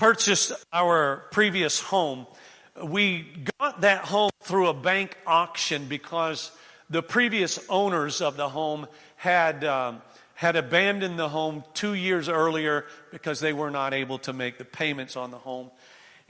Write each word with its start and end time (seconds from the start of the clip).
purchased 0.00 0.54
our 0.72 1.24
previous 1.30 1.78
home, 1.78 2.26
we 2.82 3.26
got 3.58 3.82
that 3.82 4.02
home 4.02 4.30
through 4.40 4.68
a 4.68 4.72
bank 4.72 5.14
auction 5.26 5.84
because 5.88 6.50
the 6.88 7.02
previous 7.02 7.60
owners 7.68 8.22
of 8.22 8.38
the 8.38 8.48
home 8.48 8.86
had 9.16 9.62
um, 9.62 10.00
had 10.32 10.56
abandoned 10.56 11.18
the 11.18 11.28
home 11.28 11.62
two 11.74 11.92
years 11.92 12.30
earlier 12.30 12.86
because 13.10 13.40
they 13.40 13.52
were 13.52 13.70
not 13.70 13.92
able 13.92 14.16
to 14.18 14.32
make 14.32 14.56
the 14.56 14.64
payments 14.64 15.18
on 15.18 15.30
the 15.30 15.36
home, 15.36 15.70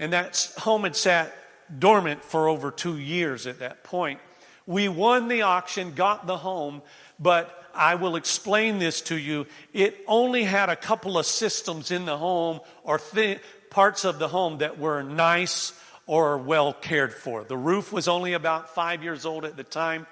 and 0.01 0.13
that 0.13 0.53
home 0.59 0.83
had 0.83 0.97
sat 0.97 1.33
dormant 1.79 2.25
for 2.25 2.49
over 2.49 2.73
two 2.73 2.99
years 2.99 3.47
at 3.47 3.61
that 3.61 3.85
point. 3.85 4.19
We 4.67 4.89
won 4.89 5.29
the 5.29 5.43
auction, 5.43 5.93
got 5.95 6.27
the 6.27 6.39
home, 6.39 6.83
but 7.21 7.57
I 7.73 7.95
will 7.95 8.17
explain 8.17 8.81
this 8.81 9.01
to 9.03 9.17
you. 9.17 9.47
It 9.73 10.03
only 10.09 10.43
had 10.43 10.71
a 10.71 10.77
couple 10.77 11.19
of 11.19 11.27
systems 11.27 11.93
in 11.93 12.05
the 12.05 12.19
home 12.19 12.59
or 12.83 12.99
th- 12.99 13.41
parts 13.71 14.05
of 14.05 14.19
the 14.19 14.29
home 14.29 14.59
that 14.59 14.79
were 14.79 15.03
nice 15.03 15.73
or 16.07 16.39
well 16.39 16.73
cared 16.73 17.15
for. 17.15 17.45
The 17.45 17.57
roof 17.57 17.93
was 17.93 18.09
only 18.09 18.33
about 18.33 18.75
five 18.75 19.03
years 19.03 19.25
old 19.25 19.45
at 19.45 19.57
the 19.57 19.65
time. 19.65 20.07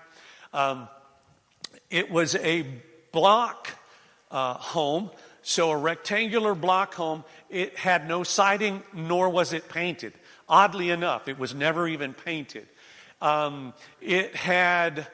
Um, 0.53 0.89
it 1.91 2.11
was 2.11 2.35
a 2.37 2.65
block 3.13 3.71
uh, 4.31 4.55
home, 4.55 5.11
so 5.43 5.71
a 5.71 5.77
rectangular 5.77 6.55
block 6.55 6.95
home. 6.95 7.25
It 7.51 7.77
had 7.77 8.07
no 8.07 8.23
siding, 8.23 8.83
nor 8.93 9.29
was 9.29 9.53
it 9.53 9.69
painted. 9.69 10.13
Oddly 10.49 10.91
enough, 10.91 11.29
it 11.29 11.39
was 11.39 11.55
never 11.55 11.89
even 11.89 12.15
painted. 12.15 12.67
Um, 13.21 13.75
it 14.01 14.37
had 14.37 15.09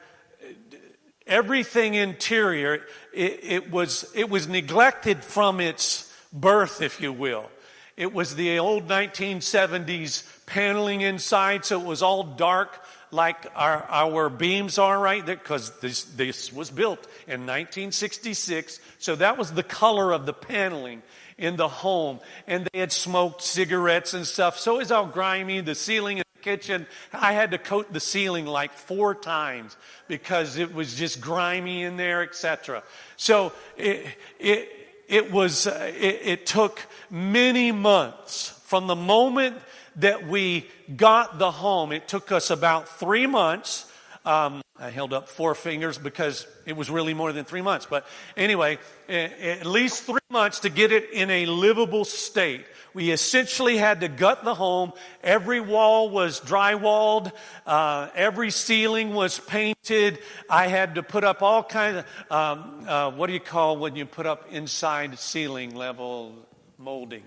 everything 1.25 1.95
interior. 1.95 2.85
It, 3.13 3.39
it, 3.43 3.71
was 3.71 4.11
it 4.15 4.29
was 4.29 4.47
neglected 4.47 5.23
from 5.23 5.59
its 5.59 6.13
birth, 6.31 6.81
if 6.81 7.01
you 7.01 7.11
will. 7.11 7.49
It 7.97 8.13
was 8.13 8.35
the 8.35 8.59
old 8.59 8.87
1970s 8.87 10.23
paneling 10.45 11.01
inside, 11.01 11.65
so 11.65 11.79
it 11.79 11.85
was 11.85 12.01
all 12.01 12.23
dark 12.23 12.81
like 13.11 13.47
our, 13.55 13.83
our 13.83 14.29
beams 14.29 14.77
are 14.77 14.99
right 14.99 15.25
there, 15.25 15.37
because 15.37 15.71
this, 15.79 16.03
this 16.03 16.51
was 16.51 16.69
built 16.69 16.99
in 17.27 17.41
1966. 17.41 18.79
So 18.99 19.15
that 19.15 19.37
was 19.37 19.53
the 19.53 19.63
color 19.63 20.11
of 20.11 20.25
the 20.25 20.33
paneling 20.33 21.01
in 21.37 21.55
the 21.55 21.67
home. 21.67 22.19
And 22.47 22.67
they 22.71 22.79
had 22.79 22.91
smoked 22.91 23.41
cigarettes 23.41 24.13
and 24.13 24.27
stuff. 24.27 24.59
So 24.59 24.75
it 24.75 24.79
was 24.79 24.91
all 24.91 25.07
grimy. 25.07 25.61
The 25.61 25.75
ceiling 25.75 26.17
in 26.17 26.23
the 26.35 26.41
kitchen, 26.41 26.85
I 27.13 27.33
had 27.33 27.51
to 27.51 27.57
coat 27.57 27.91
the 27.91 27.99
ceiling 27.99 28.45
like 28.45 28.73
four 28.73 29.15
times 29.15 29.75
because 30.07 30.57
it 30.57 30.73
was 30.73 30.95
just 30.95 31.21
grimy 31.21 31.83
in 31.83 31.97
there, 31.97 32.21
etc. 32.21 32.83
So 33.15 33.53
it, 33.77 34.05
it, 34.39 34.84
it 35.07 35.31
was, 35.31 35.67
uh, 35.67 35.91
it, 35.95 36.21
it 36.23 36.45
took 36.45 36.81
many 37.09 37.71
months 37.71 38.49
from 38.65 38.87
the 38.87 38.95
moment 38.95 39.57
that 39.97 40.27
we 40.27 40.67
got 40.95 41.39
the 41.39 41.51
home. 41.51 41.91
It 41.91 42.07
took 42.07 42.31
us 42.31 42.49
about 42.49 42.87
three 42.87 43.27
months. 43.27 43.91
Um, 44.25 44.61
I 44.77 44.89
held 44.89 45.13
up 45.13 45.29
four 45.29 45.55
fingers 45.55 45.97
because 45.97 46.45
it 46.65 46.75
was 46.75 46.89
really 46.89 47.13
more 47.13 47.31
than 47.31 47.45
three 47.45 47.61
months. 47.61 47.85
But 47.89 48.05
anyway, 48.35 48.77
at 49.07 49.65
least 49.65 50.03
three 50.03 50.19
months 50.29 50.61
to 50.61 50.69
get 50.69 50.91
it 50.91 51.11
in 51.11 51.29
a 51.29 51.45
livable 51.45 52.03
state. 52.03 52.65
We 52.93 53.11
essentially 53.11 53.77
had 53.77 54.01
to 54.01 54.07
gut 54.07 54.43
the 54.43 54.55
home. 54.55 54.93
Every 55.23 55.59
wall 55.59 56.09
was 56.09 56.41
drywalled. 56.41 57.31
Uh, 57.65 58.09
every 58.15 58.51
ceiling 58.51 59.13
was 59.13 59.39
painted. 59.39 60.19
I 60.49 60.67
had 60.67 60.95
to 60.95 61.03
put 61.03 61.23
up 61.23 61.41
all 61.41 61.63
kinds 61.63 62.03
of, 62.29 62.31
um, 62.31 62.85
uh, 62.87 63.11
what 63.11 63.27
do 63.27 63.33
you 63.33 63.39
call 63.39 63.77
when 63.77 63.95
you 63.95 64.05
put 64.05 64.25
up 64.25 64.51
inside 64.51 65.19
ceiling 65.19 65.75
level 65.75 66.33
molding? 66.77 67.23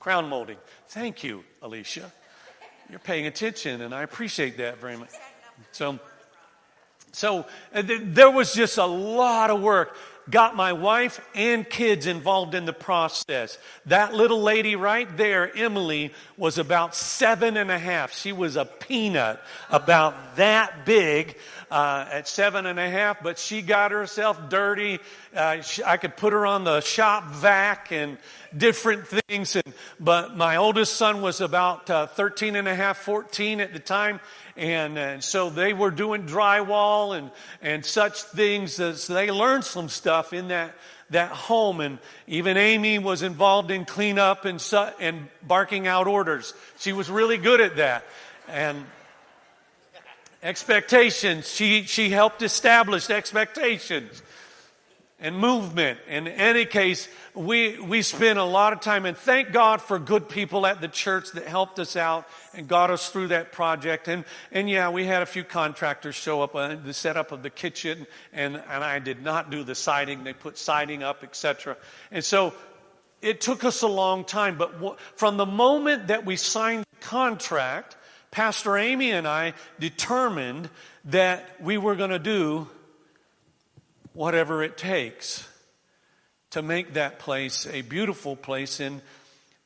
Crown 0.00 0.28
molding. 0.28 0.58
Thank 0.88 1.22
you, 1.22 1.44
Alicia. 1.62 2.10
You're 2.88 2.98
paying 2.98 3.26
attention, 3.26 3.80
and 3.80 3.94
I 3.94 4.02
appreciate 4.02 4.58
that 4.58 4.78
very 4.78 4.96
much. 4.96 5.10
So, 5.72 5.98
so 7.14 7.46
uh, 7.74 7.82
there 7.86 8.30
was 8.30 8.52
just 8.54 8.78
a 8.78 8.86
lot 8.86 9.50
of 9.50 9.60
work. 9.60 9.96
Got 10.30 10.56
my 10.56 10.72
wife 10.72 11.20
and 11.34 11.68
kids 11.68 12.06
involved 12.06 12.54
in 12.54 12.64
the 12.64 12.72
process. 12.72 13.58
That 13.86 14.14
little 14.14 14.40
lady 14.40 14.74
right 14.74 15.14
there, 15.18 15.54
Emily, 15.54 16.14
was 16.38 16.56
about 16.56 16.96
seven 16.96 17.58
and 17.58 17.70
a 17.70 17.78
half. 17.78 18.14
She 18.14 18.32
was 18.32 18.56
a 18.56 18.64
peanut, 18.64 19.38
about 19.68 20.36
that 20.36 20.86
big 20.86 21.36
uh, 21.70 22.06
at 22.10 22.26
seven 22.26 22.64
and 22.64 22.78
a 22.78 22.88
half, 22.88 23.22
but 23.22 23.38
she 23.38 23.60
got 23.60 23.90
herself 23.90 24.48
dirty. 24.48 24.98
Uh, 25.36 25.60
she, 25.60 25.84
I 25.84 25.98
could 25.98 26.16
put 26.16 26.32
her 26.32 26.46
on 26.46 26.64
the 26.64 26.80
shop 26.80 27.24
vac 27.26 27.92
and 27.92 28.16
different 28.56 29.06
things. 29.06 29.56
And, 29.56 29.74
but 30.00 30.36
my 30.36 30.56
oldest 30.56 30.96
son 30.96 31.20
was 31.20 31.42
about 31.42 31.90
uh, 31.90 32.06
13 32.06 32.56
and 32.56 32.66
a 32.66 32.74
half, 32.74 32.96
14 32.98 33.60
at 33.60 33.74
the 33.74 33.78
time. 33.78 34.20
And, 34.56 34.96
and 34.98 35.24
so 35.24 35.50
they 35.50 35.72
were 35.72 35.90
doing 35.90 36.26
drywall 36.26 37.18
and, 37.18 37.30
and 37.60 37.84
such 37.84 38.22
things. 38.22 38.74
So 38.74 38.92
they 38.92 39.30
learned 39.30 39.64
some 39.64 39.88
stuff 39.88 40.32
in 40.32 40.48
that, 40.48 40.74
that 41.10 41.30
home. 41.30 41.80
And 41.80 41.98
even 42.26 42.56
Amy 42.56 42.98
was 42.98 43.22
involved 43.22 43.70
in 43.70 43.84
cleanup 43.84 44.44
and, 44.44 44.60
su- 44.60 44.90
and 45.00 45.28
barking 45.42 45.86
out 45.86 46.06
orders. 46.06 46.54
She 46.78 46.92
was 46.92 47.10
really 47.10 47.36
good 47.36 47.60
at 47.60 47.76
that. 47.76 48.04
And 48.48 48.84
expectations, 50.42 51.48
she, 51.48 51.82
she 51.82 52.10
helped 52.10 52.42
establish 52.42 53.10
expectations 53.10 54.22
and 55.20 55.38
movement. 55.38 55.98
In 56.08 56.26
any 56.26 56.64
case, 56.64 57.08
we, 57.34 57.78
we 57.78 58.02
spent 58.02 58.38
a 58.38 58.44
lot 58.44 58.72
of 58.72 58.80
time 58.80 59.06
and 59.06 59.16
thank 59.16 59.52
God 59.52 59.80
for 59.80 59.98
good 59.98 60.28
people 60.28 60.66
at 60.66 60.80
the 60.80 60.88
church 60.88 61.30
that 61.32 61.46
helped 61.46 61.78
us 61.78 61.96
out 61.96 62.26
and 62.52 62.66
got 62.66 62.90
us 62.90 63.08
through 63.08 63.28
that 63.28 63.52
project. 63.52 64.08
And, 64.08 64.24
and 64.50 64.68
yeah, 64.68 64.90
we 64.90 65.06
had 65.06 65.22
a 65.22 65.26
few 65.26 65.44
contractors 65.44 66.14
show 66.14 66.42
up 66.42 66.54
on 66.54 66.70
uh, 66.72 66.80
the 66.84 66.92
setup 66.92 67.30
of 67.32 67.42
the 67.42 67.50
kitchen 67.50 68.06
and, 68.32 68.56
and 68.56 68.84
I 68.84 68.98
did 68.98 69.22
not 69.22 69.50
do 69.50 69.62
the 69.62 69.74
siding. 69.74 70.24
They 70.24 70.32
put 70.32 70.58
siding 70.58 71.02
up, 71.02 71.22
etc. 71.22 71.76
And 72.10 72.24
so 72.24 72.52
it 73.22 73.40
took 73.40 73.64
us 73.64 73.82
a 73.82 73.88
long 73.88 74.24
time, 74.24 74.58
but 74.58 74.74
w- 74.74 74.96
from 75.16 75.36
the 75.36 75.46
moment 75.46 76.08
that 76.08 76.26
we 76.26 76.36
signed 76.36 76.84
the 76.90 77.06
contract, 77.06 77.96
Pastor 78.32 78.76
Amy 78.76 79.12
and 79.12 79.28
I 79.28 79.54
determined 79.78 80.68
that 81.06 81.48
we 81.60 81.78
were 81.78 81.94
going 81.94 82.10
to 82.10 82.18
do 82.18 82.68
whatever 84.14 84.62
it 84.62 84.78
takes 84.78 85.46
to 86.50 86.62
make 86.62 86.94
that 86.94 87.18
place 87.18 87.66
a 87.66 87.82
beautiful 87.82 88.36
place. 88.36 88.80
And 88.80 89.02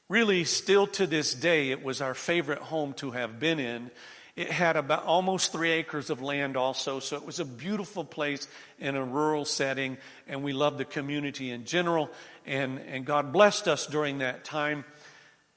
really, 0.08 0.44
still 0.44 0.86
to 0.88 1.06
this 1.06 1.34
day, 1.34 1.70
it 1.70 1.84
was 1.84 2.00
our 2.00 2.14
favorite 2.14 2.58
home 2.58 2.94
to 2.94 3.12
have 3.12 3.38
been 3.38 3.60
in. 3.60 3.90
It 4.36 4.50
had 4.50 4.76
about 4.76 5.04
almost 5.04 5.52
three 5.52 5.72
acres 5.72 6.10
of 6.10 6.22
land 6.22 6.56
also, 6.56 7.00
so 7.00 7.16
it 7.16 7.26
was 7.26 7.40
a 7.40 7.44
beautiful 7.44 8.04
place 8.04 8.46
in 8.78 8.94
a 8.94 9.04
rural 9.04 9.44
setting, 9.44 9.98
and 10.28 10.42
we 10.42 10.52
loved 10.52 10.78
the 10.78 10.84
community 10.84 11.50
in 11.50 11.64
general, 11.64 12.08
and, 12.46 12.78
and 12.78 13.04
God 13.04 13.32
blessed 13.32 13.66
us 13.66 13.86
during 13.86 14.18
that 14.18 14.44
time. 14.44 14.84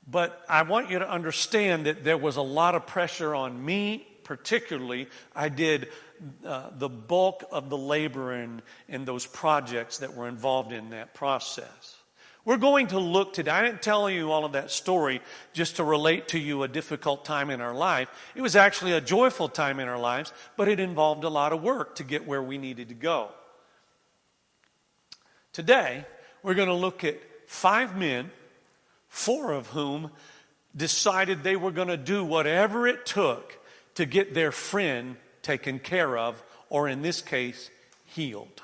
But 0.09 0.43
I 0.49 0.63
want 0.63 0.89
you 0.89 0.99
to 0.99 1.09
understand 1.09 1.85
that 1.85 2.03
there 2.03 2.17
was 2.17 2.37
a 2.37 2.41
lot 2.41 2.73
of 2.73 2.87
pressure 2.87 3.35
on 3.35 3.63
me, 3.63 4.07
particularly. 4.23 5.07
I 5.35 5.49
did 5.49 5.87
uh, 6.45 6.69
the 6.77 6.89
bulk 6.89 7.43
of 7.51 7.69
the 7.69 7.77
labor 7.77 8.33
in, 8.33 8.61
in 8.87 9.05
those 9.05 9.25
projects 9.25 9.99
that 9.99 10.15
were 10.15 10.27
involved 10.27 10.71
in 10.71 10.91
that 10.91 11.13
process. 11.13 11.95
We're 12.43 12.57
going 12.57 12.87
to 12.87 12.99
look 12.99 13.33
today. 13.33 13.51
I 13.51 13.63
didn't 13.63 13.83
tell 13.83 14.09
you 14.09 14.31
all 14.31 14.45
of 14.45 14.53
that 14.53 14.71
story 14.71 15.21
just 15.53 15.75
to 15.75 15.83
relate 15.83 16.29
to 16.29 16.39
you 16.39 16.63
a 16.63 16.67
difficult 16.67 17.23
time 17.23 17.51
in 17.51 17.61
our 17.61 17.73
life. 17.73 18.09
It 18.35 18.41
was 18.41 18.55
actually 18.55 18.93
a 18.93 19.01
joyful 19.01 19.47
time 19.47 19.79
in 19.79 19.87
our 19.87 19.99
lives, 19.99 20.33
but 20.57 20.67
it 20.67 20.79
involved 20.79 21.23
a 21.23 21.29
lot 21.29 21.53
of 21.53 21.61
work 21.61 21.95
to 21.95 22.03
get 22.03 22.25
where 22.25 22.41
we 22.41 22.57
needed 22.57 22.89
to 22.89 22.95
go. 22.95 23.29
Today, 25.53 26.05
we're 26.41 26.55
going 26.55 26.67
to 26.67 26.73
look 26.73 27.03
at 27.03 27.19
five 27.45 27.95
men, 27.95 28.31
four 29.07 29.51
of 29.51 29.67
whom 29.67 30.09
decided 30.75 31.43
they 31.43 31.55
were 31.55 31.71
going 31.71 31.89
to 31.89 31.97
do 31.97 32.23
whatever 32.23 32.87
it 32.87 33.05
took 33.05 33.59
to 33.95 34.05
get 34.05 34.33
their 34.33 34.51
friend 34.51 35.15
taken 35.41 35.79
care 35.79 36.17
of, 36.17 36.41
or 36.69 36.87
in 36.87 37.01
this 37.01 37.21
case, 37.21 37.69
healed. 38.05 38.61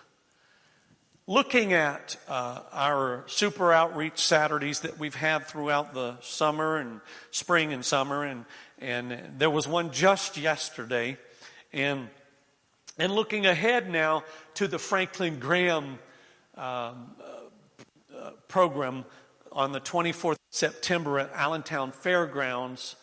looking 1.30 1.74
at 1.74 2.16
uh, 2.30 2.62
our 2.72 3.24
super 3.28 3.74
outreach 3.74 4.20
Saturdays 4.20 4.80
that 4.82 4.98
we've 4.98 5.16
had 5.16 5.46
throughout 5.46 5.94
the 5.94 6.16
summer 6.22 6.78
and 6.78 7.02
spring 7.32 7.74
and 7.74 7.84
summer, 7.84 8.24
and 8.24 8.46
and 8.80 9.20
there 9.38 9.50
was 9.50 9.68
one 9.68 9.92
just 9.92 10.38
yesterday, 10.38 11.18
and 11.74 12.08
and 12.98 13.12
looking 13.14 13.46
ahead 13.46 13.90
now 13.90 14.24
to 14.56 14.68
the 14.68 14.80
Franklin 14.80 15.40
Graham 15.40 15.84
um, 15.84 15.98
uh, 16.58 16.96
uh, 18.16 18.32
program 18.48 19.06
on 19.52 19.72
the 19.72 19.82
24th 19.82 20.38
September 20.50 21.20
at 21.20 21.32
Allentown 21.34 21.92
Fairgrounds. 21.92 22.96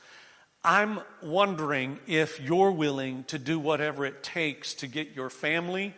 I'm 0.65 1.01
wondering 1.23 1.99
if 2.07 2.41
you're 2.41 2.71
willing 2.71 3.25
to 3.25 3.39
do 3.39 3.59
whatever 3.59 4.07
it 4.07 4.23
takes 4.23 4.75
to 4.75 4.87
get 4.87 5.15
your 5.15 5.29
family 5.29 5.95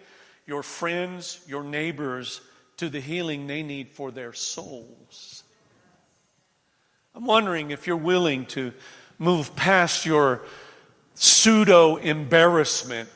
your 0.46 0.62
friends, 0.62 1.40
your 1.46 1.64
neighbors 1.64 2.40
to 2.76 2.88
the 2.88 3.00
healing 3.00 3.46
they 3.46 3.62
need 3.62 3.90
for 3.90 4.10
their 4.10 4.32
souls. 4.32 5.42
I'm 7.14 7.26
wondering 7.26 7.70
if 7.70 7.86
you're 7.86 7.96
willing 7.96 8.46
to 8.46 8.72
move 9.18 9.56
past 9.56 10.06
your 10.06 10.42
pseudo 11.14 11.96
embarrassment 11.96 13.08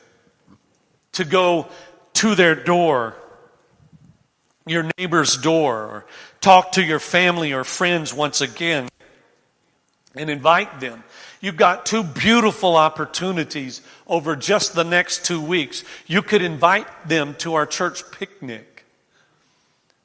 to 1.13 1.23
go 1.23 1.67
to 2.13 2.35
their 2.35 2.55
door, 2.55 3.15
your 4.65 4.89
neighbor's 4.97 5.37
door, 5.37 5.75
or 5.75 6.05
talk 6.41 6.73
to 6.73 6.83
your 6.83 6.99
family 6.99 7.53
or 7.53 7.63
friends 7.63 8.13
once 8.13 8.41
again 8.41 8.89
and 10.15 10.29
invite 10.29 10.79
them 10.79 11.03
You've 11.41 11.57
got 11.57 11.87
two 11.87 12.03
beautiful 12.03 12.75
opportunities 12.75 13.81
over 14.05 14.35
just 14.35 14.75
the 14.75 14.83
next 14.83 15.25
two 15.25 15.41
weeks. 15.41 15.83
You 16.05 16.21
could 16.21 16.43
invite 16.43 16.87
them 17.07 17.33
to 17.39 17.55
our 17.55 17.65
church 17.65 18.03
picnic. 18.11 18.85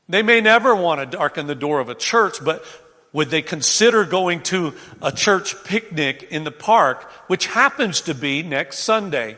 They 0.08 0.22
may 0.22 0.40
never 0.40 0.74
want 0.74 1.00
to 1.00 1.06
darken 1.06 1.46
the 1.46 1.54
door 1.54 1.78
of 1.78 1.90
a 1.90 1.94
church, 1.94 2.42
but 2.42 2.64
would 3.12 3.28
they 3.28 3.42
consider 3.42 4.04
going 4.04 4.42
to 4.44 4.72
a 5.02 5.12
church 5.12 5.62
picnic 5.64 6.28
in 6.30 6.44
the 6.44 6.50
park, 6.50 7.02
which 7.26 7.46
happens 7.46 8.00
to 8.02 8.14
be 8.14 8.42
next 8.42 8.78
Sunday? 8.78 9.36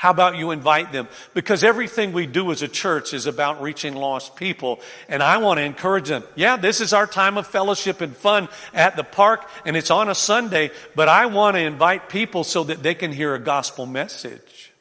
How 0.00 0.12
about 0.12 0.36
you 0.38 0.50
invite 0.50 0.92
them? 0.92 1.08
Because 1.34 1.62
everything 1.62 2.14
we 2.14 2.24
do 2.24 2.50
as 2.52 2.62
a 2.62 2.68
church 2.68 3.12
is 3.12 3.26
about 3.26 3.60
reaching 3.60 3.94
lost 3.94 4.34
people. 4.34 4.80
And 5.10 5.22
I 5.22 5.36
want 5.36 5.58
to 5.58 5.62
encourage 5.62 6.08
them. 6.08 6.24
Yeah, 6.34 6.56
this 6.56 6.80
is 6.80 6.94
our 6.94 7.06
time 7.06 7.36
of 7.36 7.46
fellowship 7.46 8.00
and 8.00 8.16
fun 8.16 8.48
at 8.72 8.96
the 8.96 9.04
park, 9.04 9.46
and 9.66 9.76
it's 9.76 9.90
on 9.90 10.08
a 10.08 10.14
Sunday, 10.14 10.70
but 10.94 11.10
I 11.10 11.26
want 11.26 11.56
to 11.56 11.60
invite 11.60 12.08
people 12.08 12.44
so 12.44 12.64
that 12.64 12.82
they 12.82 12.94
can 12.94 13.12
hear 13.12 13.34
a 13.34 13.38
gospel 13.38 13.84
message. 13.84 14.72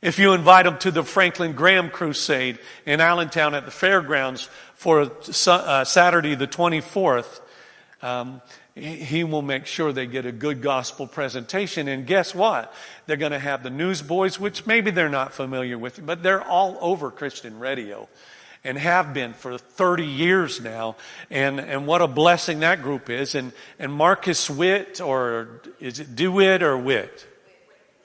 If 0.00 0.20
you 0.20 0.32
invite 0.32 0.66
them 0.66 0.78
to 0.78 0.92
the 0.92 1.02
Franklin 1.02 1.54
Graham 1.54 1.90
Crusade 1.90 2.60
in 2.86 3.00
Allentown 3.00 3.56
at 3.56 3.64
the 3.64 3.72
fairgrounds 3.72 4.48
for 4.76 5.10
uh, 5.48 5.84
Saturday 5.84 6.36
the 6.36 6.46
24th, 6.46 7.40
um, 8.00 8.42
he 8.80 9.24
will 9.24 9.42
make 9.42 9.66
sure 9.66 9.92
they 9.92 10.06
get 10.06 10.26
a 10.26 10.32
good 10.32 10.62
gospel 10.62 11.06
presentation. 11.06 11.88
And 11.88 12.06
guess 12.06 12.34
what? 12.34 12.72
They're 13.06 13.16
going 13.16 13.32
to 13.32 13.38
have 13.38 13.62
the 13.62 13.70
newsboys, 13.70 14.38
which 14.38 14.66
maybe 14.66 14.90
they're 14.90 15.08
not 15.08 15.32
familiar 15.32 15.78
with, 15.78 16.04
but 16.04 16.22
they're 16.22 16.42
all 16.42 16.78
over 16.80 17.10
Christian 17.10 17.58
radio 17.58 18.08
and 18.64 18.76
have 18.76 19.14
been 19.14 19.32
for 19.34 19.56
30 19.56 20.04
years 20.04 20.60
now. 20.60 20.96
And, 21.30 21.60
and 21.60 21.86
what 21.86 22.02
a 22.02 22.08
blessing 22.08 22.60
that 22.60 22.82
group 22.82 23.08
is. 23.08 23.34
And, 23.34 23.52
and 23.78 23.92
Marcus 23.92 24.50
Witt, 24.50 25.00
or 25.00 25.62
is 25.80 26.00
it 26.00 26.16
DeWitt 26.16 26.62
or 26.62 26.76
Witt? 26.76 27.26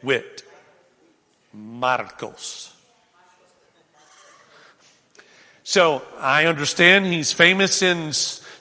Witt. 0.02 0.44
Marcos. 1.54 2.74
So 5.64 6.02
I 6.20 6.46
understand 6.46 7.06
he's 7.06 7.32
famous 7.32 7.82
in 7.82 8.12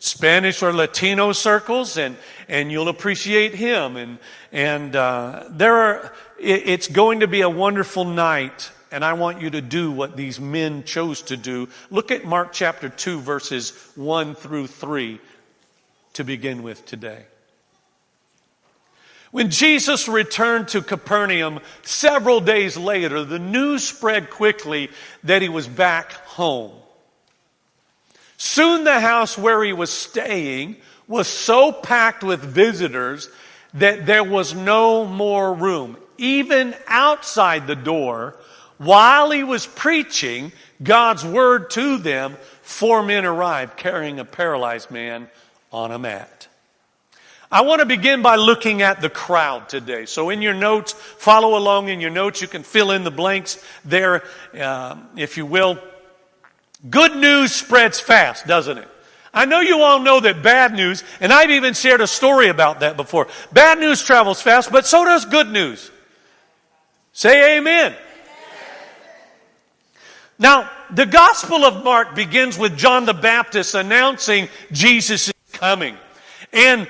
Spanish 0.03 0.65
or 0.65 0.73
Latino 0.73 1.31
circles, 1.31 1.97
and, 1.97 2.17
and 2.49 2.73
you'll 2.73 2.89
appreciate 2.89 3.55
him. 3.55 3.97
And, 3.97 4.19
and 4.51 4.97
uh, 4.97 5.45
there 5.49 5.77
are, 5.77 6.13
it, 6.41 6.63
it's 6.67 6.89
going 6.89 7.21
to 7.21 7.29
be 7.29 7.43
a 7.43 7.49
wonderful 7.49 8.05
night, 8.05 8.73
and 8.91 9.05
I 9.05 9.13
want 9.13 9.41
you 9.41 9.51
to 9.51 9.61
do 9.61 9.93
what 9.93 10.17
these 10.17 10.41
men 10.41 10.83
chose 10.83 11.23
to 11.23 11.37
do. 11.37 11.69
Look 11.89 12.11
at 12.11 12.25
Mark 12.25 12.53
chapter 12.53 12.89
2, 12.89 13.21
verses 13.21 13.71
1 13.95 14.35
through 14.35 14.67
3 14.67 15.21
to 16.15 16.25
begin 16.25 16.65
with 16.65 16.85
today. 16.85 17.25
When 19.31 19.51
Jesus 19.51 20.09
returned 20.09 20.67
to 20.69 20.83
Capernaum 20.83 21.61
several 21.83 22.41
days 22.41 22.77
later, 22.77 23.23
the 23.23 23.39
news 23.39 23.87
spread 23.87 24.31
quickly 24.31 24.91
that 25.23 25.43
he 25.43 25.49
was 25.49 25.69
back 25.69 26.11
home. 26.11 26.82
Soon 28.45 28.83
the 28.83 28.99
house 28.99 29.39
where 29.39 29.63
he 29.63 29.73
was 29.73 29.89
staying 29.89 30.75
was 31.07 31.29
so 31.29 31.71
packed 31.71 32.25
with 32.25 32.41
visitors 32.41 33.31
that 33.75 34.05
there 34.05 34.25
was 34.25 34.53
no 34.53 35.05
more 35.05 35.55
room. 35.55 35.97
Even 36.19 36.75
outside 36.89 37.69
the 37.69 37.77
door, 37.77 38.35
while 38.79 39.31
he 39.31 39.45
was 39.45 39.65
preaching 39.65 40.51
God's 40.83 41.25
word 41.25 41.71
to 41.71 41.99
them, 41.99 42.37
four 42.63 43.05
men 43.05 43.25
arrived 43.25 43.77
carrying 43.77 44.19
a 44.19 44.25
paralyzed 44.25 44.91
man 44.91 45.29
on 45.73 45.93
a 45.93 45.99
mat. 46.01 46.49
I 47.49 47.61
want 47.61 47.79
to 47.79 47.87
begin 47.87 48.23
by 48.23 48.35
looking 48.35 48.83
at 48.83 49.01
the 49.01 49.09
crowd 49.09 49.69
today. 49.69 50.05
So 50.07 50.31
in 50.31 50.43
your 50.43 50.55
notes, 50.55 50.95
follow 50.95 51.57
along 51.57 51.91
in 51.91 52.01
your 52.01 52.11
notes. 52.11 52.43
You 52.43 52.49
can 52.49 52.65
fill 52.65 52.91
in 52.91 53.05
the 53.05 53.13
blanks 53.13 53.65
there, 53.85 54.25
uh, 54.59 54.97
if 55.17 55.37
you 55.37 55.47
will. 55.47 55.79
Good 56.89 57.17
news 57.17 57.53
spreads 57.53 58.01
fast, 58.01 58.47
doesn't 58.47 58.79
it? 58.79 58.89
I 59.35 59.47
know 59.47 59.61
you 59.61 59.81
all 59.81 60.01
know 60.01 60.21
that 60.21 60.43
bad 60.43 60.75
news, 60.75 61.05
and 61.21 61.33
I've 61.33 61.51
even 61.51 61.75
shared 61.75 62.01
a 62.01 62.07
story 62.07 62.49
about 62.49 62.81
that 62.81 62.97
before. 62.97 63.29
Bad 63.53 63.79
news 63.79 64.03
travels 64.03 64.43
fast, 64.43 64.71
but 64.71 64.85
so 64.87 65.05
does 65.05 65.25
good 65.25 65.49
news. 65.49 65.91
Say 67.13 67.57
amen. 67.59 67.93
amen. 67.93 67.99
Now, 70.39 70.71
the 70.91 71.07
Gospel 71.07 71.65
of 71.65 71.83
Mark 71.85 72.15
begins 72.15 72.59
with 72.59 72.77
John 72.77 73.07
the 73.07 73.15
Baptist 73.15 73.75
announcing 73.75 74.49
Jesus 74.73 75.29
is 75.29 75.35
coming. 75.53 75.97
And 76.53 76.89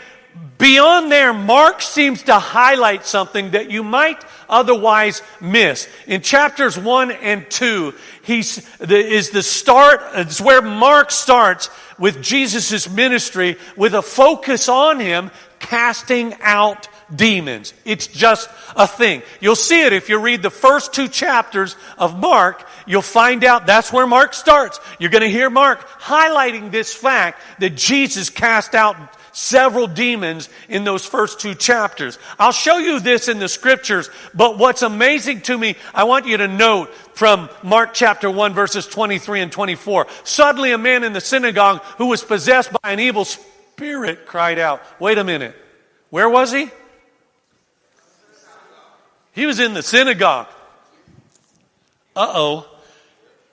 Beyond 0.63 1.11
there, 1.11 1.33
Mark 1.33 1.83
seems 1.83 2.23
to 2.23 2.39
highlight 2.39 3.05
something 3.05 3.51
that 3.51 3.71
you 3.71 3.83
might 3.83 4.25
otherwise 4.49 5.21
miss. 5.41 5.89
In 6.07 6.23
chapters 6.23 6.79
1 6.79 7.11
and 7.11 7.51
2, 7.51 7.93
he's 8.23 8.57
the, 8.79 8.97
is 8.97 9.31
the 9.31 9.43
start, 9.43 10.01
it's 10.15 10.41
where 10.41 10.63
Mark 10.63 11.11
starts 11.11 11.71
with 11.99 12.23
Jesus' 12.23 12.89
ministry 12.89 13.57
with 13.77 13.95
a 13.95 14.03
focus 14.03 14.69
on 14.69 15.01
him 15.01 15.31
casting 15.59 16.35
out 16.41 16.89
demons. 17.15 17.75
It's 17.85 18.07
just 18.07 18.49
a 18.75 18.87
thing. 18.87 19.23
You'll 19.41 19.55
see 19.55 19.83
it 19.83 19.93
if 19.93 20.09
you 20.09 20.19
read 20.19 20.43
the 20.43 20.51
first 20.51 20.93
two 20.93 21.09
chapters 21.09 21.77
of 21.99 22.19
Mark. 22.19 22.67
You'll 22.87 23.03
find 23.03 23.45
out 23.45 23.67
that's 23.67 23.93
where 23.93 24.07
Mark 24.07 24.35
starts. 24.35 24.81
You're 24.99 25.11
going 25.11 25.23
to 25.23 25.31
hear 25.31 25.51
Mark 25.51 25.89
highlighting 26.01 26.71
this 26.71 26.93
fact 26.93 27.41
that 27.61 27.77
Jesus 27.77 28.31
cast 28.31 28.75
out 28.75 28.97
several 29.33 29.87
demons 29.87 30.49
in 30.69 30.85
those 30.85 31.05
first 31.05 31.41
two 31.41 31.55
chapters. 31.55 32.19
I'll 32.39 32.53
show 32.53 32.79
you 32.79 33.01
this 33.01 33.29
in 33.29 33.39
the 33.39 33.49
scriptures, 33.49 34.09
but 34.35 34.59
what's 34.59 34.83
amazing 34.83 35.41
to 35.43 35.59
me, 35.59 35.77
I 35.95 36.05
want 36.05 36.27
you 36.27 36.37
to 36.37 36.49
note 36.49 36.95
from 37.15 37.49
Mark 37.63 37.95
chapter 37.95 38.31
1 38.31 38.55
verses 38.55 38.87
23 38.87 39.41
and 39.41 39.53
24. 39.53 40.07
Suddenly 40.25 40.73
a 40.73 40.79
man 40.79 41.05
in 41.05 41.13
the 41.13 41.21
synagogue 41.21 41.83
who 41.99 42.07
was 42.07 42.23
possessed 42.23 42.71
by 42.83 42.93
an 42.93 43.01
evil 43.01 43.25
spirit 43.25 44.27
cried 44.27 44.59
out, 44.59 44.83
wait 45.01 45.19
a 45.19 45.25
minute, 45.25 45.57
where 46.11 46.29
was 46.29 46.53
he? 46.53 46.71
He 49.33 49.47
was 49.47 49.59
in 49.59 49.75
the 49.75 49.83
synagogue. 49.83 50.47
Uh 52.15 52.33
oh. 52.35 52.69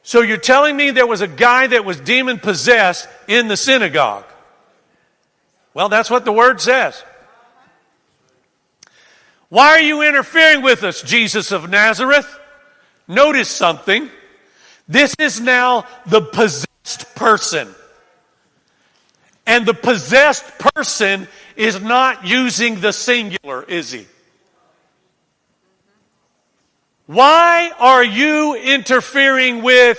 So 0.03 0.21
you're 0.21 0.37
telling 0.37 0.75
me 0.75 0.91
there 0.91 1.07
was 1.07 1.21
a 1.21 1.27
guy 1.27 1.67
that 1.67 1.85
was 1.85 1.99
demon 1.99 2.39
possessed 2.39 3.07
in 3.27 3.47
the 3.47 3.55
synagogue? 3.55 4.25
Well, 5.73 5.89
that's 5.89 6.09
what 6.09 6.25
the 6.25 6.31
word 6.31 6.59
says. 6.61 7.03
Why 9.49 9.69
are 9.69 9.81
you 9.81 10.03
interfering 10.03 10.61
with 10.61 10.83
us, 10.83 11.01
Jesus 11.01 11.51
of 11.51 11.69
Nazareth? 11.69 12.27
Notice 13.07 13.49
something. 13.49 14.09
This 14.87 15.15
is 15.19 15.41
now 15.41 15.85
the 16.05 16.21
possessed 16.21 17.15
person. 17.15 17.67
And 19.47 19.65
the 19.65 19.73
possessed 19.73 20.45
person 20.59 21.27
is 21.55 21.81
not 21.81 22.25
using 22.25 22.79
the 22.81 22.91
singular, 22.93 23.63
is 23.63 23.91
he? 23.91 24.05
Why 27.07 27.71
are 27.79 28.03
you 28.03 28.53
interfering 28.55 29.63
with 29.63 29.97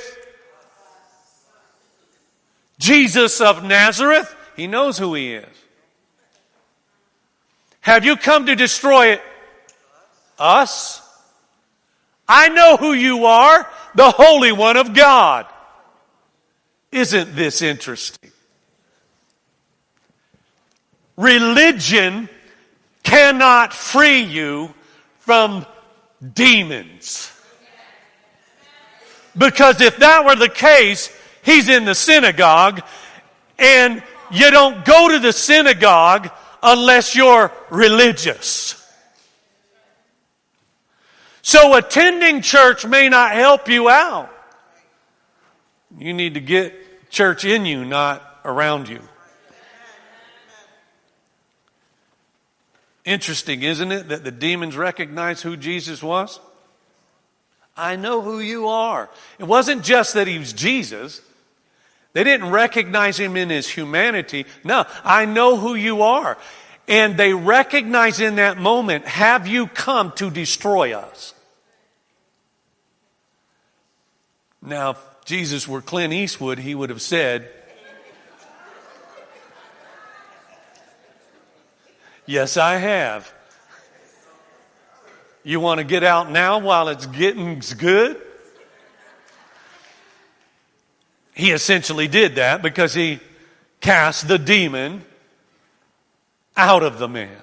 Jesus 2.79 3.41
of 3.41 3.65
Nazareth? 3.65 4.33
He 4.57 4.67
knows 4.67 4.99
who 4.99 5.15
he 5.15 5.35
is. 5.35 5.57
Have 7.81 8.05
you 8.05 8.17
come 8.17 8.47
to 8.47 8.55
destroy 8.55 9.13
it? 9.13 9.23
Us? 10.39 11.03
I 12.29 12.49
know 12.49 12.77
who 12.77 12.93
you 12.93 13.25
are. 13.27 13.69
the 13.95 14.11
Holy 14.11 14.53
One 14.53 14.77
of 14.77 14.95
God. 14.95 15.47
Isn't 16.93 17.35
this 17.35 17.63
interesting? 17.63 18.31
Religion 21.17 22.29
cannot 23.03 23.75
free 23.75 24.21
you 24.21 24.73
from 25.19 25.67
demons. 26.35 27.33
Because 29.37 29.81
if 29.81 29.99
that 29.99 30.25
were 30.25 30.37
the 30.37 30.49
case, 30.49 31.15
he's 31.43 31.69
in 31.69 31.85
the 31.85 31.95
synagogue 31.95 32.83
and 33.59 34.03
you 34.31 34.51
don't 34.51 34.85
go 34.85 35.11
to 35.11 35.19
the 35.19 35.33
synagogue 35.33 36.31
unless 36.63 37.15
you're 37.15 37.51
religious. 37.71 38.77
So 41.43 41.75
attending 41.75 42.43
church 42.43 42.87
may 42.87 43.09
not 43.09 43.33
help 43.33 43.69
you 43.69 43.89
out. 43.89 44.31
You 45.99 46.13
need 46.13 46.35
to 46.35 46.41
get 46.41 47.11
church 47.11 47.45
in 47.45 47.67
you, 47.67 47.85
not 47.85 48.23
around 48.45 48.89
you. 48.89 49.01
Interesting, 53.05 53.63
isn't 53.63 53.91
it, 53.91 54.09
that 54.11 54.25
the 54.25 54.31
demons 54.31 54.77
recognized 54.77 55.43
who 55.43 55.57
Jesus 55.57 56.03
was? 56.03 56.39
I 57.77 57.97
know 57.97 58.21
who 58.21 58.41
you 58.41 58.69
are. 58.69 59.09
It 59.39 59.45
wasn't 59.45 59.83
just 59.83 60.15
that 60.15 60.27
he 60.27 60.39
was 60.39 60.53
Jesus. 60.53 61.23
They 62.13 62.25
didn't 62.25 62.51
recognize 62.51 63.19
him 63.19 63.37
in 63.37 63.51
his 63.51 63.69
humanity. 63.69 64.47
No, 64.65 64.85
I 65.05 65.27
know 65.27 65.57
who 65.57 65.75
you 65.75 66.03
are. 66.03 66.37
And 66.89 67.17
they 67.17 67.33
recognize 67.33 68.21
in 68.21 68.37
that 68.37 68.59
moment, 68.59 69.07
have 69.07 69.47
you 69.47 69.69
come 69.69 70.13
to 70.17 70.29
destroy 70.29 70.93
us? 70.93 71.35
Now, 74.61 74.91
if 74.91 74.99
Jesus 75.25 75.69
were 75.69 75.81
Clint 75.81 76.13
Eastwood, 76.13 76.59
he 76.59 76.75
would 76.75 76.91
have 76.91 77.03
said, 77.03 77.49
Yes, 82.27 82.57
I 82.57 82.77
have. 82.77 83.33
You 85.43 85.59
want 85.59 85.79
to 85.79 85.85
get 85.85 86.05
out 86.05 86.31
now 86.31 86.59
while 86.59 86.89
it's 86.89 87.07
getting 87.07 87.61
good? 87.79 88.21
He 91.41 91.53
essentially 91.53 92.07
did 92.07 92.35
that 92.35 92.61
because 92.61 92.93
he 92.93 93.19
cast 93.81 94.29
the 94.29 94.39
demon 94.39 95.03
out 96.55 96.83
of 96.83 96.99
the 96.99 97.09
man. 97.09 97.35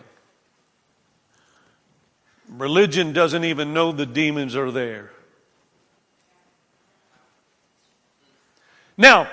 Religion 2.48 3.12
doesn't 3.12 3.44
even 3.44 3.74
know 3.74 3.92
the 3.92 4.06
demons 4.06 4.56
are 4.56 4.70
there. 4.70 5.10
Now, 8.98 9.27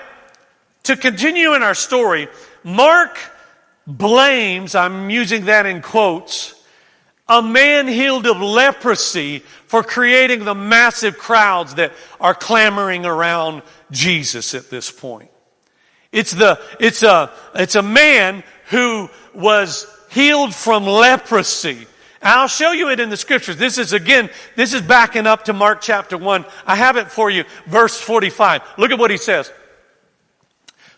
to 0.85 0.97
continue 0.97 1.53
in 1.53 1.61
our 1.61 1.75
story, 1.75 2.27
Mark 2.63 3.19
blames, 3.85 4.73
I'm 4.73 5.11
using 5.11 5.45
that 5.45 5.67
in 5.67 5.83
quotes, 5.83 6.55
a 7.27 7.43
man 7.43 7.87
healed 7.87 8.25
of 8.25 8.41
leprosy 8.41 9.39
for 9.67 9.83
creating 9.83 10.43
the 10.43 10.55
massive 10.55 11.19
crowds 11.19 11.75
that 11.75 11.91
are 12.19 12.33
clamoring 12.33 13.05
around 13.05 13.61
Jesus 13.91 14.53
at 14.55 14.69
this 14.69 14.91
point. 14.91 15.29
It's 16.11 16.31
the, 16.31 16.59
it's 16.79 17.03
a, 17.03 17.31
it's 17.55 17.75
a 17.75 17.81
man 17.81 18.43
who 18.69 19.09
was 19.33 19.85
healed 20.11 20.55
from 20.55 20.85
leprosy. 20.85 21.87
I'll 22.21 22.47
show 22.47 22.71
you 22.71 22.89
it 22.89 22.99
in 22.99 23.09
the 23.09 23.17
scriptures. 23.17 23.57
This 23.57 23.77
is 23.77 23.93
again, 23.93 24.29
this 24.55 24.73
is 24.73 24.81
backing 24.81 25.27
up 25.27 25.45
to 25.45 25.53
Mark 25.53 25.81
chapter 25.81 26.17
1. 26.17 26.45
I 26.65 26.75
have 26.75 26.97
it 26.97 27.11
for 27.11 27.29
you, 27.29 27.43
verse 27.67 27.99
45. 27.99 28.61
Look 28.77 28.91
at 28.91 28.97
what 28.97 29.11
he 29.11 29.17
says. 29.17 29.51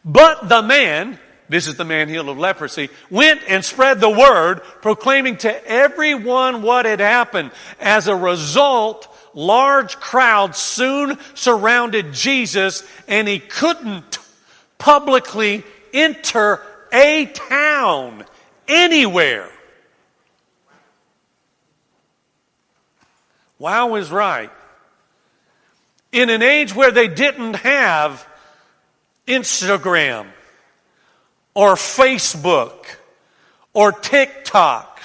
But 0.06 0.48
the 0.48 0.62
man, 0.62 1.20
this 1.50 1.67
is 1.67 1.75
the 1.75 1.84
man 1.84 2.08
healed 2.08 2.29
of 2.29 2.38
leprosy, 2.38 2.89
went 3.10 3.41
and 3.50 3.65
spread 3.65 4.00
the 4.00 4.10
word, 4.10 4.62
proclaiming 4.82 5.36
to 5.38 5.67
everyone 5.67 6.62
what 6.62 6.86
had 6.86 7.01
happened. 7.01 7.51
As 7.82 8.08
a 8.08 8.15
result, 8.15 9.13
large 9.38 9.98
crowds 9.98 10.58
soon 10.58 11.15
surrounded 11.36 12.12
Jesus 12.12 12.84
and 13.08 13.27
he 13.27 13.38
couldn't 13.38 14.17
publicly 14.79 15.63
enter 15.94 16.60
a 16.91 17.27
town 17.27 18.25
anywhere. 18.67 19.50
Wow 23.60 23.96
is 23.96 24.10
right. 24.10 24.50
In 26.12 26.32
an 26.32 26.41
age 26.41 26.74
where 26.74 26.91
they 26.91 27.08
didn't 27.08 27.58
have 27.58 28.27
Instagram 29.27 30.25
or 31.53 31.75
Facebook 31.75 32.86
or 33.74 33.91
TikToks. 33.91 34.97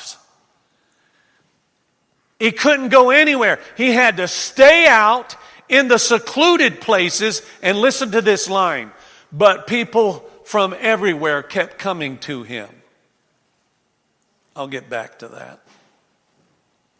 He 2.43 2.51
couldn't 2.51 2.89
go 2.89 3.11
anywhere. 3.11 3.61
He 3.77 3.93
had 3.93 4.17
to 4.17 4.27
stay 4.27 4.89
out 4.89 5.37
in 5.69 5.87
the 5.87 5.97
secluded 5.97 6.81
places 6.81 7.41
and 7.63 7.79
listen 7.79 8.11
to 8.11 8.21
this 8.21 8.51
line. 8.51 8.91
But 9.31 9.69
people 9.69 10.29
from 10.43 10.75
everywhere 10.81 11.45
kept 11.45 11.79
coming 11.79 12.19
to 12.19 12.43
him. 12.43 12.69
I'll 14.57 14.67
get 14.67 14.91
back 14.91 15.21
to 15.21 15.29
that. 15.29 15.61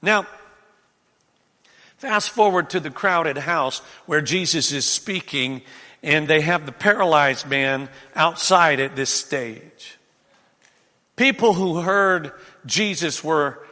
Now, 0.01 0.29
fast 1.99 2.31
forward 2.31 2.71
to 2.71 2.79
the 2.79 2.91
crowded 2.91 3.37
house 3.37 3.81
where 4.07 4.21
Jesus 4.21 4.71
is 4.71 4.85
speaking 4.85 5.63
and 6.05 6.29
they 6.29 6.43
have 6.43 6.67
the 6.67 6.73
paralyzed 6.73 7.49
man 7.49 7.89
outside 8.15 8.79
at 8.79 8.95
this 8.95 9.11
stage. 9.11 9.99
People 11.17 11.53
who 11.53 11.81
heard 11.81 12.31
Jesus 12.65 13.25
were 13.25 13.67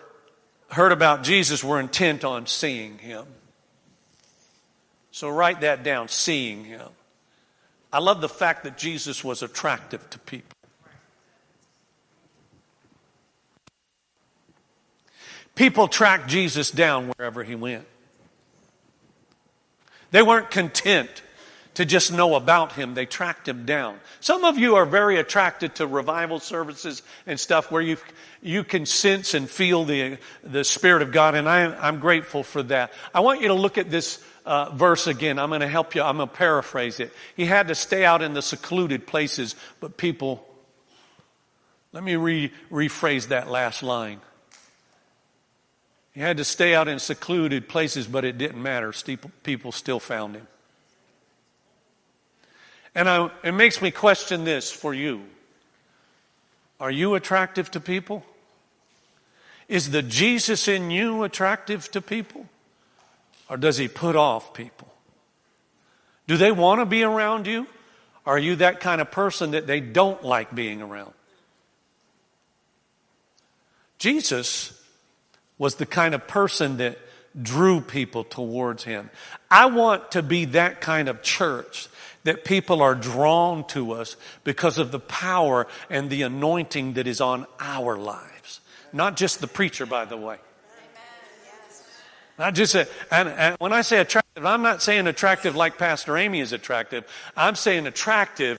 heard 0.70 0.92
about 0.92 1.22
Jesus 1.22 1.62
were 1.64 1.80
intent 1.80 2.24
on 2.24 2.46
seeing 2.46 2.98
him. 2.98 3.26
So 5.10 5.28
write 5.28 5.62
that 5.62 5.82
down, 5.82 6.08
seeing 6.08 6.64
him. 6.64 6.88
I 7.92 7.98
love 7.98 8.20
the 8.20 8.28
fact 8.28 8.64
that 8.64 8.78
Jesus 8.78 9.24
was 9.24 9.42
attractive 9.42 10.08
to 10.10 10.18
people. 10.20 10.56
People 15.56 15.88
tracked 15.88 16.28
Jesus 16.28 16.70
down 16.70 17.08
wherever 17.08 17.42
he 17.42 17.54
went. 17.54 17.86
They 20.10 20.22
weren't 20.22 20.50
content 20.50 21.22
to 21.80 21.86
just 21.86 22.12
know 22.12 22.34
about 22.34 22.72
him. 22.72 22.92
They 22.92 23.06
tracked 23.06 23.48
him 23.48 23.64
down. 23.64 24.00
Some 24.20 24.44
of 24.44 24.58
you 24.58 24.76
are 24.76 24.84
very 24.84 25.16
attracted 25.16 25.76
to 25.76 25.86
revival 25.86 26.38
services 26.38 27.02
and 27.26 27.40
stuff 27.40 27.70
where 27.70 27.80
you 27.80 27.96
you 28.42 28.64
can 28.64 28.84
sense 28.84 29.32
and 29.32 29.48
feel 29.48 29.86
the 29.86 30.18
the 30.42 30.62
spirit 30.62 31.00
of 31.00 31.10
God, 31.10 31.34
and 31.34 31.48
I, 31.48 31.74
I'm 31.74 31.98
grateful 31.98 32.42
for 32.42 32.62
that. 32.64 32.92
I 33.14 33.20
want 33.20 33.40
you 33.40 33.48
to 33.48 33.54
look 33.54 33.78
at 33.78 33.90
this 33.90 34.22
uh, 34.44 34.68
verse 34.74 35.06
again. 35.06 35.38
I'm 35.38 35.48
going 35.48 35.62
to 35.62 35.68
help 35.68 35.94
you. 35.94 36.02
I'm 36.02 36.18
going 36.18 36.28
to 36.28 36.34
paraphrase 36.34 37.00
it. 37.00 37.14
He 37.34 37.46
had 37.46 37.68
to 37.68 37.74
stay 37.74 38.04
out 38.04 38.20
in 38.20 38.34
the 38.34 38.42
secluded 38.42 39.06
places, 39.06 39.56
but 39.80 39.96
people. 39.96 40.46
Let 41.94 42.04
me 42.04 42.16
re- 42.16 42.52
rephrase 42.70 43.28
that 43.28 43.50
last 43.50 43.82
line. 43.82 44.20
He 46.12 46.20
had 46.20 46.36
to 46.36 46.44
stay 46.44 46.74
out 46.74 46.88
in 46.88 46.98
secluded 46.98 47.70
places, 47.70 48.06
but 48.06 48.26
it 48.26 48.36
didn't 48.36 48.62
matter. 48.62 48.92
People 49.42 49.72
still 49.72 49.98
found 49.98 50.36
him. 50.36 50.46
And 52.94 53.08
I, 53.08 53.30
it 53.44 53.52
makes 53.52 53.80
me 53.80 53.90
question 53.90 54.44
this 54.44 54.70
for 54.70 54.92
you. 54.92 55.22
Are 56.80 56.90
you 56.90 57.14
attractive 57.14 57.70
to 57.72 57.80
people? 57.80 58.24
Is 59.68 59.90
the 59.90 60.02
Jesus 60.02 60.66
in 60.66 60.90
you 60.90 61.22
attractive 61.22 61.90
to 61.92 62.00
people? 62.00 62.46
Or 63.48 63.56
does 63.56 63.76
he 63.76 63.86
put 63.86 64.16
off 64.16 64.54
people? 64.54 64.88
Do 66.26 66.36
they 66.36 66.52
want 66.52 66.80
to 66.80 66.86
be 66.86 67.02
around 67.02 67.46
you? 67.46 67.66
Are 68.26 68.38
you 68.38 68.56
that 68.56 68.80
kind 68.80 69.00
of 69.00 69.10
person 69.10 69.52
that 69.52 69.66
they 69.66 69.80
don't 69.80 70.24
like 70.24 70.54
being 70.54 70.82
around? 70.82 71.12
Jesus 73.98 74.80
was 75.58 75.74
the 75.74 75.86
kind 75.86 76.14
of 76.14 76.26
person 76.26 76.78
that 76.78 76.98
drew 77.40 77.80
people 77.80 78.24
towards 78.24 78.82
him. 78.82 79.10
I 79.50 79.66
want 79.66 80.12
to 80.12 80.22
be 80.22 80.46
that 80.46 80.80
kind 80.80 81.08
of 81.08 81.22
church 81.22 81.88
that 82.24 82.44
people 82.44 82.82
are 82.82 82.94
drawn 82.94 83.66
to 83.68 83.92
us 83.92 84.16
because 84.44 84.78
of 84.78 84.92
the 84.92 85.00
power 85.00 85.66
and 85.88 86.10
the 86.10 86.22
anointing 86.22 86.94
that 86.94 87.06
is 87.06 87.20
on 87.20 87.46
our 87.58 87.96
lives. 87.96 88.60
Not 88.92 89.16
just 89.16 89.40
the 89.40 89.46
preacher, 89.46 89.86
by 89.86 90.04
the 90.04 90.16
way. 90.16 90.38
Not 92.38 92.54
just 92.54 92.74
a, 92.74 92.88
and, 93.10 93.28
and 93.28 93.56
when 93.58 93.72
I 93.74 93.82
say 93.82 93.98
attractive, 94.00 94.46
I'm 94.46 94.62
not 94.62 94.82
saying 94.82 95.06
attractive 95.06 95.56
like 95.56 95.76
Pastor 95.76 96.16
Amy 96.16 96.40
is 96.40 96.52
attractive. 96.52 97.04
I'm 97.36 97.54
saying 97.54 97.86
attractive 97.86 98.56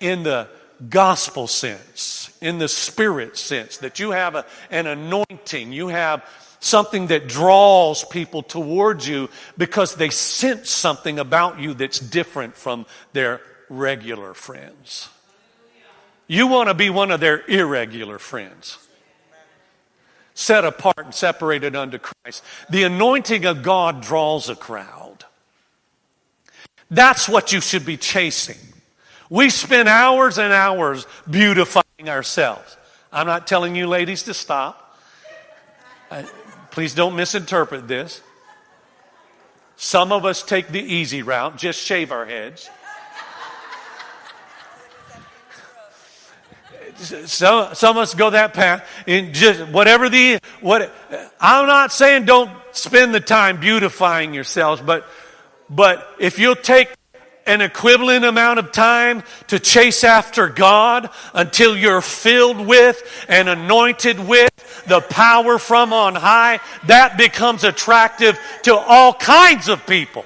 in 0.00 0.22
the 0.22 0.48
gospel 0.88 1.46
sense, 1.46 2.34
in 2.40 2.58
the 2.58 2.68
spirit 2.68 3.36
sense, 3.36 3.76
that 3.78 3.98
you 3.98 4.12
have 4.12 4.34
a, 4.34 4.46
an 4.70 4.86
anointing, 4.86 5.72
you 5.72 5.88
have 5.88 6.24
something 6.60 7.08
that 7.08 7.26
draws 7.26 8.04
people 8.04 8.42
towards 8.42 9.08
you 9.08 9.28
because 9.58 9.94
they 9.94 10.10
sense 10.10 10.70
something 10.70 11.18
about 11.18 11.58
you 11.58 11.74
that's 11.74 11.98
different 11.98 12.54
from 12.54 12.86
their 13.12 13.40
regular 13.68 14.34
friends. 14.34 15.08
You 16.26 16.46
want 16.46 16.68
to 16.68 16.74
be 16.74 16.90
one 16.90 17.10
of 17.10 17.18
their 17.18 17.44
irregular 17.48 18.18
friends. 18.18 18.78
Set 20.34 20.64
apart 20.64 20.98
and 20.98 21.14
separated 21.14 21.74
unto 21.74 21.98
Christ. 21.98 22.44
The 22.70 22.84
anointing 22.84 23.46
of 23.46 23.62
God 23.62 24.00
draws 24.00 24.48
a 24.48 24.54
crowd. 24.54 25.24
That's 26.90 27.28
what 27.28 27.52
you 27.52 27.60
should 27.60 27.84
be 27.84 27.96
chasing. 27.96 28.58
We 29.28 29.50
spend 29.50 29.88
hours 29.88 30.38
and 30.38 30.52
hours 30.52 31.06
beautifying 31.28 32.08
ourselves. 32.08 32.76
I'm 33.12 33.26
not 33.26 33.46
telling 33.46 33.76
you 33.76 33.86
ladies 33.86 34.24
to 34.24 34.34
stop. 34.34 34.98
Please 36.70 36.94
don't 36.94 37.16
misinterpret 37.16 37.88
this. 37.88 38.20
Some 39.76 40.12
of 40.12 40.24
us 40.24 40.42
take 40.42 40.68
the 40.68 40.80
easy 40.80 41.22
route, 41.22 41.56
just 41.56 41.80
shave 41.82 42.12
our 42.12 42.26
heads. 42.26 42.68
Some, 46.96 47.74
some 47.74 47.96
of 47.96 48.02
us 48.02 48.14
go 48.14 48.28
that 48.30 48.52
path. 48.52 48.86
and 49.06 49.32
just 49.32 49.66
whatever 49.72 50.10
the 50.10 50.38
what 50.60 50.92
I'm 51.40 51.66
not 51.66 51.92
saying 51.92 52.26
don't 52.26 52.50
spend 52.72 53.14
the 53.14 53.20
time 53.20 53.58
beautifying 53.58 54.34
yourselves, 54.34 54.82
but 54.82 55.06
but 55.70 56.06
if 56.18 56.38
you'll 56.38 56.56
take 56.56 56.90
an 57.50 57.60
equivalent 57.60 58.24
amount 58.24 58.60
of 58.60 58.70
time 58.70 59.24
to 59.48 59.58
chase 59.58 60.04
after 60.04 60.48
God 60.48 61.10
until 61.34 61.76
you're 61.76 62.00
filled 62.00 62.64
with 62.64 63.02
and 63.28 63.48
anointed 63.48 64.20
with 64.20 64.50
the 64.86 65.00
power 65.00 65.58
from 65.58 65.92
on 65.92 66.14
high, 66.14 66.60
that 66.86 67.18
becomes 67.18 67.64
attractive 67.64 68.38
to 68.62 68.76
all 68.76 69.12
kinds 69.12 69.68
of 69.68 69.84
people. 69.84 70.24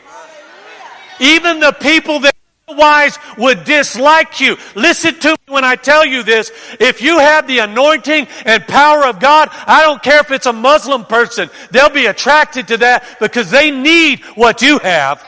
Even 1.18 1.60
the 1.60 1.72
people 1.72 2.20
that 2.20 2.34
otherwise 2.68 3.18
would 3.38 3.64
dislike 3.64 4.38
you. 4.40 4.58
Listen 4.74 5.18
to 5.20 5.30
me 5.30 5.36
when 5.46 5.64
I 5.64 5.76
tell 5.76 6.04
you 6.04 6.24
this. 6.24 6.52
If 6.78 7.00
you 7.00 7.20
have 7.20 7.46
the 7.46 7.60
anointing 7.60 8.28
and 8.44 8.66
power 8.66 9.06
of 9.06 9.18
God, 9.18 9.48
I 9.66 9.80
don't 9.80 10.02
care 10.02 10.20
if 10.20 10.30
it's 10.30 10.46
a 10.46 10.52
Muslim 10.52 11.06
person, 11.06 11.48
they'll 11.70 11.88
be 11.88 12.04
attracted 12.04 12.68
to 12.68 12.76
that 12.78 13.16
because 13.18 13.50
they 13.50 13.70
need 13.70 14.20
what 14.34 14.60
you 14.60 14.78
have. 14.80 15.24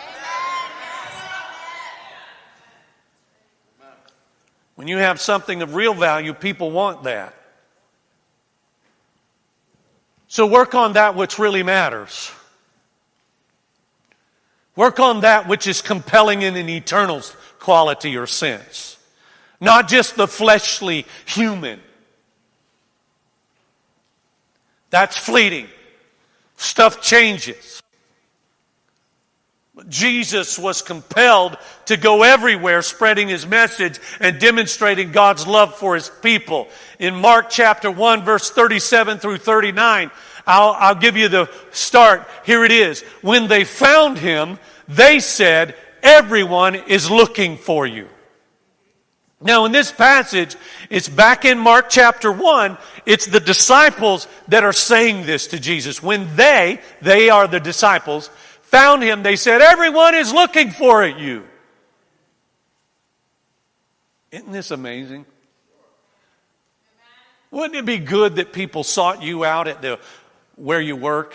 When 4.76 4.88
you 4.88 4.98
have 4.98 5.20
something 5.20 5.62
of 5.62 5.74
real 5.74 5.94
value, 5.94 6.32
people 6.32 6.70
want 6.70 7.02
that. 7.04 7.34
So 10.28 10.46
work 10.46 10.74
on 10.74 10.92
that 10.94 11.14
which 11.14 11.38
really 11.38 11.62
matters. 11.62 12.30
Work 14.76 15.00
on 15.00 15.20
that 15.20 15.48
which 15.48 15.66
is 15.66 15.80
compelling 15.80 16.42
in 16.42 16.56
an 16.56 16.68
eternal 16.68 17.22
quality 17.58 18.16
or 18.16 18.26
sense. 18.26 18.98
Not 19.60 19.88
just 19.88 20.16
the 20.16 20.28
fleshly 20.28 21.06
human. 21.24 21.80
That's 24.90 25.16
fleeting. 25.16 25.68
Stuff 26.58 27.00
changes. 27.00 27.75
Jesus 29.88 30.58
was 30.58 30.80
compelled 30.80 31.58
to 31.86 31.96
go 31.96 32.22
everywhere 32.22 32.80
spreading 32.80 33.28
his 33.28 33.46
message 33.46 34.00
and 34.20 34.40
demonstrating 34.40 35.12
God's 35.12 35.46
love 35.46 35.74
for 35.74 35.94
his 35.94 36.10
people. 36.22 36.68
In 36.98 37.14
Mark 37.14 37.50
chapter 37.50 37.90
1 37.90 38.24
verse 38.24 38.50
37 38.50 39.18
through 39.18 39.38
39, 39.38 40.10
I'll, 40.46 40.76
I'll 40.78 40.94
give 40.94 41.16
you 41.16 41.28
the 41.28 41.50
start. 41.72 42.26
Here 42.44 42.64
it 42.64 42.72
is. 42.72 43.02
When 43.20 43.48
they 43.48 43.64
found 43.64 44.16
him, 44.16 44.58
they 44.88 45.20
said, 45.20 45.74
everyone 46.02 46.76
is 46.76 47.10
looking 47.10 47.56
for 47.58 47.86
you. 47.86 48.08
Now, 49.40 49.66
in 49.66 49.72
this 49.72 49.92
passage, 49.92 50.56
it's 50.88 51.10
back 51.10 51.44
in 51.44 51.58
Mark 51.58 51.90
chapter 51.90 52.32
1. 52.32 52.78
It's 53.04 53.26
the 53.26 53.40
disciples 53.40 54.26
that 54.48 54.64
are 54.64 54.72
saying 54.72 55.26
this 55.26 55.48
to 55.48 55.60
Jesus. 55.60 56.02
When 56.02 56.34
they, 56.36 56.80
they 57.02 57.28
are 57.28 57.46
the 57.46 57.60
disciples, 57.60 58.30
found 58.66 59.02
him, 59.02 59.22
they 59.22 59.36
said, 59.36 59.60
Everyone 59.60 60.14
is 60.14 60.32
looking 60.32 60.70
for 60.70 61.04
it. 61.04 61.18
you. 61.18 61.44
Isn't 64.30 64.52
this 64.52 64.70
amazing? 64.70 65.24
Wouldn't 67.50 67.76
it 67.76 67.86
be 67.86 67.98
good 67.98 68.36
that 68.36 68.52
people 68.52 68.84
sought 68.84 69.22
you 69.22 69.44
out 69.44 69.68
at 69.68 69.80
the 69.80 69.98
where 70.56 70.80
you 70.80 70.96
work? 70.96 71.34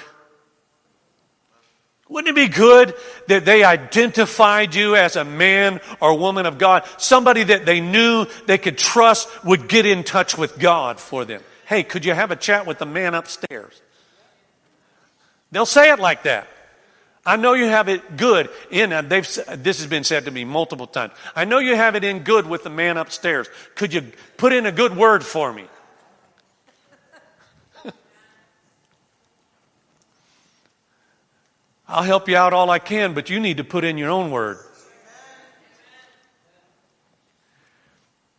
Wouldn't 2.09 2.37
it 2.37 2.49
be 2.49 2.53
good 2.53 2.93
that 3.27 3.45
they 3.45 3.63
identified 3.63 4.75
you 4.75 4.97
as 4.97 5.15
a 5.15 5.23
man 5.23 5.79
or 6.01 6.17
woman 6.17 6.45
of 6.45 6.57
God? 6.57 6.83
Somebody 6.97 7.43
that 7.43 7.65
they 7.65 7.79
knew 7.79 8.27
they 8.47 8.57
could 8.57 8.77
trust 8.77 9.29
would 9.45 9.69
get 9.69 9.85
in 9.85 10.03
touch 10.03 10.37
with 10.37 10.59
God 10.59 10.99
for 10.99 11.23
them. 11.23 11.41
Hey, 11.65 11.83
could 11.83 12.03
you 12.03 12.13
have 12.13 12.29
a 12.29 12.35
chat 12.35 12.67
with 12.67 12.79
the 12.79 12.85
man 12.85 13.15
upstairs? 13.15 13.81
They'll 15.53 15.65
say 15.65 15.89
it 15.89 15.99
like 15.99 16.23
that. 16.23 16.49
I 17.25 17.35
know 17.35 17.53
you 17.53 17.65
have 17.65 17.87
it 17.87 18.17
good 18.17 18.49
in, 18.71 18.91
uh, 18.91 19.03
they've, 19.03 19.23
this 19.57 19.77
has 19.79 19.85
been 19.85 20.03
said 20.03 20.25
to 20.25 20.31
me 20.31 20.43
multiple 20.43 20.87
times. 20.87 21.13
I 21.35 21.45
know 21.45 21.59
you 21.59 21.75
have 21.75 21.95
it 21.95 22.03
in 22.03 22.19
good 22.23 22.47
with 22.47 22.63
the 22.63 22.71
man 22.71 22.97
upstairs. 22.97 23.47
Could 23.75 23.93
you 23.93 24.11
put 24.37 24.53
in 24.53 24.65
a 24.65 24.71
good 24.71 24.97
word 24.97 25.23
for 25.23 25.53
me? 25.53 25.65
I'll 31.87 32.01
help 32.01 32.27
you 32.27 32.37
out 32.37 32.53
all 32.53 32.71
I 32.71 32.79
can, 32.79 33.13
but 33.13 33.29
you 33.29 33.39
need 33.39 33.57
to 33.57 33.63
put 33.63 33.83
in 33.83 33.99
your 33.99 34.09
own 34.09 34.31
word. 34.31 34.57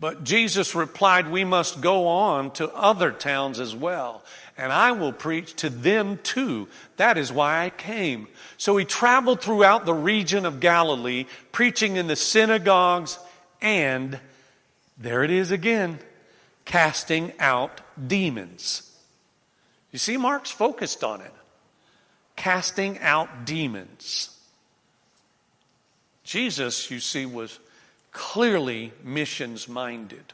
But 0.03 0.25
Jesus 0.25 0.75
replied, 0.75 1.31
We 1.31 1.45
must 1.45 1.81
go 1.81 2.09
on 2.09 2.51
to 2.55 2.69
other 2.75 3.13
towns 3.13 3.61
as 3.61 3.73
well, 3.73 4.25
and 4.59 4.73
I 4.73 4.91
will 4.91 5.13
preach 5.13 5.55
to 5.59 5.71
them 5.71 6.19
too. 6.25 6.67
That 6.97 7.17
is 7.17 7.31
why 7.31 7.65
I 7.65 7.71
came. 7.71 8.27
So 8.57 8.77
he 8.77 8.85
traveled 8.85 9.41
throughout 9.41 9.87
the 9.87 9.95
region 9.95 10.45
of 10.45 10.59
Galilee, 10.59 11.27
preaching 11.53 11.95
in 11.95 12.09
the 12.09 12.17
synagogues 12.17 13.17
and, 13.61 14.19
there 14.99 15.23
it 15.23 15.31
is 15.31 15.53
again, 15.53 16.01
casting 16.65 17.33
out 17.39 17.81
demons. 18.05 18.91
You 19.93 20.01
see, 20.01 20.17
Mark's 20.17 20.51
focused 20.51 21.05
on 21.05 21.21
it. 21.21 21.33
Casting 22.35 22.99
out 22.99 23.45
demons. 23.45 24.37
Jesus, 26.25 26.91
you 26.91 26.99
see, 26.99 27.25
was 27.25 27.61
clearly 28.13 28.93
missions 29.03 29.69
minded. 29.69 30.33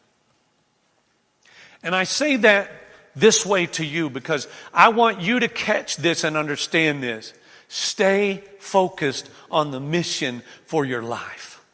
And 1.83 1.95
I 1.95 2.05
say 2.05 2.37
that 2.37 2.71
this 3.15 3.47
way 3.47 3.67
to 3.67 3.85
you 3.85 4.11
because 4.11 4.47
I 4.75 4.91
want 4.91 5.21
you 5.21 5.41
to 5.41 5.49
catch 5.49 5.97
this 5.97 6.25
and 6.25 6.37
understand 6.37 7.03
this. 7.03 7.33
Stay 7.69 8.43
focused 8.59 9.31
on 9.51 9.71
the 9.71 9.81
mission 9.81 10.43
for 10.67 10.85
your 10.85 11.03
life. 11.03 11.65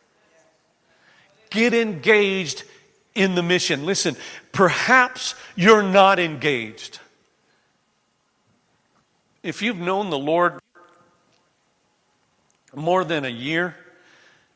Get 1.50 1.72
engaged 1.72 2.64
in 3.14 3.34
the 3.34 3.42
mission. 3.42 3.86
Listen, 3.86 4.16
perhaps 4.52 5.34
you're 5.54 5.82
not 5.82 6.18
engaged. 6.18 6.98
If 9.42 9.62
you've 9.62 9.78
known 9.78 10.10
the 10.10 10.18
Lord 10.18 10.58
more 12.74 13.04
than 13.04 13.24
a 13.24 13.28
year, 13.28 13.76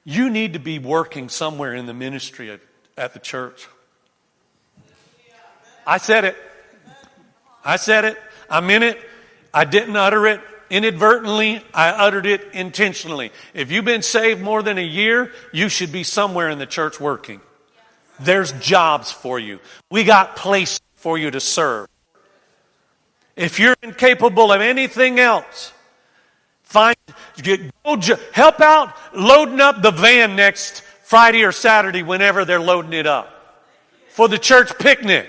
you 0.08 0.30
need 0.30 0.54
to 0.54 0.58
be 0.58 0.78
working 0.78 1.28
somewhere 1.28 1.74
in 1.74 1.84
the 1.84 1.92
ministry 1.92 2.50
at, 2.50 2.60
at 2.96 3.12
the 3.12 3.18
church. 3.18 3.68
I 5.86 5.98
said 5.98 6.24
it. 6.24 6.34
I 7.62 7.76
said 7.76 8.06
it. 8.06 8.16
I'm 8.48 8.70
in 8.70 8.82
it. 8.82 8.98
I 9.52 9.66
didn't 9.66 9.96
utter 9.96 10.26
it 10.26 10.40
inadvertently. 10.70 11.62
I 11.74 11.90
uttered 11.90 12.24
it 12.24 12.40
intentionally. 12.54 13.32
If 13.52 13.70
you've 13.70 13.84
been 13.84 14.00
saved 14.00 14.40
more 14.40 14.62
than 14.62 14.78
a 14.78 14.82
year, 14.82 15.30
you 15.52 15.68
should 15.68 15.92
be 15.92 16.04
somewhere 16.04 16.48
in 16.48 16.58
the 16.58 16.64
church 16.64 16.98
working. 16.98 17.42
There's 18.18 18.52
jobs 18.52 19.12
for 19.12 19.38
you. 19.38 19.60
We 19.90 20.04
got 20.04 20.36
places 20.36 20.80
for 20.94 21.18
you 21.18 21.30
to 21.32 21.40
serve. 21.40 21.86
If 23.36 23.60
you're 23.60 23.76
incapable 23.82 24.52
of 24.52 24.62
anything 24.62 25.20
else, 25.20 25.74
Find, 26.68 26.96
go, 27.42 27.56
help 28.32 28.60
out 28.60 28.94
loading 29.14 29.60
up 29.60 29.82
the 29.82 29.90
van 29.90 30.36
next 30.36 30.82
Friday 31.02 31.44
or 31.44 31.52
Saturday 31.52 32.02
whenever 32.02 32.44
they're 32.44 32.60
loading 32.60 32.92
it 32.92 33.06
up 33.06 33.64
for 34.10 34.28
the 34.28 34.38
church 34.38 34.78
picnic. 34.78 35.28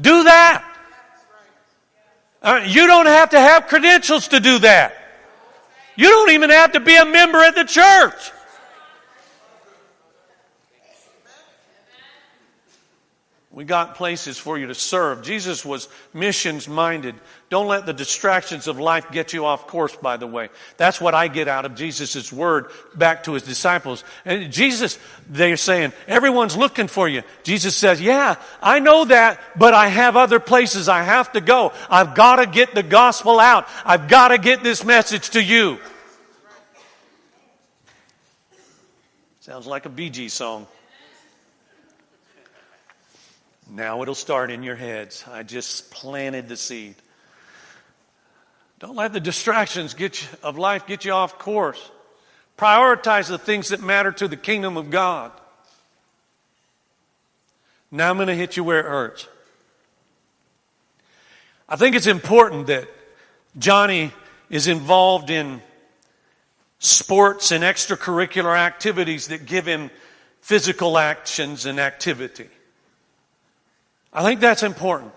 Do 0.00 0.24
that. 0.24 0.64
Uh, 2.42 2.64
you 2.66 2.86
don't 2.86 3.06
have 3.06 3.30
to 3.30 3.40
have 3.40 3.66
credentials 3.66 4.28
to 4.28 4.40
do 4.40 4.58
that. 4.60 4.94
You 5.96 6.08
don't 6.08 6.30
even 6.30 6.50
have 6.50 6.72
to 6.72 6.80
be 6.80 6.96
a 6.96 7.04
member 7.04 7.38
at 7.38 7.54
the 7.54 7.64
church. 7.64 8.32
We 13.60 13.66
got 13.66 13.94
places 13.94 14.38
for 14.38 14.56
you 14.56 14.68
to 14.68 14.74
serve. 14.74 15.20
Jesus 15.20 15.66
was 15.66 15.90
missions 16.14 16.66
minded. 16.66 17.14
Don't 17.50 17.68
let 17.68 17.84
the 17.84 17.92
distractions 17.92 18.68
of 18.68 18.80
life 18.80 19.10
get 19.12 19.34
you 19.34 19.44
off 19.44 19.66
course, 19.66 19.94
by 19.94 20.16
the 20.16 20.26
way. 20.26 20.48
That's 20.78 20.98
what 20.98 21.14
I 21.14 21.28
get 21.28 21.46
out 21.46 21.66
of 21.66 21.74
Jesus' 21.74 22.32
word 22.32 22.70
back 22.94 23.24
to 23.24 23.34
his 23.34 23.42
disciples. 23.42 24.02
And 24.24 24.50
Jesus, 24.50 24.98
they're 25.28 25.58
saying, 25.58 25.92
everyone's 26.08 26.56
looking 26.56 26.88
for 26.88 27.06
you. 27.06 27.22
Jesus 27.42 27.76
says, 27.76 28.00
yeah, 28.00 28.36
I 28.62 28.78
know 28.78 29.04
that, 29.04 29.38
but 29.58 29.74
I 29.74 29.88
have 29.88 30.16
other 30.16 30.40
places 30.40 30.88
I 30.88 31.02
have 31.02 31.30
to 31.32 31.42
go. 31.42 31.74
I've 31.90 32.14
got 32.14 32.36
to 32.36 32.46
get 32.46 32.74
the 32.74 32.82
gospel 32.82 33.38
out. 33.38 33.68
I've 33.84 34.08
got 34.08 34.28
to 34.28 34.38
get 34.38 34.62
this 34.62 34.86
message 34.86 35.28
to 35.32 35.42
you. 35.42 35.78
Sounds 39.40 39.66
like 39.66 39.84
a 39.84 39.90
Bee 39.90 40.08
Gees 40.08 40.32
song. 40.32 40.66
Now 43.72 44.02
it'll 44.02 44.16
start 44.16 44.50
in 44.50 44.64
your 44.64 44.74
heads. 44.74 45.24
I 45.30 45.44
just 45.44 45.92
planted 45.92 46.48
the 46.48 46.56
seed. 46.56 46.96
Don't 48.80 48.96
let 48.96 49.12
the 49.12 49.20
distractions 49.20 49.94
get 49.94 50.20
you, 50.20 50.28
of 50.42 50.58
life 50.58 50.86
get 50.86 51.04
you 51.04 51.12
off 51.12 51.38
course. 51.38 51.90
Prioritize 52.58 53.28
the 53.28 53.38
things 53.38 53.68
that 53.68 53.80
matter 53.80 54.10
to 54.12 54.26
the 54.26 54.36
kingdom 54.36 54.76
of 54.76 54.90
God. 54.90 55.30
Now 57.92 58.10
I'm 58.10 58.16
going 58.16 58.28
to 58.28 58.34
hit 58.34 58.56
you 58.56 58.64
where 58.64 58.80
it 58.80 58.86
hurts. 58.86 59.28
I 61.68 61.76
think 61.76 61.94
it's 61.94 62.06
important 62.08 62.66
that 62.66 62.88
Johnny 63.56 64.12
is 64.48 64.66
involved 64.66 65.30
in 65.30 65.62
sports 66.80 67.52
and 67.52 67.62
extracurricular 67.62 68.56
activities 68.56 69.28
that 69.28 69.46
give 69.46 69.66
him 69.66 69.90
physical 70.40 70.98
actions 70.98 71.66
and 71.66 71.78
activity. 71.78 72.48
I 74.12 74.22
think 74.22 74.40
that's 74.40 74.62
important. 74.62 75.12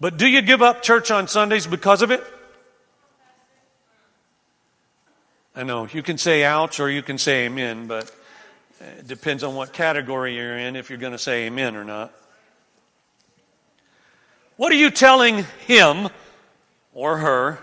But 0.00 0.16
do 0.16 0.26
you 0.26 0.42
give 0.42 0.62
up 0.62 0.82
church 0.82 1.10
on 1.10 1.28
Sundays 1.28 1.66
because 1.66 2.02
of 2.02 2.10
it? 2.10 2.22
I 5.56 5.62
know 5.62 5.86
you 5.86 6.02
can 6.02 6.18
say 6.18 6.42
ouch 6.44 6.80
or 6.80 6.90
you 6.90 7.02
can 7.02 7.16
say 7.16 7.46
amen, 7.46 7.86
but 7.86 8.12
it 8.80 9.06
depends 9.06 9.44
on 9.44 9.54
what 9.54 9.72
category 9.72 10.34
you're 10.36 10.58
in 10.58 10.74
if 10.74 10.90
you're 10.90 10.98
going 10.98 11.12
to 11.12 11.18
say 11.18 11.46
amen 11.46 11.76
or 11.76 11.84
not. 11.84 12.12
What 14.56 14.72
are 14.72 14.76
you 14.76 14.90
telling 14.90 15.44
him 15.66 16.08
or 16.92 17.18
her 17.18 17.58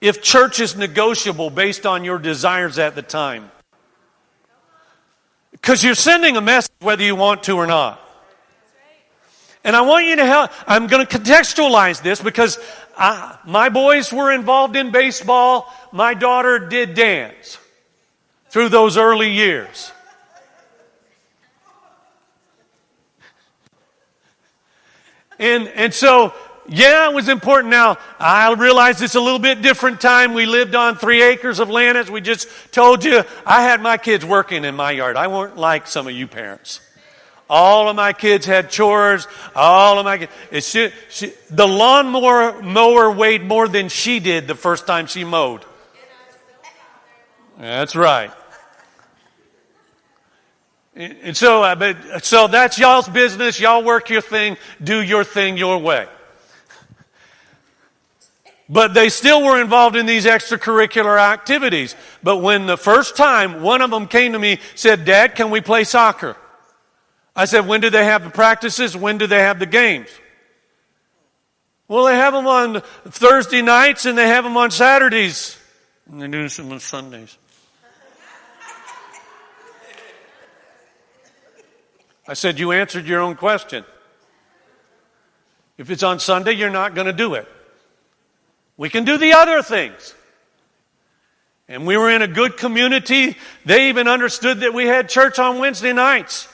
if 0.00 0.22
church 0.22 0.60
is 0.60 0.76
negotiable 0.76 1.48
based 1.48 1.86
on 1.86 2.04
your 2.04 2.18
desires 2.18 2.78
at 2.78 2.94
the 2.94 3.02
time? 3.02 3.50
Because 5.62 5.84
you're 5.84 5.94
sending 5.94 6.36
a 6.36 6.40
message 6.40 6.72
whether 6.80 7.04
you 7.04 7.14
want 7.14 7.44
to 7.44 7.56
or 7.56 7.68
not. 7.68 8.00
And 9.62 9.76
I 9.76 9.82
want 9.82 10.06
you 10.06 10.16
to 10.16 10.26
help. 10.26 10.50
I'm 10.66 10.88
going 10.88 11.06
to 11.06 11.18
contextualize 11.18 12.02
this 12.02 12.20
because 12.20 12.58
I, 12.98 13.38
my 13.46 13.68
boys 13.68 14.12
were 14.12 14.32
involved 14.32 14.74
in 14.74 14.90
baseball. 14.90 15.72
My 15.92 16.14
daughter 16.14 16.58
did 16.58 16.94
dance 16.94 17.58
through 18.48 18.70
those 18.70 18.96
early 18.96 19.30
years. 19.30 19.92
And, 25.38 25.68
and 25.68 25.94
so 25.94 26.34
yeah, 26.68 27.10
it 27.10 27.14
was 27.14 27.28
important. 27.28 27.70
Now, 27.70 27.98
I 28.20 28.52
realize 28.52 29.02
it's 29.02 29.16
a 29.16 29.20
little 29.20 29.40
bit 29.40 29.62
different 29.62 30.00
time. 30.00 30.32
We 30.32 30.46
lived 30.46 30.74
on 30.74 30.96
three 30.96 31.22
acres 31.22 31.58
of 31.58 31.68
land, 31.68 31.98
as 31.98 32.10
we 32.10 32.20
just 32.20 32.48
told 32.70 33.04
you. 33.04 33.24
I 33.44 33.62
had 33.62 33.80
my 33.80 33.96
kids 33.96 34.24
working 34.24 34.64
in 34.64 34.76
my 34.76 34.92
yard. 34.92 35.16
I 35.16 35.26
weren't 35.26 35.56
like 35.56 35.86
some 35.88 36.06
of 36.06 36.14
you 36.14 36.26
parents. 36.28 36.80
All 37.50 37.88
of 37.88 37.96
my 37.96 38.12
kids 38.12 38.46
had 38.46 38.70
chores. 38.70 39.26
All 39.54 39.98
of 39.98 40.04
my 40.04 40.18
kids. 40.18 40.68
She, 40.68 40.90
she, 41.10 41.32
the 41.50 41.66
lawnmower 41.66 42.62
mower 42.62 43.10
weighed 43.10 43.42
more 43.42 43.66
than 43.66 43.88
she 43.88 44.20
did 44.20 44.46
the 44.46 44.54
first 44.54 44.86
time 44.86 45.06
she 45.06 45.24
mowed. 45.24 45.64
That's 47.58 47.94
right. 47.94 48.30
And 50.94 51.36
so, 51.36 51.62
uh, 51.62 52.18
so 52.20 52.48
that's 52.48 52.78
y'all's 52.78 53.08
business. 53.08 53.58
Y'all 53.58 53.82
work 53.82 54.10
your 54.10 54.20
thing. 54.20 54.56
Do 54.82 55.02
your 55.02 55.24
thing 55.24 55.56
your 55.56 55.78
way. 55.78 56.06
But 58.68 58.94
they 58.94 59.08
still 59.08 59.44
were 59.44 59.60
involved 59.60 59.96
in 59.96 60.06
these 60.06 60.24
extracurricular 60.24 61.18
activities. 61.18 61.94
But 62.22 62.38
when 62.38 62.66
the 62.66 62.76
first 62.76 63.16
time 63.16 63.62
one 63.62 63.82
of 63.82 63.90
them 63.90 64.06
came 64.06 64.32
to 64.32 64.38
me, 64.38 64.60
said, 64.74 65.04
Dad, 65.04 65.34
can 65.34 65.50
we 65.50 65.60
play 65.60 65.84
soccer? 65.84 66.36
I 67.34 67.46
said, 67.46 67.66
when 67.66 67.80
do 67.80 67.90
they 67.90 68.04
have 68.04 68.24
the 68.24 68.30
practices? 68.30 68.96
When 68.96 69.18
do 69.18 69.26
they 69.26 69.40
have 69.40 69.58
the 69.58 69.66
games? 69.66 70.08
Well, 71.88 72.04
they 72.04 72.14
have 72.14 72.32
them 72.32 72.46
on 72.46 72.80
Thursday 73.08 73.62
nights 73.62 74.06
and 74.06 74.16
they 74.16 74.28
have 74.28 74.44
them 74.44 74.56
on 74.56 74.70
Saturdays. 74.70 75.58
And 76.10 76.22
they 76.22 76.28
do 76.28 76.48
some 76.48 76.70
on 76.72 76.80
Sundays. 76.80 77.36
I 82.26 82.34
said, 82.34 82.58
You 82.58 82.72
answered 82.72 83.06
your 83.06 83.20
own 83.20 83.34
question. 83.34 83.84
If 85.76 85.90
it's 85.90 86.02
on 86.02 86.20
Sunday, 86.20 86.52
you're 86.52 86.70
not 86.70 86.94
going 86.94 87.06
to 87.06 87.12
do 87.12 87.34
it. 87.34 87.48
We 88.82 88.90
can 88.90 89.04
do 89.04 89.16
the 89.16 89.34
other 89.34 89.62
things. 89.62 90.12
And 91.68 91.86
we 91.86 91.96
were 91.96 92.10
in 92.10 92.20
a 92.20 92.26
good 92.26 92.56
community. 92.56 93.36
They 93.64 93.90
even 93.90 94.08
understood 94.08 94.58
that 94.62 94.74
we 94.74 94.86
had 94.86 95.08
church 95.08 95.38
on 95.38 95.60
Wednesday 95.60 95.92
nights. 95.92 96.48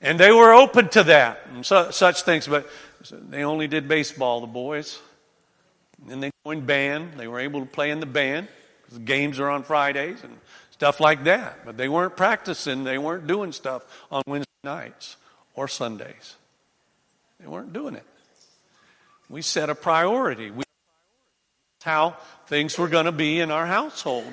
And 0.00 0.18
they 0.18 0.32
were 0.32 0.54
open 0.54 0.88
to 0.88 1.02
that 1.02 1.40
and 1.52 1.66
su- 1.66 1.88
such 1.92 2.22
things. 2.22 2.46
But 2.46 2.70
they 3.12 3.44
only 3.44 3.68
did 3.68 3.86
baseball, 3.86 4.40
the 4.40 4.46
boys. 4.46 4.98
And 6.08 6.22
they 6.22 6.30
joined 6.46 6.66
band. 6.66 7.18
They 7.18 7.28
were 7.28 7.40
able 7.40 7.60
to 7.60 7.66
play 7.66 7.90
in 7.90 8.00
the 8.00 8.06
band 8.06 8.48
because 8.80 8.96
the 8.96 9.04
games 9.04 9.38
are 9.38 9.50
on 9.50 9.62
Fridays 9.62 10.24
and 10.24 10.34
stuff 10.70 11.00
like 11.00 11.24
that. 11.24 11.66
But 11.66 11.76
they 11.76 11.90
weren't 11.90 12.16
practicing. 12.16 12.84
They 12.84 12.96
weren't 12.96 13.26
doing 13.26 13.52
stuff 13.52 13.84
on 14.10 14.22
Wednesday 14.26 14.48
nights 14.64 15.18
or 15.54 15.68
Sundays. 15.68 16.34
They 17.38 17.46
weren't 17.46 17.74
doing 17.74 17.94
it. 17.94 18.06
We 19.28 19.42
set 19.42 19.68
a 19.68 19.74
priority. 19.74 20.50
We 20.50 20.64
how 21.82 22.16
things 22.46 22.78
were 22.78 22.88
going 22.88 23.06
to 23.06 23.12
be 23.12 23.40
in 23.40 23.50
our 23.50 23.66
household 23.66 24.32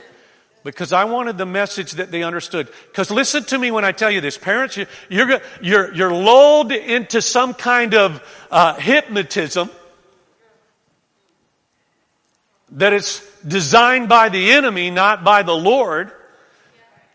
because 0.64 0.92
I 0.92 1.06
wanted 1.06 1.38
the 1.38 1.46
message 1.46 1.94
that 1.94 2.12
they 2.12 2.24
understood. 2.24 2.70
Because 2.88 3.10
listen 3.10 3.44
to 3.46 3.58
me 3.58 3.72
when 3.72 3.86
I 3.86 3.92
tell 3.92 4.12
you 4.12 4.22
this, 4.22 4.38
parents, 4.38 4.78
you, 4.78 4.86
are 5.12 5.42
you're, 5.62 5.94
you're 5.94 6.14
lulled 6.14 6.72
into 6.72 7.22
some 7.22 7.54
kind 7.54 7.94
of 7.94 8.22
uh, 8.52 8.76
hypnotism 8.76 9.70
that 12.72 12.94
it's 12.94 13.26
designed 13.42 14.10
by 14.10 14.30
the 14.30 14.52
enemy, 14.52 14.92
not 14.92 15.24
by 15.24 15.44
the 15.44 15.56
Lord. 15.56 16.12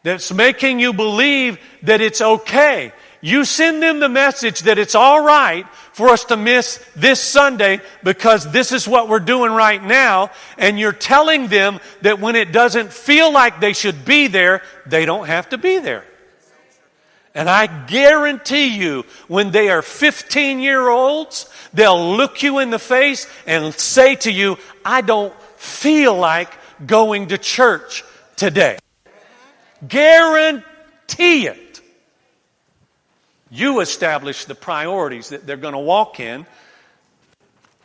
That's 0.03 0.33
making 0.33 0.81
you 0.81 0.93
believe 0.93 1.59
that 1.83 2.01
it's 2.01 2.21
okay. 2.21 2.93
You 3.25 3.47
send 3.47 3.83
them 3.83 4.01
the 4.01 4.09
message 4.11 4.61
that 4.65 4.77
it's 4.77 4.95
all 4.95 5.25
right 5.25 5.67
for 5.95 6.11
us 6.11 6.25
to 6.25 6.37
miss 6.37 6.79
this 6.95 7.23
Sunday 7.23 7.81
because 8.03 8.53
this 8.53 8.71
is 8.71 8.87
what 8.87 9.09
we're 9.09 9.19
doing 9.19 9.51
right 9.51 9.83
now. 9.83 10.31
And 10.59 10.79
you're 10.79 10.93
telling 10.93 11.47
them 11.47 11.81
that 12.03 12.21
when 12.21 12.37
it 12.37 12.53
doesn't 12.53 12.93
feel 12.93 13.33
like 13.33 13.61
they 13.61 13.73
should 13.73 14.05
be 14.05 14.27
there, 14.27 14.61
they 14.85 15.07
don't 15.07 15.27
have 15.27 15.49
to 15.49 15.57
be 15.57 15.79
there. 15.79 16.05
And 17.35 17.49
I 17.49 17.67
guarantee 17.87 18.77
you, 18.77 19.07
when 19.27 19.53
they 19.53 19.71
are 19.71 19.81
15 19.81 20.61
year 20.61 20.87
olds, 20.87 21.49
they'll 21.73 22.17
look 22.19 22.43
you 22.43 22.59
in 22.59 22.69
the 22.69 22.79
face 22.79 23.27
and 23.47 23.73
say 23.73 24.17
to 24.17 24.31
you, 24.31 24.59
I 24.85 25.01
don't 25.01 25.33
feel 25.57 26.15
like 26.15 26.53
going 26.87 27.29
to 27.29 27.39
church 27.39 28.05
today. 28.37 28.77
Guarantee 29.89 31.47
it. 31.47 31.64
You 33.55 33.79
establish 33.79 34.47
the 34.47 34.57
priorities 34.57 35.29
that 35.29 35.47
they're 35.47 35.57
going 35.57 35.75
to 35.75 35.79
walk 35.79 36.19
in, 36.19 36.45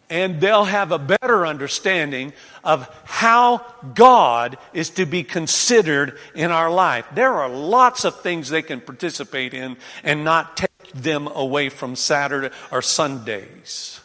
and 0.09 0.41
they'll 0.41 0.65
have 0.65 0.91
a 0.91 0.97
better 0.97 1.45
understanding 1.45 2.33
of 2.63 2.89
how 3.03 3.63
God 3.93 4.57
is 4.73 4.89
to 4.91 5.05
be 5.05 5.23
considered 5.23 6.17
in 6.33 6.49
our 6.49 6.71
life. 6.71 7.05
There 7.13 7.35
are 7.35 7.47
lots 7.47 8.03
of 8.03 8.19
things 8.21 8.49
they 8.49 8.63
can 8.63 8.81
participate 8.81 9.53
in 9.53 9.77
and 10.03 10.23
not 10.23 10.57
take 10.57 10.91
them 10.95 11.27
away 11.27 11.69
from 11.69 11.95
Saturday 11.95 12.49
or 12.71 12.81
Sundays. 12.81 14.01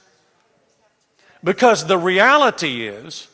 Because 1.42 1.86
the 1.86 1.96
reality 1.96 2.86
is, 2.86 3.26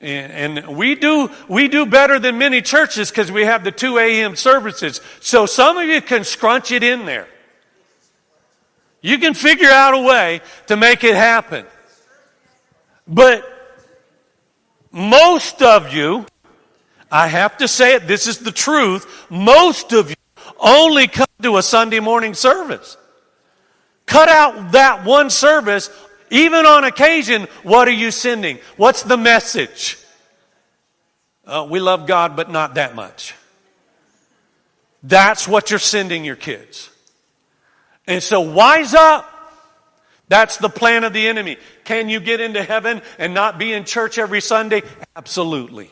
and, 0.00 0.74
we 0.74 0.94
do 0.94 1.30
we 1.48 1.68
do 1.68 1.84
better 1.84 2.18
than 2.18 2.38
many 2.38 2.62
churches 2.62 3.10
because 3.10 3.30
we 3.30 3.44
have 3.44 3.62
the 3.62 3.70
2 3.70 3.98
a.m. 3.98 4.36
services. 4.36 5.02
So 5.20 5.44
some 5.44 5.76
of 5.76 5.86
you 5.86 6.00
can 6.00 6.24
scrunch 6.24 6.72
it 6.72 6.82
in 6.82 7.04
there. 7.04 7.28
You 9.02 9.18
can 9.18 9.34
figure 9.34 9.70
out 9.70 9.94
a 9.94 9.98
way 9.98 10.40
to 10.68 10.76
make 10.76 11.04
it 11.04 11.16
happen. 11.16 11.66
But 13.06 13.44
most 14.92 15.60
of 15.60 15.92
you, 15.92 16.24
I 17.10 17.26
have 17.26 17.58
to 17.58 17.68
say 17.68 17.96
it, 17.96 18.06
this 18.06 18.26
is 18.26 18.38
the 18.38 18.52
truth, 18.52 19.26
most 19.28 19.92
of 19.92 20.08
you 20.08 20.16
only 20.58 21.08
come 21.08 21.26
to 21.42 21.56
a 21.56 21.62
Sunday 21.62 22.00
morning 22.00 22.32
service. 22.32 22.96
Cut 24.06 24.28
out 24.28 24.72
that 24.72 25.04
one 25.04 25.30
service, 25.30 25.90
even 26.30 26.64
on 26.64 26.84
occasion. 26.84 27.48
What 27.64 27.88
are 27.88 27.92
you 27.92 28.10
sending? 28.10 28.58
What's 28.76 29.02
the 29.02 29.16
message? 29.16 29.98
Uh, 31.44 31.66
we 31.68 31.80
love 31.80 32.06
God, 32.06 32.36
but 32.36 32.50
not 32.50 32.74
that 32.74 32.94
much. 32.94 33.34
That's 35.02 35.48
what 35.48 35.70
you're 35.70 35.80
sending 35.80 36.24
your 36.24 36.36
kids. 36.36 36.91
And 38.12 38.22
so 38.22 38.42
wise 38.42 38.92
up. 38.92 39.26
That's 40.28 40.58
the 40.58 40.68
plan 40.68 41.04
of 41.04 41.14
the 41.14 41.28
enemy. 41.28 41.56
Can 41.84 42.10
you 42.10 42.20
get 42.20 42.42
into 42.42 42.62
heaven 42.62 43.00
and 43.18 43.32
not 43.32 43.58
be 43.58 43.72
in 43.72 43.86
church 43.86 44.18
every 44.18 44.42
Sunday? 44.42 44.82
Absolutely. 45.16 45.90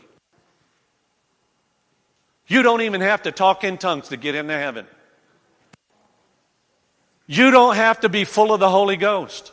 You 2.47 2.63
don't 2.63 2.83
even 2.83 3.01
have 3.01 3.23
to 3.23 3.33
talk 3.33 3.65
in 3.65 3.79
tongues 3.79 4.09
to 4.09 4.19
get 4.19 4.35
into 4.35 4.53
heaven. 4.53 4.87
You 7.27 7.51
don't 7.51 7.77
have 7.77 8.01
to 8.01 8.11
be 8.11 8.25
full 8.25 8.53
of 8.53 8.61
the 8.61 8.69
Holy 8.69 8.99
Ghost. 8.99 9.51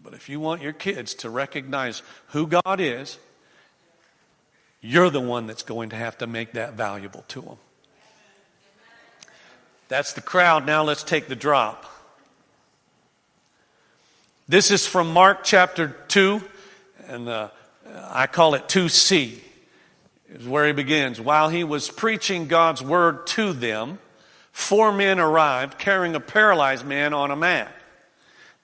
But 0.00 0.14
if 0.14 0.28
you 0.28 0.38
want 0.38 0.62
your 0.62 0.72
kids 0.72 1.14
to 1.14 1.30
recognize 1.30 2.02
who 2.28 2.46
God 2.46 2.78
is, 2.78 3.18
you're 4.80 5.10
the 5.10 5.20
one 5.20 5.48
that's 5.48 5.64
going 5.64 5.88
to 5.88 5.96
have 5.96 6.16
to 6.18 6.28
make 6.28 6.52
that 6.52 6.74
valuable 6.74 7.24
to 7.26 7.40
them. 7.40 7.56
That's 9.88 10.12
the 10.12 10.20
crowd. 10.20 10.66
Now 10.66 10.84
let's 10.84 11.02
take 11.02 11.28
the 11.28 11.36
drop. 11.36 11.86
This 14.46 14.70
is 14.70 14.86
from 14.86 15.12
Mark 15.12 15.44
chapter 15.44 15.96
2, 16.08 16.42
and 17.06 17.28
uh, 17.28 17.48
I 18.10 18.26
call 18.26 18.54
it 18.54 18.68
2C. 18.68 19.38
Is 20.34 20.46
where 20.46 20.66
he 20.66 20.74
begins. 20.74 21.18
While 21.18 21.48
he 21.48 21.64
was 21.64 21.90
preaching 21.90 22.48
God's 22.48 22.82
word 22.82 23.26
to 23.28 23.54
them, 23.54 23.98
four 24.52 24.92
men 24.92 25.18
arrived 25.18 25.78
carrying 25.78 26.14
a 26.14 26.20
paralyzed 26.20 26.84
man 26.84 27.14
on 27.14 27.30
a 27.30 27.36
mat. 27.36 27.74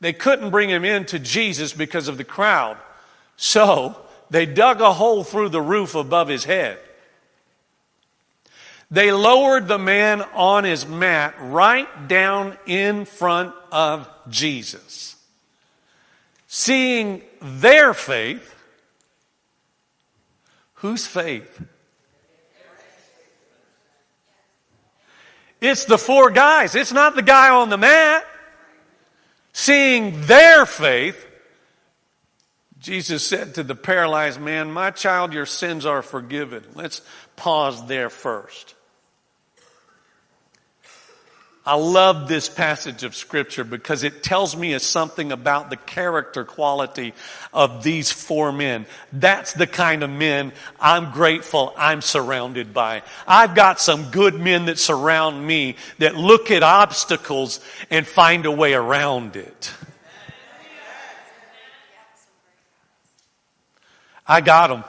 They 0.00 0.12
couldn't 0.12 0.50
bring 0.50 0.68
him 0.68 0.84
in 0.84 1.06
to 1.06 1.18
Jesus 1.18 1.72
because 1.72 2.06
of 2.06 2.18
the 2.18 2.24
crowd. 2.24 2.76
So 3.38 3.96
they 4.28 4.44
dug 4.44 4.82
a 4.82 4.92
hole 4.92 5.24
through 5.24 5.48
the 5.48 5.62
roof 5.62 5.94
above 5.94 6.28
his 6.28 6.44
head. 6.44 6.78
They 8.90 9.12
lowered 9.12 9.66
the 9.66 9.78
man 9.78 10.22
on 10.34 10.64
his 10.64 10.86
mat 10.86 11.34
right 11.40 12.08
down 12.08 12.56
in 12.66 13.04
front 13.04 13.54
of 13.72 14.08
Jesus. 14.28 15.16
Seeing 16.46 17.22
their 17.40 17.94
faith, 17.94 18.54
whose 20.74 21.06
faith? 21.06 21.62
It's 25.60 25.86
the 25.86 25.98
four 25.98 26.30
guys. 26.30 26.74
It's 26.74 26.92
not 26.92 27.16
the 27.16 27.22
guy 27.22 27.48
on 27.48 27.70
the 27.70 27.78
mat. 27.78 28.26
Seeing 29.54 30.20
their 30.26 30.66
faith, 30.66 31.26
Jesus 32.78 33.26
said 33.26 33.54
to 33.54 33.62
the 33.62 33.74
paralyzed 33.74 34.38
man, 34.38 34.70
My 34.70 34.90
child, 34.90 35.32
your 35.32 35.46
sins 35.46 35.86
are 35.86 36.02
forgiven. 36.02 36.64
Let's 36.74 37.00
pause 37.36 37.86
there 37.86 38.10
first. 38.10 38.74
I 41.66 41.76
love 41.76 42.28
this 42.28 42.50
passage 42.50 43.04
of 43.04 43.14
scripture 43.14 43.64
because 43.64 44.02
it 44.02 44.22
tells 44.22 44.54
me 44.54 44.78
something 44.78 45.32
about 45.32 45.70
the 45.70 45.78
character 45.78 46.44
quality 46.44 47.14
of 47.54 47.82
these 47.82 48.12
four 48.12 48.52
men. 48.52 48.84
That's 49.14 49.54
the 49.54 49.66
kind 49.66 50.02
of 50.02 50.10
men 50.10 50.52
I'm 50.78 51.10
grateful 51.10 51.72
I'm 51.78 52.02
surrounded 52.02 52.74
by. 52.74 53.02
I've 53.26 53.54
got 53.54 53.80
some 53.80 54.10
good 54.10 54.34
men 54.34 54.66
that 54.66 54.78
surround 54.78 55.46
me 55.46 55.76
that 56.00 56.16
look 56.16 56.50
at 56.50 56.62
obstacles 56.62 57.60
and 57.88 58.06
find 58.06 58.44
a 58.44 58.52
way 58.52 58.74
around 58.74 59.34
it. 59.36 59.72
I 64.26 64.42
got 64.42 64.68
them. 64.68 64.84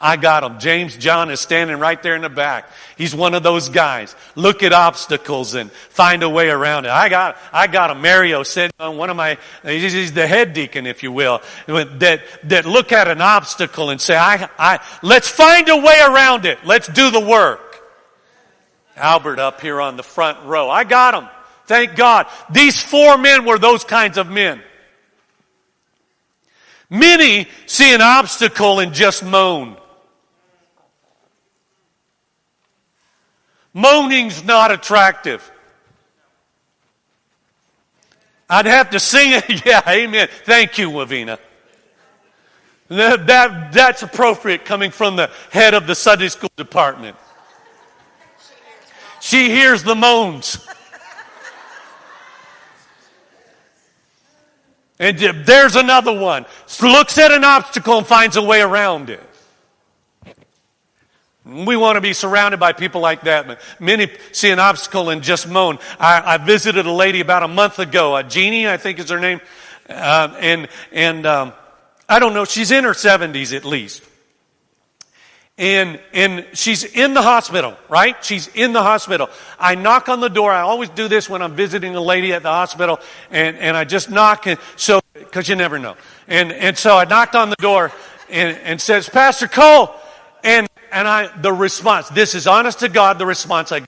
I 0.00 0.16
got 0.16 0.44
him. 0.44 0.60
James 0.60 0.96
John 0.96 1.30
is 1.30 1.40
standing 1.40 1.78
right 1.78 2.00
there 2.00 2.14
in 2.14 2.22
the 2.22 2.28
back. 2.28 2.70
He's 2.96 3.14
one 3.14 3.34
of 3.34 3.42
those 3.42 3.68
guys. 3.68 4.14
Look 4.36 4.62
at 4.62 4.72
obstacles 4.72 5.54
and 5.54 5.72
find 5.72 6.22
a 6.22 6.30
way 6.30 6.50
around 6.50 6.84
it. 6.84 6.90
I 6.90 7.08
got, 7.08 7.36
I 7.52 7.66
got 7.66 7.90
him. 7.90 8.00
Mario 8.00 8.44
said 8.44 8.70
on 8.78 8.96
one 8.96 9.10
of 9.10 9.16
my, 9.16 9.38
he's 9.64 10.12
the 10.12 10.26
head 10.26 10.52
deacon, 10.52 10.86
if 10.86 11.02
you 11.02 11.10
will, 11.10 11.42
that, 11.66 12.22
that 12.44 12.64
look 12.64 12.92
at 12.92 13.08
an 13.08 13.20
obstacle 13.20 13.90
and 13.90 14.00
say, 14.00 14.16
I, 14.16 14.48
I, 14.56 14.78
let's 15.02 15.28
find 15.28 15.68
a 15.68 15.76
way 15.76 15.98
around 16.00 16.46
it. 16.46 16.64
Let's 16.64 16.86
do 16.86 17.10
the 17.10 17.20
work. 17.20 17.82
Albert 18.96 19.40
up 19.40 19.60
here 19.60 19.80
on 19.80 19.96
the 19.96 20.04
front 20.04 20.44
row. 20.44 20.70
I 20.70 20.84
got 20.84 21.14
him. 21.14 21.28
Thank 21.66 21.96
God. 21.96 22.26
These 22.50 22.80
four 22.80 23.18
men 23.18 23.44
were 23.44 23.58
those 23.58 23.84
kinds 23.84 24.16
of 24.16 24.30
men. 24.30 24.62
Many 26.88 27.48
see 27.66 27.92
an 27.92 28.00
obstacle 28.00 28.78
and 28.78 28.94
just 28.94 29.24
moan. 29.24 29.76
Moaning's 33.74 34.44
not 34.44 34.70
attractive. 34.70 35.50
I'd 38.50 38.66
have 38.66 38.90
to 38.90 39.00
sing 39.00 39.32
it. 39.32 39.62
Yeah, 39.66 39.82
amen. 39.86 40.28
Thank 40.44 40.78
you, 40.78 40.90
Wavina. 40.90 41.38
That, 42.88 43.26
that, 43.26 43.72
that's 43.72 44.02
appropriate 44.02 44.64
coming 44.64 44.90
from 44.90 45.16
the 45.16 45.30
head 45.50 45.74
of 45.74 45.86
the 45.86 45.94
Sunday 45.94 46.28
school 46.28 46.50
department. 46.56 47.16
She 49.20 49.50
hears 49.50 49.82
the 49.82 49.94
moans. 49.94 50.66
And 54.98 55.18
there's 55.18 55.76
another 55.76 56.18
one. 56.18 56.46
Looks 56.82 57.18
at 57.18 57.30
an 57.30 57.44
obstacle 57.44 57.98
and 57.98 58.06
finds 58.06 58.36
a 58.36 58.42
way 58.42 58.60
around 58.60 59.10
it. 59.10 59.27
We 61.48 61.76
want 61.78 61.96
to 61.96 62.02
be 62.02 62.12
surrounded 62.12 62.60
by 62.60 62.74
people 62.74 63.00
like 63.00 63.22
that. 63.22 63.58
Many 63.80 64.10
see 64.32 64.50
an 64.50 64.58
obstacle 64.58 65.08
and 65.08 65.22
just 65.22 65.48
moan. 65.48 65.78
I, 65.98 66.34
I 66.34 66.36
visited 66.36 66.84
a 66.84 66.92
lady 66.92 67.20
about 67.20 67.42
a 67.42 67.48
month 67.48 67.78
ago, 67.78 68.16
a 68.16 68.22
Jeannie, 68.22 68.68
I 68.68 68.76
think 68.76 68.98
is 68.98 69.08
her 69.08 69.18
name, 69.18 69.40
uh, 69.88 70.36
and 70.38 70.68
and 70.92 71.24
um, 71.24 71.54
I 72.06 72.18
don't 72.18 72.34
know, 72.34 72.44
she's 72.44 72.70
in 72.70 72.84
her 72.84 72.92
seventies 72.92 73.54
at 73.54 73.64
least, 73.64 74.02
and 75.56 75.98
and 76.12 76.44
she's 76.52 76.84
in 76.84 77.14
the 77.14 77.22
hospital, 77.22 77.78
right? 77.88 78.22
She's 78.22 78.48
in 78.48 78.74
the 78.74 78.82
hospital. 78.82 79.30
I 79.58 79.74
knock 79.74 80.10
on 80.10 80.20
the 80.20 80.28
door. 80.28 80.52
I 80.52 80.60
always 80.60 80.90
do 80.90 81.08
this 81.08 81.30
when 81.30 81.40
I'm 81.40 81.54
visiting 81.54 81.96
a 81.96 82.02
lady 82.02 82.34
at 82.34 82.42
the 82.42 82.50
hospital, 82.50 83.00
and 83.30 83.56
and 83.56 83.74
I 83.74 83.84
just 83.84 84.10
knock, 84.10 84.46
and 84.46 84.60
so 84.76 85.00
because 85.14 85.48
you 85.48 85.56
never 85.56 85.78
know, 85.78 85.96
and 86.26 86.52
and 86.52 86.76
so 86.76 86.98
I 86.98 87.06
knocked 87.06 87.34
on 87.34 87.48
the 87.48 87.56
door, 87.56 87.90
and 88.28 88.58
and 88.58 88.78
says, 88.78 89.08
Pastor 89.08 89.48
Cole, 89.48 89.94
and 90.44 90.68
and 90.90 91.06
I, 91.06 91.26
the 91.40 91.52
response, 91.52 92.08
this 92.08 92.34
is 92.34 92.46
honest 92.46 92.80
to 92.80 92.88
God, 92.88 93.18
the 93.18 93.26
response 93.26 93.72
I 93.72 93.82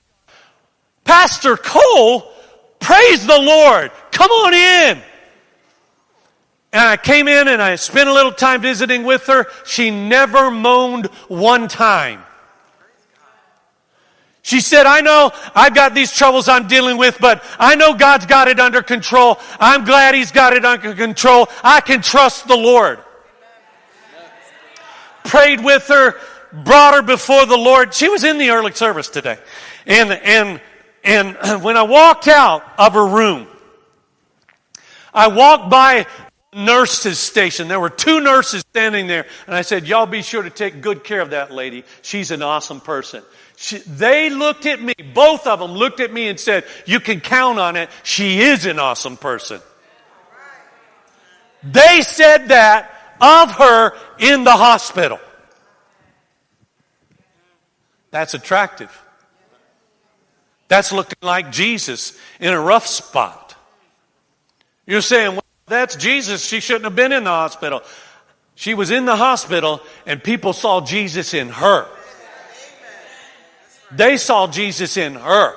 Pastor 1.03 1.57
Cole, 1.57 2.31
praise 2.79 3.25
the 3.25 3.39
Lord. 3.39 3.91
Come 4.11 4.29
on 4.31 4.53
in. 4.53 5.03
And 6.73 6.81
I 6.81 6.95
came 6.95 7.27
in 7.27 7.47
and 7.47 7.61
I 7.61 7.75
spent 7.75 8.07
a 8.07 8.13
little 8.13 8.31
time 8.31 8.61
visiting 8.61 9.03
with 9.03 9.25
her. 9.25 9.47
She 9.65 9.91
never 9.91 10.49
moaned 10.49 11.07
one 11.27 11.67
time. 11.67 12.23
She 14.43 14.59
said, 14.59 14.85
I 14.85 15.01
know 15.01 15.31
I've 15.53 15.75
got 15.75 15.93
these 15.93 16.11
troubles 16.11 16.47
I'm 16.47 16.67
dealing 16.67 16.97
with, 16.97 17.17
but 17.19 17.43
I 17.59 17.75
know 17.75 17.93
God's 17.93 18.25
got 18.25 18.47
it 18.47 18.59
under 18.59 18.81
control. 18.81 19.37
I'm 19.59 19.85
glad 19.85 20.15
He's 20.15 20.31
got 20.31 20.53
it 20.53 20.65
under 20.65 20.95
control. 20.95 21.47
I 21.63 21.81
can 21.81 22.01
trust 22.01 22.47
the 22.47 22.57
Lord. 22.57 22.99
Prayed 25.23 25.63
with 25.63 25.87
her, 25.89 26.15
brought 26.51 26.95
her 26.95 27.01
before 27.01 27.45
the 27.45 27.57
Lord. 27.57 27.93
She 27.93 28.09
was 28.09 28.23
in 28.23 28.37
the 28.37 28.49
early 28.49 28.73
service 28.73 29.09
today. 29.09 29.37
And, 29.85 30.11
and, 30.11 30.61
and 31.03 31.37
when 31.63 31.77
I 31.77 31.83
walked 31.83 32.27
out 32.27 32.63
of 32.77 32.93
her 32.93 33.05
room, 33.05 33.47
I 35.13 35.27
walked 35.27 35.69
by 35.69 36.05
nurse's 36.53 37.19
station. 37.19 37.67
There 37.67 37.79
were 37.79 37.89
two 37.89 38.19
nurses 38.21 38.61
standing 38.71 39.07
there, 39.07 39.25
and 39.47 39.55
I 39.55 39.61
said, 39.61 39.87
Y'all 39.87 40.05
be 40.05 40.21
sure 40.21 40.43
to 40.43 40.49
take 40.49 40.81
good 40.81 41.03
care 41.03 41.21
of 41.21 41.31
that 41.31 41.51
lady. 41.51 41.83
She's 42.01 42.31
an 42.31 42.41
awesome 42.41 42.81
person. 42.81 43.23
She, 43.55 43.77
they 43.77 44.29
looked 44.29 44.65
at 44.65 44.81
me, 44.81 44.93
both 45.13 45.47
of 45.47 45.59
them 45.59 45.71
looked 45.71 45.99
at 45.99 46.11
me 46.11 46.27
and 46.27 46.39
said, 46.39 46.65
You 46.85 46.99
can 46.99 47.19
count 47.19 47.59
on 47.59 47.75
it. 47.75 47.89
She 48.03 48.41
is 48.41 48.65
an 48.65 48.79
awesome 48.79 49.17
person. 49.17 49.61
They 51.63 52.01
said 52.01 52.47
that 52.47 52.91
of 53.21 53.51
her 53.51 53.93
in 54.19 54.43
the 54.43 54.51
hospital. 54.51 55.19
That's 58.11 58.33
attractive. 58.33 59.05
That's 60.67 60.91
looking 60.91 61.17
like 61.21 61.51
Jesus 61.51 62.17
in 62.39 62.53
a 62.53 62.59
rough 62.59 62.87
spot. 62.87 63.55
You're 64.85 65.01
saying, 65.01 65.31
well, 65.31 65.43
that's 65.65 65.95
Jesus. 65.95 66.45
She 66.45 66.59
shouldn't 66.59 66.85
have 66.85 66.95
been 66.95 67.11
in 67.11 67.23
the 67.23 67.29
hospital. 67.29 67.81
She 68.55 68.73
was 68.73 68.91
in 68.91 69.05
the 69.05 69.15
hospital 69.15 69.81
and 70.05 70.23
people 70.23 70.53
saw 70.53 70.81
Jesus 70.81 71.33
in 71.33 71.49
her. 71.49 71.87
They 73.91 74.17
saw 74.17 74.47
Jesus 74.47 74.97
in 74.97 75.15
her. 75.15 75.55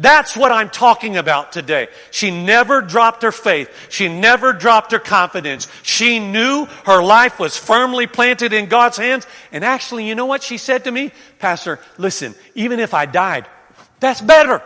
That's 0.00 0.34
what 0.34 0.50
I'm 0.50 0.70
talking 0.70 1.18
about 1.18 1.52
today. 1.52 1.88
She 2.10 2.30
never 2.30 2.80
dropped 2.80 3.22
her 3.22 3.32
faith. 3.32 3.68
She 3.90 4.08
never 4.08 4.54
dropped 4.54 4.92
her 4.92 4.98
confidence. 4.98 5.68
She 5.82 6.18
knew 6.18 6.64
her 6.86 7.02
life 7.02 7.38
was 7.38 7.58
firmly 7.58 8.06
planted 8.06 8.54
in 8.54 8.70
God's 8.70 8.96
hands. 8.96 9.26
And 9.52 9.62
actually, 9.62 10.08
you 10.08 10.14
know 10.14 10.24
what 10.24 10.42
she 10.42 10.56
said 10.56 10.84
to 10.84 10.90
me? 10.90 11.12
Pastor, 11.38 11.80
listen, 11.98 12.34
even 12.54 12.80
if 12.80 12.94
I 12.94 13.04
died, 13.04 13.46
that's 14.00 14.22
better. 14.22 14.62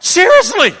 Seriously. 0.00 0.72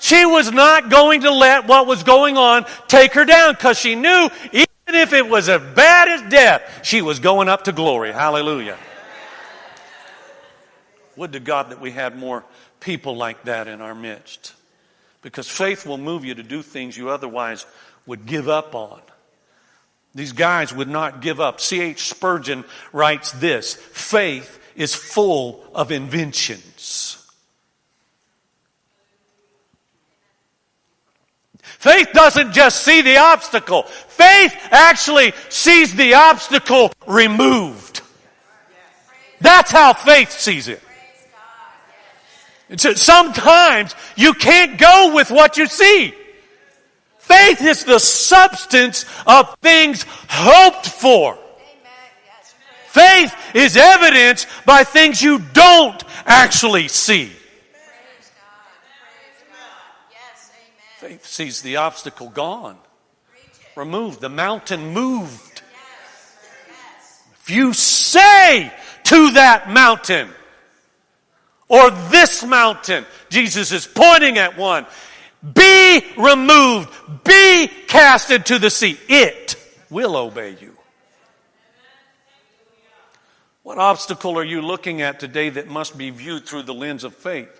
She 0.00 0.26
was 0.26 0.50
not 0.50 0.90
going 0.90 1.20
to 1.20 1.30
let 1.30 1.68
what 1.68 1.86
was 1.86 2.02
going 2.02 2.36
on 2.36 2.66
take 2.88 3.12
her 3.14 3.24
down 3.24 3.54
because 3.54 3.78
she 3.78 3.94
knew 3.94 4.30
even 4.52 4.66
if 4.88 5.12
it 5.12 5.28
was 5.28 5.48
as 5.48 5.62
bad 5.76 6.08
as 6.08 6.28
death, 6.28 6.80
she 6.82 7.02
was 7.02 7.20
going 7.20 7.48
up 7.48 7.64
to 7.64 7.72
glory. 7.72 8.10
Hallelujah. 8.12 8.76
Would 11.18 11.32
to 11.32 11.40
God 11.40 11.70
that 11.70 11.80
we 11.80 11.90
had 11.90 12.16
more 12.16 12.44
people 12.78 13.16
like 13.16 13.44
that 13.44 13.66
in 13.66 13.80
our 13.80 13.94
midst. 13.94 14.54
Because 15.20 15.48
faith 15.48 15.84
will 15.84 15.98
move 15.98 16.24
you 16.24 16.34
to 16.36 16.44
do 16.44 16.62
things 16.62 16.96
you 16.96 17.10
otherwise 17.10 17.66
would 18.06 18.24
give 18.24 18.48
up 18.48 18.76
on. 18.76 19.00
These 20.14 20.32
guys 20.32 20.72
would 20.72 20.88
not 20.88 21.20
give 21.20 21.40
up. 21.40 21.60
C.H. 21.60 22.08
Spurgeon 22.08 22.64
writes 22.92 23.32
this 23.32 23.74
faith 23.74 24.60
is 24.76 24.94
full 24.94 25.64
of 25.74 25.90
inventions. 25.90 27.16
Faith 31.62 32.10
doesn't 32.12 32.52
just 32.52 32.84
see 32.84 33.02
the 33.02 33.18
obstacle. 33.18 33.82
Faith 33.82 34.54
actually 34.70 35.32
sees 35.48 35.94
the 35.94 36.14
obstacle 36.14 36.92
removed. 37.08 38.02
That's 39.40 39.70
how 39.72 39.92
faith 39.92 40.30
sees 40.30 40.68
it. 40.68 40.82
Sometimes 42.76 43.94
you 44.16 44.34
can't 44.34 44.78
go 44.78 45.14
with 45.14 45.30
what 45.30 45.56
you 45.56 45.66
see. 45.66 46.14
Faith 47.18 47.62
is 47.62 47.84
the 47.84 47.98
substance 47.98 49.04
of 49.26 49.54
things 49.60 50.04
hoped 50.28 50.86
for. 50.86 51.38
Faith 52.88 53.34
is 53.54 53.76
evidence 53.76 54.46
by 54.66 54.82
things 54.84 55.22
you 55.22 55.38
don't 55.38 56.02
actually 56.26 56.88
see. 56.88 57.30
Faith 60.98 61.24
sees 61.24 61.62
the 61.62 61.76
obstacle 61.76 62.28
gone, 62.28 62.76
removed, 63.76 64.20
the 64.20 64.28
mountain 64.28 64.92
moved. 64.92 65.62
If 67.42 67.50
you 67.50 67.72
say 67.72 68.72
to 69.04 69.30
that 69.30 69.70
mountain, 69.70 70.28
or 71.68 71.90
this 71.90 72.44
mountain. 72.44 73.04
Jesus 73.28 73.72
is 73.72 73.86
pointing 73.86 74.38
at 74.38 74.56
one. 74.56 74.86
Be 75.54 76.02
removed. 76.16 76.88
Be 77.24 77.70
cast 77.86 78.30
into 78.30 78.58
the 78.58 78.70
sea. 78.70 78.98
It 79.08 79.56
will 79.90 80.16
obey 80.16 80.56
you. 80.60 80.74
What 83.62 83.78
obstacle 83.78 84.38
are 84.38 84.44
you 84.44 84.62
looking 84.62 85.02
at 85.02 85.20
today 85.20 85.50
that 85.50 85.68
must 85.68 85.98
be 85.98 86.08
viewed 86.10 86.46
through 86.46 86.62
the 86.62 86.72
lens 86.72 87.04
of 87.04 87.14
faith? 87.14 87.50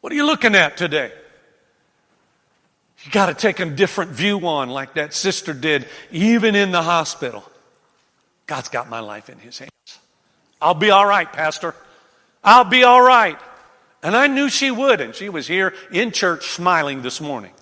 What 0.00 0.12
are 0.12 0.16
you 0.16 0.24
looking 0.24 0.54
at 0.54 0.76
today? 0.76 1.12
You 3.04 3.12
got 3.12 3.26
to 3.26 3.34
take 3.34 3.60
a 3.60 3.66
different 3.66 4.12
view 4.12 4.46
on, 4.46 4.70
like 4.70 4.94
that 4.94 5.12
sister 5.12 5.52
did, 5.52 5.86
even 6.10 6.54
in 6.54 6.72
the 6.72 6.82
hospital. 6.82 7.44
God's 8.46 8.68
got 8.68 8.88
my 8.88 9.00
life 9.00 9.28
in 9.28 9.38
His 9.38 9.58
hands. 9.58 9.70
I'll 10.60 10.74
be 10.74 10.90
all 10.90 11.06
right, 11.06 11.30
Pastor. 11.30 11.74
I'll 12.42 12.64
be 12.64 12.84
all 12.84 13.02
right. 13.02 13.38
And 14.02 14.16
I 14.16 14.26
knew 14.26 14.48
she 14.48 14.70
would, 14.70 15.00
and 15.00 15.14
she 15.14 15.28
was 15.28 15.46
here 15.46 15.74
in 15.90 16.12
church 16.12 16.48
smiling 16.48 17.02
this 17.02 17.20
morning. 17.20 17.52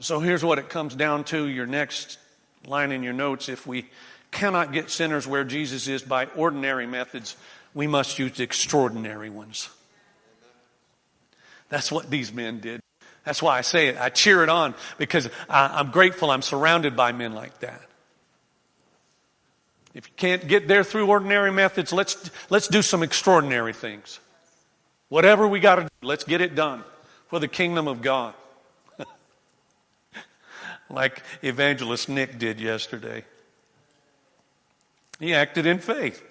So 0.00 0.18
here's 0.18 0.42
what 0.42 0.58
it 0.58 0.70
comes 0.70 0.94
down 0.94 1.24
to 1.24 1.46
your 1.46 1.66
next 1.66 2.18
line 2.66 2.90
in 2.90 3.02
your 3.02 3.12
notes. 3.12 3.50
If 3.50 3.66
we 3.66 3.86
cannot 4.30 4.72
get 4.72 4.90
sinners 4.90 5.26
where 5.26 5.44
Jesus 5.44 5.88
is 5.88 6.02
by 6.02 6.24
ordinary 6.26 6.86
methods, 6.86 7.36
we 7.74 7.86
must 7.86 8.18
use 8.18 8.40
extraordinary 8.40 9.28
ones. 9.28 9.68
That's 11.68 11.92
what 11.92 12.08
these 12.08 12.32
men 12.32 12.60
did. 12.60 12.80
That's 13.24 13.42
why 13.42 13.58
I 13.58 13.60
say 13.60 13.88
it. 13.88 13.98
I 13.98 14.08
cheer 14.08 14.42
it 14.42 14.48
on 14.48 14.74
because 14.96 15.28
I'm 15.48 15.90
grateful 15.90 16.30
I'm 16.30 16.42
surrounded 16.42 16.96
by 16.96 17.12
men 17.12 17.34
like 17.34 17.60
that. 17.60 17.82
If 19.94 20.06
you 20.06 20.12
can't 20.16 20.46
get 20.46 20.68
there 20.68 20.84
through 20.84 21.08
ordinary 21.08 21.50
methods, 21.50 21.92
let's, 21.92 22.30
let's 22.48 22.68
do 22.68 22.80
some 22.82 23.02
extraordinary 23.02 23.72
things. 23.72 24.20
Whatever 25.08 25.48
we 25.48 25.58
got 25.58 25.76
to 25.76 25.82
do, 25.82 25.88
let's 26.02 26.24
get 26.24 26.40
it 26.40 26.54
done 26.54 26.84
for 27.28 27.40
the 27.40 27.48
kingdom 27.48 27.88
of 27.88 28.00
God. 28.00 28.34
like 30.90 31.22
evangelist 31.42 32.08
Nick 32.08 32.38
did 32.38 32.60
yesterday. 32.60 33.24
He 35.18 35.34
acted 35.34 35.66
in 35.66 35.80
faith. 35.80 36.22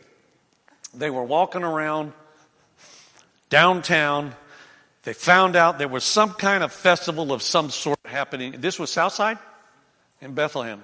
They 0.93 1.09
were 1.09 1.23
walking 1.23 1.63
around 1.63 2.13
downtown. 3.49 4.33
They 5.03 5.13
found 5.13 5.57
out 5.57 5.77
there 5.77 5.87
was 5.87 6.05
some 6.05 6.33
kind 6.33 6.63
of 6.63 6.71
festival 6.71 7.33
of 7.33 7.41
some 7.41 7.69
sort 7.69 7.99
happening. 8.05 8.55
This 8.59 8.79
was 8.79 8.89
Southside 8.89 9.37
in 10.21 10.33
Bethlehem. 10.33 10.81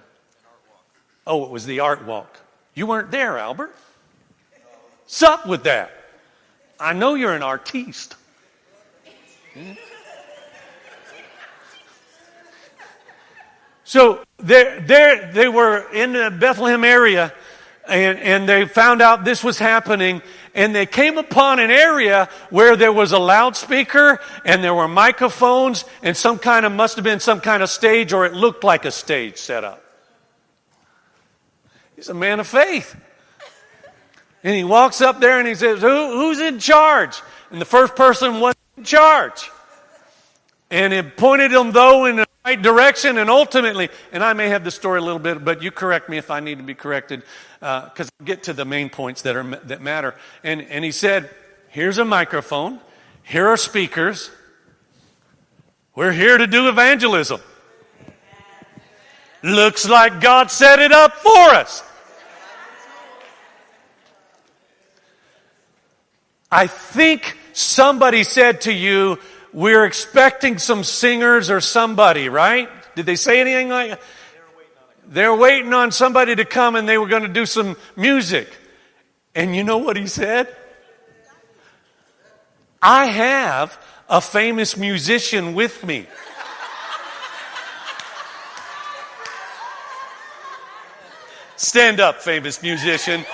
Oh, 1.25 1.45
it 1.45 1.51
was 1.51 1.65
the 1.65 1.79
art 1.79 2.05
walk. 2.05 2.39
You 2.75 2.85
weren't 2.85 3.09
there, 3.09 3.37
Albert. 3.37 3.73
Sup 5.07 5.47
with 5.47 5.63
that. 5.63 5.91
I 6.79 6.93
know 6.93 7.15
you're 7.15 7.33
an 7.33 7.43
artiste. 7.43 8.15
So 13.85 14.23
they 14.37 14.83
they 15.31 15.47
were 15.47 15.89
in 15.93 16.13
the 16.13 16.29
Bethlehem 16.29 16.83
area 16.83 17.31
and, 17.87 18.19
and 18.19 18.49
they 18.49 18.65
found 18.65 19.01
out 19.01 19.23
this 19.23 19.43
was 19.43 19.57
happening 19.57 20.21
and 20.53 20.73
they 20.73 20.85
came 20.85 21.17
upon 21.17 21.59
an 21.59 21.69
area 21.69 22.29
where 22.49 22.75
there 22.75 22.91
was 22.91 23.11
a 23.11 23.19
loudspeaker 23.19 24.19
and 24.43 24.63
there 24.63 24.73
were 24.73 24.87
microphones 24.87 25.85
and 26.01 26.17
some 26.17 26.39
kind 26.39 26.65
of, 26.65 26.71
must 26.71 26.95
have 26.95 27.03
been 27.03 27.19
some 27.19 27.41
kind 27.41 27.61
of 27.61 27.69
stage 27.69 28.11
or 28.11 28.25
it 28.25 28.33
looked 28.33 28.63
like 28.63 28.85
a 28.85 28.91
stage 28.91 29.37
set 29.37 29.63
up. 29.63 29.84
He's 31.95 32.09
a 32.09 32.13
man 32.13 32.39
of 32.39 32.47
faith. 32.47 32.95
And 34.43 34.55
he 34.55 34.63
walks 34.63 35.01
up 35.01 35.19
there 35.19 35.39
and 35.39 35.47
he 35.47 35.55
says, 35.55 35.81
Who, 35.81 35.87
Who's 35.87 36.39
in 36.39 36.59
charge? 36.59 37.21
And 37.49 37.59
the 37.59 37.65
first 37.65 37.95
person 37.95 38.39
was 38.39 38.53
in 38.77 38.83
charge. 38.83 39.49
And 40.69 40.93
it 40.93 41.17
pointed 41.17 41.51
them, 41.51 41.71
though, 41.71 42.05
in 42.05 42.17
the 42.17 42.27
right 42.45 42.61
direction. 42.61 43.17
And 43.17 43.29
ultimately, 43.29 43.89
and 44.11 44.23
I 44.23 44.33
may 44.33 44.49
have 44.49 44.63
the 44.63 44.71
story 44.71 44.99
a 44.99 45.01
little 45.01 45.19
bit, 45.19 45.43
but 45.43 45.63
you 45.63 45.71
correct 45.71 46.09
me 46.09 46.17
if 46.17 46.29
I 46.29 46.41
need 46.41 46.57
to 46.57 46.63
be 46.63 46.75
corrected, 46.75 47.23
because 47.59 48.07
uh, 48.07 48.21
I 48.21 48.23
get 48.23 48.43
to 48.43 48.53
the 48.53 48.65
main 48.65 48.89
points 48.89 49.21
that, 49.23 49.35
are, 49.35 49.43
that 49.43 49.81
matter. 49.81 50.15
And, 50.43 50.61
and 50.61 50.83
he 50.83 50.91
said, 50.91 51.29
Here's 51.69 51.97
a 51.97 52.05
microphone, 52.05 52.79
here 53.23 53.47
are 53.47 53.57
speakers. 53.57 54.31
We're 55.95 56.11
here 56.11 56.37
to 56.37 56.45
do 56.45 56.67
evangelism. 56.67 57.39
Looks 59.41 59.87
like 59.87 60.19
God 60.19 60.51
set 60.51 60.79
it 60.79 60.91
up 60.91 61.13
for 61.13 61.49
us. 61.49 61.83
I 66.51 66.67
think 66.67 67.37
somebody 67.53 68.23
said 68.23 68.61
to 68.61 68.73
you, 68.73 69.19
we're 69.53 69.85
expecting 69.85 70.57
some 70.57 70.83
singers 70.83 71.49
or 71.49 71.61
somebody, 71.61 72.29
right? 72.29 72.69
Did 72.95 73.05
they 73.05 73.15
say 73.15 73.41
anything 73.41 73.69
like 73.69 73.91
that? 73.91 74.01
They're 75.07 75.35
waiting 75.35 75.73
on 75.73 75.91
somebody 75.91 76.35
to 76.35 76.45
come 76.45 76.75
and 76.75 76.89
they 76.89 76.97
were 76.97 77.07
going 77.07 77.23
to 77.23 77.29
do 77.29 77.45
some 77.45 77.77
music. 77.95 78.49
And 79.33 79.55
you 79.55 79.63
know 79.63 79.77
what 79.77 79.97
he 79.97 80.07
said? 80.07 80.53
I 82.81 83.05
have 83.07 83.77
a 84.09 84.21
famous 84.21 84.77
musician 84.77 85.53
with 85.55 85.83
me. 85.83 86.07
Stand 91.55 91.99
up, 91.99 92.21
famous 92.21 92.61
musician. 92.61 93.25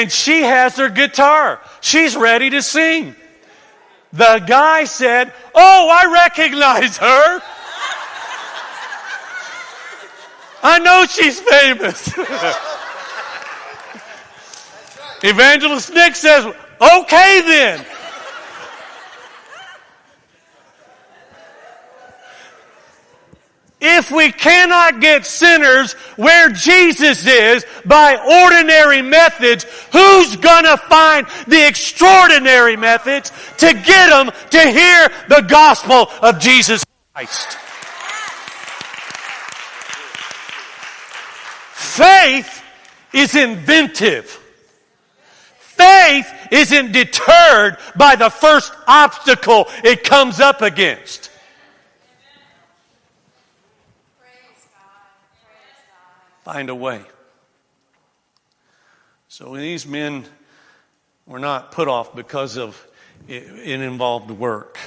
and 0.00 0.10
she 0.10 0.40
has 0.40 0.78
her 0.78 0.88
guitar. 0.88 1.60
She's 1.82 2.16
ready 2.16 2.48
to 2.50 2.62
sing. 2.62 3.14
The 4.14 4.42
guy 4.46 4.84
said, 4.84 5.30
Oh, 5.54 5.88
I 5.92 6.10
recognize 6.10 6.96
her. 6.96 7.42
I 10.62 10.78
know 10.78 11.04
she's 11.06 11.40
famous. 11.40 12.08
Evangelist 15.22 15.92
Nick 15.92 16.16
says, 16.16 16.46
Okay 16.46 17.42
then. 17.42 17.84
If 24.10 24.16
we 24.16 24.32
cannot 24.32 25.00
get 25.00 25.24
sinners 25.24 25.92
where 26.16 26.48
Jesus 26.50 27.24
is 27.28 27.64
by 27.84 28.16
ordinary 28.16 29.02
methods, 29.02 29.64
who's 29.92 30.34
gonna 30.34 30.76
find 30.76 31.28
the 31.46 31.64
extraordinary 31.68 32.74
methods 32.76 33.30
to 33.58 33.72
get 33.72 34.10
them 34.10 34.32
to 34.50 34.60
hear 34.68 35.12
the 35.28 35.46
gospel 35.48 36.10
of 36.22 36.40
Jesus 36.40 36.84
Christ? 37.14 37.56
Faith 41.72 42.64
is 43.12 43.36
inventive. 43.36 44.40
Faith 45.60 46.28
isn't 46.50 46.90
deterred 46.90 47.76
by 47.94 48.16
the 48.16 48.28
first 48.28 48.72
obstacle 48.88 49.68
it 49.84 50.02
comes 50.02 50.40
up 50.40 50.62
against. 50.62 51.30
Find 56.44 56.70
a 56.70 56.74
way. 56.74 57.02
So 59.28 59.56
these 59.56 59.86
men 59.86 60.24
were 61.26 61.38
not 61.38 61.72
put 61.72 61.88
off 61.88 62.14
because 62.14 62.56
of 62.56 62.86
it, 63.28 63.44
involved 63.80 64.30
work. 64.30 64.78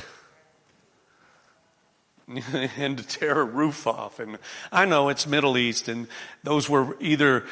and 2.77 2.97
to 2.97 3.07
tear 3.07 3.41
a 3.41 3.45
roof 3.45 3.85
off. 3.87 4.19
And 4.19 4.37
I 4.71 4.85
know 4.85 5.09
it's 5.09 5.27
Middle 5.27 5.57
East, 5.57 5.87
and 5.87 6.07
those 6.43 6.69
were 6.69 6.97
either 6.99 7.45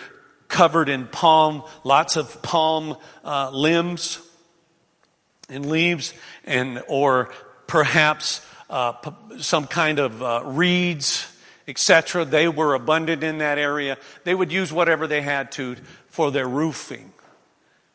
covered 0.48 0.90
in 0.90 1.08
palm, 1.08 1.64
lots 1.84 2.18
of 2.18 2.42
palm 2.42 2.98
uh, 3.24 3.52
limbs 3.52 4.20
and 5.50 5.70
leaves, 5.70 6.14
and 6.44 6.84
or 6.88 7.32
perhaps 7.68 8.46
uh, 8.70 8.94
some 9.40 9.68
kind 9.68 10.00
of 10.00 10.22
uh, 10.22 10.42
reeds 10.46 11.31
etc. 11.72 12.26
They 12.26 12.48
were 12.48 12.76
abundant 12.76 13.24
in 13.24 13.40
that 13.40 13.58
area. 13.58 13.98
They 14.26 14.36
would 14.36 14.52
use 14.52 14.72
whatever 14.72 15.08
they 15.08 15.22
had 15.22 15.52
to 15.54 15.78
for 16.10 16.30
their 16.30 16.48
roofing. 16.48 17.12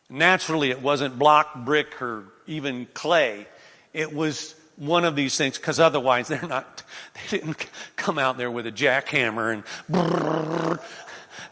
Naturally, 0.09 0.71
it 0.71 0.83
wasn't 0.83 1.19
block, 1.19 1.65
brick, 1.65 2.01
or 2.01 2.25
even 2.47 2.87
clay. 2.95 3.47
It 3.93 4.15
was 4.15 4.55
one 4.77 5.05
of 5.05 5.15
these 5.15 5.37
things 5.37 5.59
because 5.59 5.79
otherwise 5.79 6.29
they're 6.29 6.49
not, 6.49 6.83
they 7.15 7.39
didn't 7.39 7.67
come 7.97 8.19
out 8.19 8.39
there 8.39 8.51
with 8.51 8.67
a 8.67 8.73
jackhammer 8.73 9.53
and 9.53 9.65
brrr, 9.91 10.83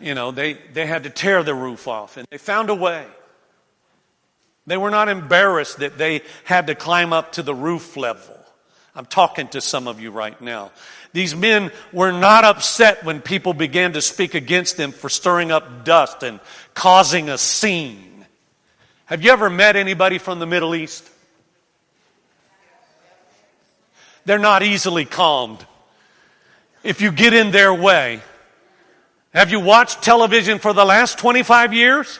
you 0.00 0.14
know, 0.14 0.30
they, 0.30 0.54
they 0.72 0.86
had 0.86 1.04
to 1.04 1.10
tear 1.10 1.42
the 1.42 1.54
roof 1.54 1.86
off 1.86 2.16
and 2.16 2.26
they 2.30 2.38
found 2.38 2.70
a 2.70 2.74
way. 2.74 3.06
They 4.66 4.78
were 4.78 4.90
not 4.90 5.08
embarrassed 5.10 5.78
that 5.78 5.98
they 5.98 6.22
had 6.44 6.68
to 6.68 6.74
climb 6.74 7.12
up 7.12 7.32
to 7.32 7.42
the 7.42 7.54
roof 7.54 7.96
level. 7.96 8.43
I'm 8.96 9.06
talking 9.06 9.48
to 9.48 9.60
some 9.60 9.88
of 9.88 10.00
you 10.00 10.10
right 10.10 10.40
now. 10.40 10.70
These 11.12 11.34
men 11.34 11.72
were 11.92 12.12
not 12.12 12.44
upset 12.44 13.04
when 13.04 13.20
people 13.20 13.54
began 13.54 13.92
to 13.94 14.00
speak 14.00 14.34
against 14.34 14.76
them 14.76 14.92
for 14.92 15.08
stirring 15.08 15.50
up 15.50 15.84
dust 15.84 16.22
and 16.22 16.40
causing 16.74 17.28
a 17.28 17.38
scene. 17.38 18.24
Have 19.06 19.22
you 19.22 19.32
ever 19.32 19.50
met 19.50 19.76
anybody 19.76 20.18
from 20.18 20.38
the 20.38 20.46
Middle 20.46 20.74
East? 20.74 21.08
They're 24.24 24.38
not 24.38 24.62
easily 24.62 25.04
calmed. 25.04 25.64
If 26.82 27.00
you 27.00 27.10
get 27.10 27.34
in 27.34 27.50
their 27.50 27.74
way, 27.74 28.20
have 29.32 29.50
you 29.50 29.60
watched 29.60 30.02
television 30.02 30.58
for 30.58 30.72
the 30.72 30.84
last 30.84 31.18
25 31.18 31.74
years? 31.74 32.18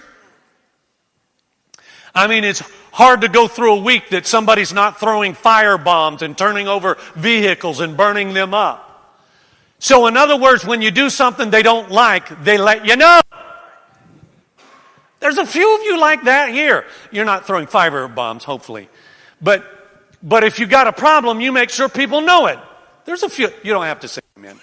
I 2.14 2.26
mean, 2.26 2.44
it's 2.44 2.62
hard 2.94 3.22
to 3.22 3.28
go 3.28 3.48
through 3.48 3.74
a 3.74 3.80
week 3.80 4.10
that 4.10 4.24
somebody's 4.24 4.72
not 4.72 5.00
throwing 5.00 5.34
fire 5.34 5.76
bombs 5.76 6.22
and 6.22 6.38
turning 6.38 6.68
over 6.68 6.96
vehicles 7.16 7.80
and 7.80 7.96
burning 7.96 8.34
them 8.34 8.54
up. 8.54 9.18
So, 9.80 10.06
in 10.06 10.16
other 10.16 10.36
words, 10.36 10.64
when 10.64 10.80
you 10.80 10.92
do 10.92 11.10
something 11.10 11.50
they 11.50 11.64
don't 11.64 11.90
like, 11.90 12.44
they 12.44 12.56
let 12.56 12.86
you 12.86 12.94
know. 12.94 13.20
There's 15.18 15.38
a 15.38 15.44
few 15.44 15.74
of 15.74 15.82
you 15.82 15.98
like 15.98 16.22
that 16.24 16.50
here. 16.50 16.86
You're 17.10 17.24
not 17.24 17.48
throwing 17.48 17.66
fire 17.66 18.06
bombs, 18.06 18.44
hopefully. 18.44 18.88
But, 19.42 19.64
but 20.22 20.44
if 20.44 20.60
you 20.60 20.66
got 20.66 20.86
a 20.86 20.92
problem, 20.92 21.40
you 21.40 21.50
make 21.50 21.70
sure 21.70 21.88
people 21.88 22.20
know 22.20 22.46
it. 22.46 22.60
There's 23.06 23.24
a 23.24 23.28
few, 23.28 23.50
you 23.64 23.72
don't 23.72 23.86
have 23.86 24.00
to 24.00 24.08
say 24.08 24.20
amen. 24.38 24.60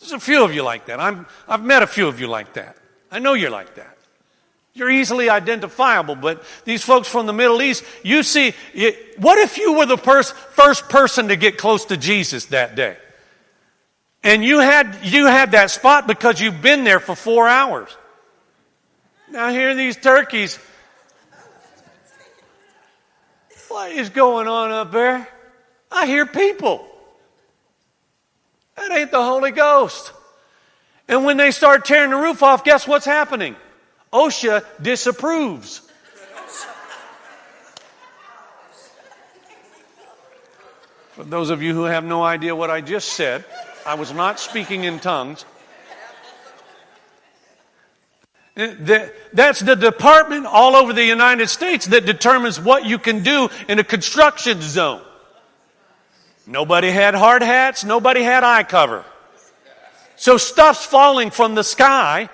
There's 0.00 0.12
a 0.12 0.20
few 0.20 0.42
of 0.44 0.54
you 0.54 0.62
like 0.62 0.86
that. 0.86 0.98
I'm, 0.98 1.26
I've 1.46 1.62
met 1.62 1.82
a 1.82 1.86
few 1.86 2.08
of 2.08 2.20
you 2.20 2.26
like 2.26 2.54
that. 2.54 2.78
I 3.10 3.18
know 3.18 3.34
you're 3.34 3.50
like 3.50 3.74
that. 3.74 3.93
You're 4.74 4.90
easily 4.90 5.30
identifiable, 5.30 6.16
but 6.16 6.42
these 6.64 6.82
folks 6.82 7.06
from 7.06 7.26
the 7.26 7.32
Middle 7.32 7.62
East, 7.62 7.84
you 8.02 8.24
see, 8.24 8.54
what 9.18 9.38
if 9.38 9.56
you 9.56 9.74
were 9.74 9.86
the 9.86 9.96
pers- 9.96 10.32
first 10.32 10.88
person 10.88 11.28
to 11.28 11.36
get 11.36 11.56
close 11.58 11.84
to 11.86 11.96
Jesus 11.96 12.46
that 12.46 12.74
day? 12.74 12.96
And 14.24 14.44
you 14.44 14.58
had, 14.58 14.98
you 15.04 15.26
had 15.26 15.52
that 15.52 15.70
spot 15.70 16.08
because 16.08 16.40
you've 16.40 16.60
been 16.60 16.82
there 16.82 16.98
for 16.98 17.14
four 17.14 17.46
hours. 17.46 17.88
Now 19.30 19.50
here 19.50 19.74
these 19.76 19.96
turkeys. 19.96 20.58
What 23.68 23.92
is 23.92 24.08
going 24.08 24.48
on 24.48 24.72
up 24.72 24.90
there? 24.90 25.28
I 25.90 26.06
hear 26.06 26.26
people. 26.26 26.84
That 28.76 28.90
ain't 28.90 29.12
the 29.12 29.22
Holy 29.22 29.52
Ghost. 29.52 30.12
And 31.06 31.24
when 31.24 31.36
they 31.36 31.52
start 31.52 31.84
tearing 31.84 32.10
the 32.10 32.16
roof 32.16 32.42
off, 32.42 32.64
guess 32.64 32.88
what's 32.88 33.06
happening? 33.06 33.54
OSHA 34.14 34.64
disapproves. 34.80 35.82
For 41.12 41.24
those 41.24 41.50
of 41.50 41.62
you 41.62 41.74
who 41.74 41.84
have 41.84 42.04
no 42.04 42.22
idea 42.22 42.56
what 42.56 42.70
I 42.70 42.80
just 42.80 43.12
said, 43.12 43.44
I 43.84 43.94
was 43.94 44.12
not 44.12 44.40
speaking 44.40 44.84
in 44.84 45.00
tongues. 45.00 45.44
That's 48.56 49.60
the 49.60 49.74
department 49.74 50.46
all 50.46 50.76
over 50.76 50.92
the 50.92 51.04
United 51.04 51.48
States 51.48 51.86
that 51.86 52.06
determines 52.06 52.60
what 52.60 52.84
you 52.84 52.98
can 52.98 53.24
do 53.24 53.48
in 53.68 53.80
a 53.80 53.84
construction 53.84 54.62
zone. 54.62 55.02
Nobody 56.46 56.90
had 56.90 57.14
hard 57.14 57.42
hats, 57.42 57.84
nobody 57.84 58.22
had 58.22 58.44
eye 58.44 58.62
cover. 58.62 59.04
So 60.16 60.36
stuff's 60.36 60.86
falling 60.86 61.30
from 61.30 61.56
the 61.56 61.64
sky 61.64 62.28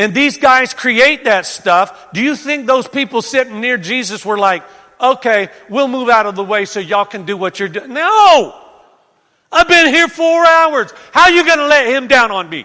and 0.00 0.14
these 0.14 0.38
guys 0.38 0.72
create 0.72 1.24
that 1.24 1.44
stuff. 1.44 2.10
Do 2.14 2.22
you 2.22 2.34
think 2.34 2.66
those 2.66 2.88
people 2.88 3.20
sitting 3.20 3.60
near 3.60 3.76
Jesus 3.76 4.24
were 4.24 4.38
like, 4.38 4.62
okay, 4.98 5.50
we'll 5.68 5.88
move 5.88 6.08
out 6.08 6.24
of 6.24 6.36
the 6.36 6.42
way 6.42 6.64
so 6.64 6.80
y'all 6.80 7.04
can 7.04 7.26
do 7.26 7.36
what 7.36 7.60
you're 7.60 7.68
doing? 7.68 7.92
No! 7.92 8.58
I've 9.52 9.68
been 9.68 9.92
here 9.92 10.08
four 10.08 10.46
hours. 10.46 10.90
How 11.12 11.24
are 11.24 11.30
you 11.30 11.44
going 11.44 11.58
to 11.58 11.66
let 11.66 11.86
him 11.86 12.08
down 12.08 12.30
on 12.30 12.48
me? 12.48 12.64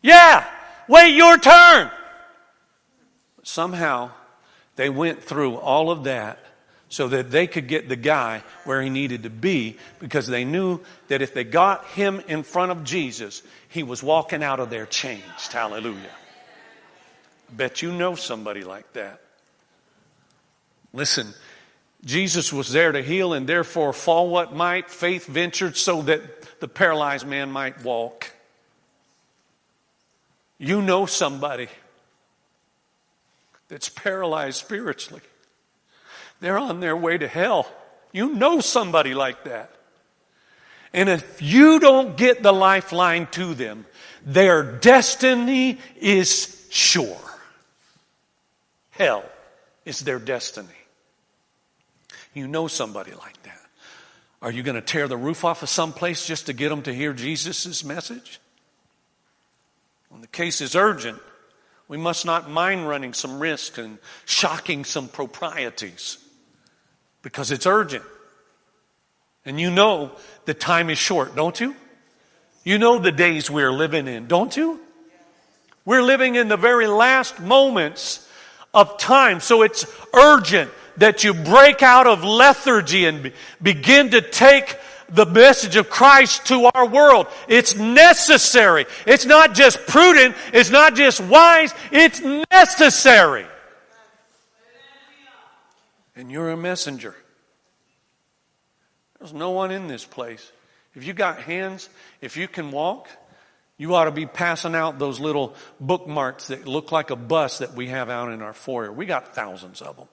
Yeah, 0.00 0.46
wait 0.88 1.14
your 1.14 1.36
turn. 1.36 1.90
Somehow, 3.42 4.10
they 4.76 4.88
went 4.88 5.22
through 5.22 5.56
all 5.56 5.90
of 5.90 6.04
that 6.04 6.38
so 6.88 7.08
that 7.08 7.30
they 7.30 7.46
could 7.46 7.68
get 7.68 7.90
the 7.90 7.96
guy 7.96 8.42
where 8.64 8.80
he 8.80 8.88
needed 8.88 9.24
to 9.24 9.30
be 9.30 9.76
because 9.98 10.28
they 10.28 10.46
knew 10.46 10.80
that 11.08 11.20
if 11.20 11.34
they 11.34 11.44
got 11.44 11.84
him 11.88 12.22
in 12.26 12.42
front 12.42 12.72
of 12.72 12.84
Jesus, 12.84 13.42
he 13.74 13.82
was 13.82 14.04
walking 14.04 14.44
out 14.44 14.60
of 14.60 14.70
there 14.70 14.86
changed. 14.86 15.52
Hallelujah. 15.52 15.98
Bet 17.50 17.82
you 17.82 17.90
know 17.90 18.14
somebody 18.14 18.62
like 18.62 18.92
that. 18.92 19.20
Listen, 20.92 21.34
Jesus 22.04 22.52
was 22.52 22.70
there 22.70 22.92
to 22.92 23.02
heal, 23.02 23.32
and 23.32 23.48
therefore, 23.48 23.92
fall 23.92 24.30
what 24.30 24.54
might, 24.54 24.90
faith 24.90 25.26
ventured 25.26 25.76
so 25.76 26.02
that 26.02 26.60
the 26.60 26.68
paralyzed 26.68 27.26
man 27.26 27.50
might 27.50 27.82
walk. 27.82 28.30
You 30.56 30.80
know 30.80 31.06
somebody 31.06 31.66
that's 33.66 33.88
paralyzed 33.88 34.58
spiritually. 34.58 35.22
They're 36.38 36.58
on 36.58 36.78
their 36.78 36.96
way 36.96 37.18
to 37.18 37.26
hell. 37.26 37.66
You 38.12 38.34
know 38.34 38.60
somebody 38.60 39.14
like 39.14 39.42
that. 39.44 39.73
And 40.94 41.08
if 41.08 41.42
you 41.42 41.80
don't 41.80 42.16
get 42.16 42.44
the 42.44 42.52
lifeline 42.52 43.26
to 43.32 43.52
them, 43.52 43.84
their 44.24 44.62
destiny 44.62 45.78
is 46.00 46.66
sure. 46.70 47.18
Hell 48.90 49.24
is 49.84 50.00
their 50.00 50.20
destiny. 50.20 50.68
You 52.32 52.46
know 52.46 52.68
somebody 52.68 53.10
like 53.10 53.42
that. 53.42 53.60
Are 54.40 54.52
you 54.52 54.62
going 54.62 54.76
to 54.76 54.80
tear 54.80 55.08
the 55.08 55.16
roof 55.16 55.44
off 55.44 55.64
of 55.64 55.68
some 55.68 55.92
place 55.92 56.26
just 56.26 56.46
to 56.46 56.52
get 56.52 56.68
them 56.68 56.82
to 56.82 56.94
hear 56.94 57.12
Jesus' 57.12 57.82
message? 57.82 58.38
When 60.10 60.20
the 60.20 60.28
case 60.28 60.60
is 60.60 60.76
urgent, 60.76 61.20
we 61.88 61.96
must 61.96 62.24
not 62.24 62.48
mind 62.48 62.88
running 62.88 63.14
some 63.14 63.40
risk 63.40 63.78
and 63.78 63.98
shocking 64.26 64.84
some 64.84 65.08
proprieties 65.08 66.18
because 67.22 67.50
it's 67.50 67.66
urgent. 67.66 68.04
And 69.44 69.60
you 69.60 69.70
know 69.70 70.12
the 70.46 70.54
time 70.54 70.90
is 70.90 70.98
short, 70.98 71.36
don't 71.36 71.58
you? 71.60 71.74
You 72.64 72.78
know 72.78 72.98
the 72.98 73.12
days 73.12 73.50
we're 73.50 73.72
living 73.72 74.08
in, 74.08 74.26
don't 74.26 74.56
you? 74.56 74.80
We're 75.84 76.02
living 76.02 76.34
in 76.34 76.48
the 76.48 76.56
very 76.56 76.86
last 76.86 77.40
moments 77.40 78.26
of 78.72 78.96
time. 78.96 79.40
So 79.40 79.62
it's 79.62 79.86
urgent 80.14 80.70
that 80.96 81.24
you 81.24 81.34
break 81.34 81.82
out 81.82 82.06
of 82.06 82.24
lethargy 82.24 83.04
and 83.04 83.32
begin 83.60 84.10
to 84.12 84.22
take 84.22 84.78
the 85.10 85.26
message 85.26 85.76
of 85.76 85.90
Christ 85.90 86.46
to 86.46 86.70
our 86.74 86.86
world. 86.86 87.26
It's 87.46 87.76
necessary. 87.76 88.86
It's 89.06 89.26
not 89.26 89.54
just 89.54 89.86
prudent. 89.86 90.34
It's 90.52 90.70
not 90.70 90.94
just 90.94 91.20
wise. 91.20 91.74
It's 91.92 92.20
necessary. 92.50 93.46
And 96.16 96.30
you're 96.30 96.50
a 96.50 96.56
messenger. 96.56 97.14
There's 99.24 99.32
no 99.32 99.52
one 99.52 99.70
in 99.70 99.88
this 99.88 100.04
place. 100.04 100.52
If 100.94 101.06
you 101.06 101.14
got 101.14 101.40
hands, 101.40 101.88
if 102.20 102.36
you 102.36 102.46
can 102.46 102.70
walk, 102.70 103.08
you 103.78 103.94
ought 103.94 104.04
to 104.04 104.10
be 104.10 104.26
passing 104.26 104.74
out 104.74 104.98
those 104.98 105.18
little 105.18 105.54
bookmarks 105.80 106.48
that 106.48 106.68
look 106.68 106.92
like 106.92 107.08
a 107.08 107.16
bus 107.16 107.60
that 107.60 107.72
we 107.72 107.86
have 107.86 108.10
out 108.10 108.30
in 108.32 108.42
our 108.42 108.52
foyer. 108.52 108.92
We 108.92 109.06
got 109.06 109.34
thousands 109.34 109.80
of 109.80 109.96
them. 109.96 110.08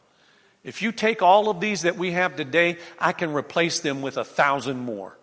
If 0.63 0.81
you 0.81 0.93
take 0.93 1.21
all 1.21 1.49
of 1.49 1.59
these 1.59 1.81
that 1.81 1.97
we 1.97 2.13
have 2.13 2.37
today, 2.37 2.77
I 2.97 3.11
can 3.11 3.33
replace 3.33 3.81
them 3.81 4.01
with 4.01 4.15
a 4.15 4.23
thousand 4.23 4.79
more. 4.79 5.17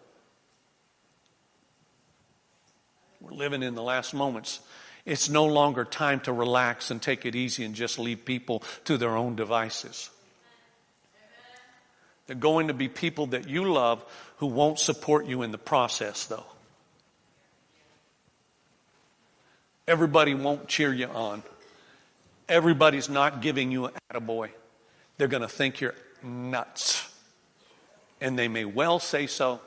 We're 3.23 3.31
living 3.31 3.63
in 3.63 3.75
the 3.75 3.83
last 3.83 4.13
moments. 4.13 4.61
It's 5.07 5.31
no 5.31 5.47
longer 5.47 5.87
time 5.87 6.21
to 6.21 6.33
relax 6.35 6.91
and 6.91 7.01
take 7.01 7.25
it 7.25 7.35
easy 7.35 7.65
and 7.65 7.75
just 7.75 7.99
leave 7.99 8.27
people 8.27 8.63
to 8.85 8.99
their 8.99 9.17
own 9.17 9.35
devices. 9.35 10.11
They're 12.29 12.37
going 12.37 12.69
to 12.69 12.75
be 12.75 12.89
people 12.89 13.29
that 13.29 13.49
you 13.49 13.73
love 13.73 14.05
who 14.37 14.47
won't 14.47 14.79
support 14.79 15.27
you 15.27 15.43
in 15.43 15.51
the 15.51 15.59
process, 15.59 16.27
though. 16.27 16.45
Everybody 19.89 20.35
won't 20.35 20.69
cheer 20.69 20.93
you 20.93 21.07
on. 21.07 21.43
Everybody's 22.47 23.09
not 23.09 23.41
giving 23.41 23.73
you 23.73 23.87
an 23.87 23.95
attaboy. 24.13 24.51
They're 25.17 25.27
going 25.27 25.43
to 25.43 25.49
think 25.49 25.81
you're 25.81 25.95
nuts. 26.23 27.11
And 28.21 28.39
they 28.39 28.47
may 28.47 28.67
well 28.67 28.99
say 28.99 29.27
so. 29.27 29.63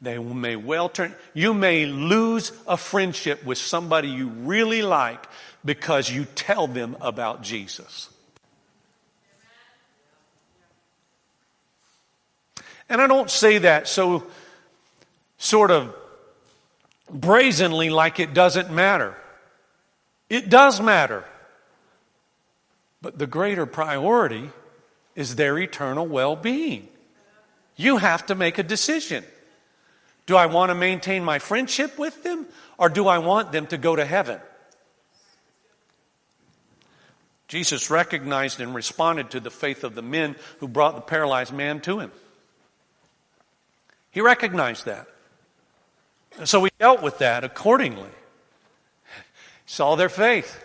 They 0.00 0.18
may 0.18 0.54
well 0.54 0.88
turn. 0.88 1.12
You 1.34 1.54
may 1.54 1.86
lose 1.86 2.52
a 2.68 2.76
friendship 2.76 3.44
with 3.44 3.58
somebody 3.58 4.08
you 4.08 4.28
really 4.28 4.82
like 4.82 5.26
because 5.64 6.08
you 6.08 6.24
tell 6.36 6.68
them 6.68 6.96
about 7.00 7.42
Jesus. 7.42 8.10
And 12.88 13.00
I 13.00 13.06
don't 13.06 13.30
say 13.30 13.58
that 13.58 13.88
so 13.88 14.26
sort 15.38 15.70
of 15.70 15.94
brazenly 17.10 17.90
like 17.90 18.20
it 18.20 18.34
doesn't 18.34 18.70
matter. 18.70 19.16
It 20.28 20.48
does 20.48 20.80
matter. 20.80 21.24
But 23.02 23.18
the 23.18 23.26
greater 23.26 23.66
priority 23.66 24.50
is 25.14 25.36
their 25.36 25.58
eternal 25.58 26.06
well 26.06 26.36
being. 26.36 26.88
You 27.76 27.98
have 27.98 28.26
to 28.26 28.34
make 28.34 28.58
a 28.58 28.62
decision. 28.62 29.24
Do 30.26 30.36
I 30.36 30.46
want 30.46 30.70
to 30.70 30.74
maintain 30.74 31.22
my 31.22 31.38
friendship 31.38 31.98
with 31.98 32.22
them 32.22 32.46
or 32.78 32.88
do 32.88 33.06
I 33.06 33.18
want 33.18 33.52
them 33.52 33.66
to 33.68 33.78
go 33.78 33.94
to 33.94 34.04
heaven? 34.04 34.40
Jesus 37.48 37.90
recognized 37.90 38.60
and 38.60 38.74
responded 38.74 39.30
to 39.30 39.40
the 39.40 39.50
faith 39.50 39.84
of 39.84 39.94
the 39.94 40.02
men 40.02 40.34
who 40.58 40.66
brought 40.66 40.96
the 40.96 41.00
paralyzed 41.00 41.52
man 41.52 41.80
to 41.82 42.00
him. 42.00 42.10
He 44.16 44.22
recognized 44.22 44.86
that. 44.86 45.08
And 46.38 46.48
so 46.48 46.64
he 46.64 46.70
dealt 46.78 47.02
with 47.02 47.18
that 47.18 47.44
accordingly. 47.44 48.08
Saw 49.66 49.94
their 49.94 50.08
faith. 50.08 50.64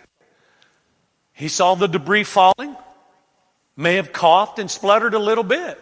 He 1.34 1.48
saw 1.48 1.74
the 1.74 1.86
debris 1.86 2.24
falling, 2.24 2.74
may 3.76 3.96
have 3.96 4.10
coughed 4.10 4.58
and 4.58 4.70
spluttered 4.70 5.12
a 5.12 5.18
little 5.18 5.44
bit. 5.44 5.78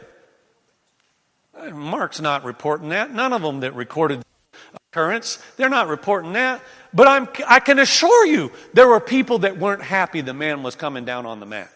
Mark's 1.73 2.21
not 2.21 2.43
reporting 2.43 2.89
that. 2.89 3.14
None 3.14 3.33
of 3.33 3.41
them 3.41 3.61
that 3.61 3.77
recorded 3.77 4.18
the 4.18 4.79
occurrence, 4.91 5.39
they're 5.57 5.68
not 5.68 5.87
reporting 5.87 6.33
that. 6.33 6.62
But 6.93 7.07
I'm, 7.07 7.29
I 7.47 7.61
can 7.61 7.79
assure 7.79 8.27
you, 8.27 8.51
there 8.75 8.89
were 8.89 8.99
people 8.99 9.39
that 9.41 9.59
weren't 9.59 9.83
happy 9.83 10.23
the 10.23 10.35
man 10.35 10.64
was 10.64 10.75
coming 10.75 11.05
down 11.05 11.25
on 11.25 11.39
the 11.39 11.47
mat 11.47 11.71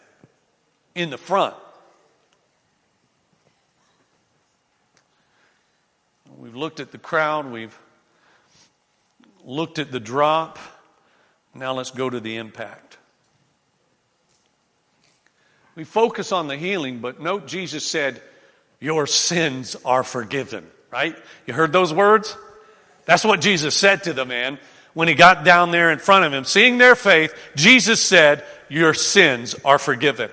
in 0.93 1.09
the 1.09 1.17
front. 1.17 1.55
We've 6.37 6.55
looked 6.55 6.79
at 6.79 6.91
the 6.91 6.97
crowd, 6.97 7.51
we've 7.51 7.77
looked 9.43 9.79
at 9.79 9.91
the 9.91 9.99
drop. 9.99 10.59
Now 11.53 11.73
let's 11.73 11.91
go 11.91 12.09
to 12.09 12.19
the 12.19 12.37
impact. 12.37 12.97
We 15.75 15.83
focus 15.83 16.31
on 16.31 16.47
the 16.47 16.57
healing, 16.57 16.99
but 16.99 17.21
note 17.21 17.47
Jesus 17.47 17.85
said, 17.85 18.21
Your 18.79 19.07
sins 19.07 19.75
are 19.85 20.03
forgiven, 20.03 20.65
right? 20.91 21.15
You 21.45 21.53
heard 21.53 21.71
those 21.71 21.93
words? 21.93 22.35
That's 23.05 23.23
what 23.23 23.41
Jesus 23.41 23.75
said 23.75 24.03
to 24.03 24.13
the 24.13 24.25
man 24.25 24.57
when 24.93 25.07
he 25.07 25.13
got 25.13 25.45
down 25.45 25.71
there 25.71 25.91
in 25.91 25.99
front 25.99 26.25
of 26.25 26.33
him. 26.33 26.43
Seeing 26.43 26.77
their 26.77 26.95
faith, 26.95 27.33
Jesus 27.55 28.01
said, 28.01 28.43
Your 28.69 28.93
sins 28.93 29.55
are 29.63 29.79
forgiven. 29.79 30.31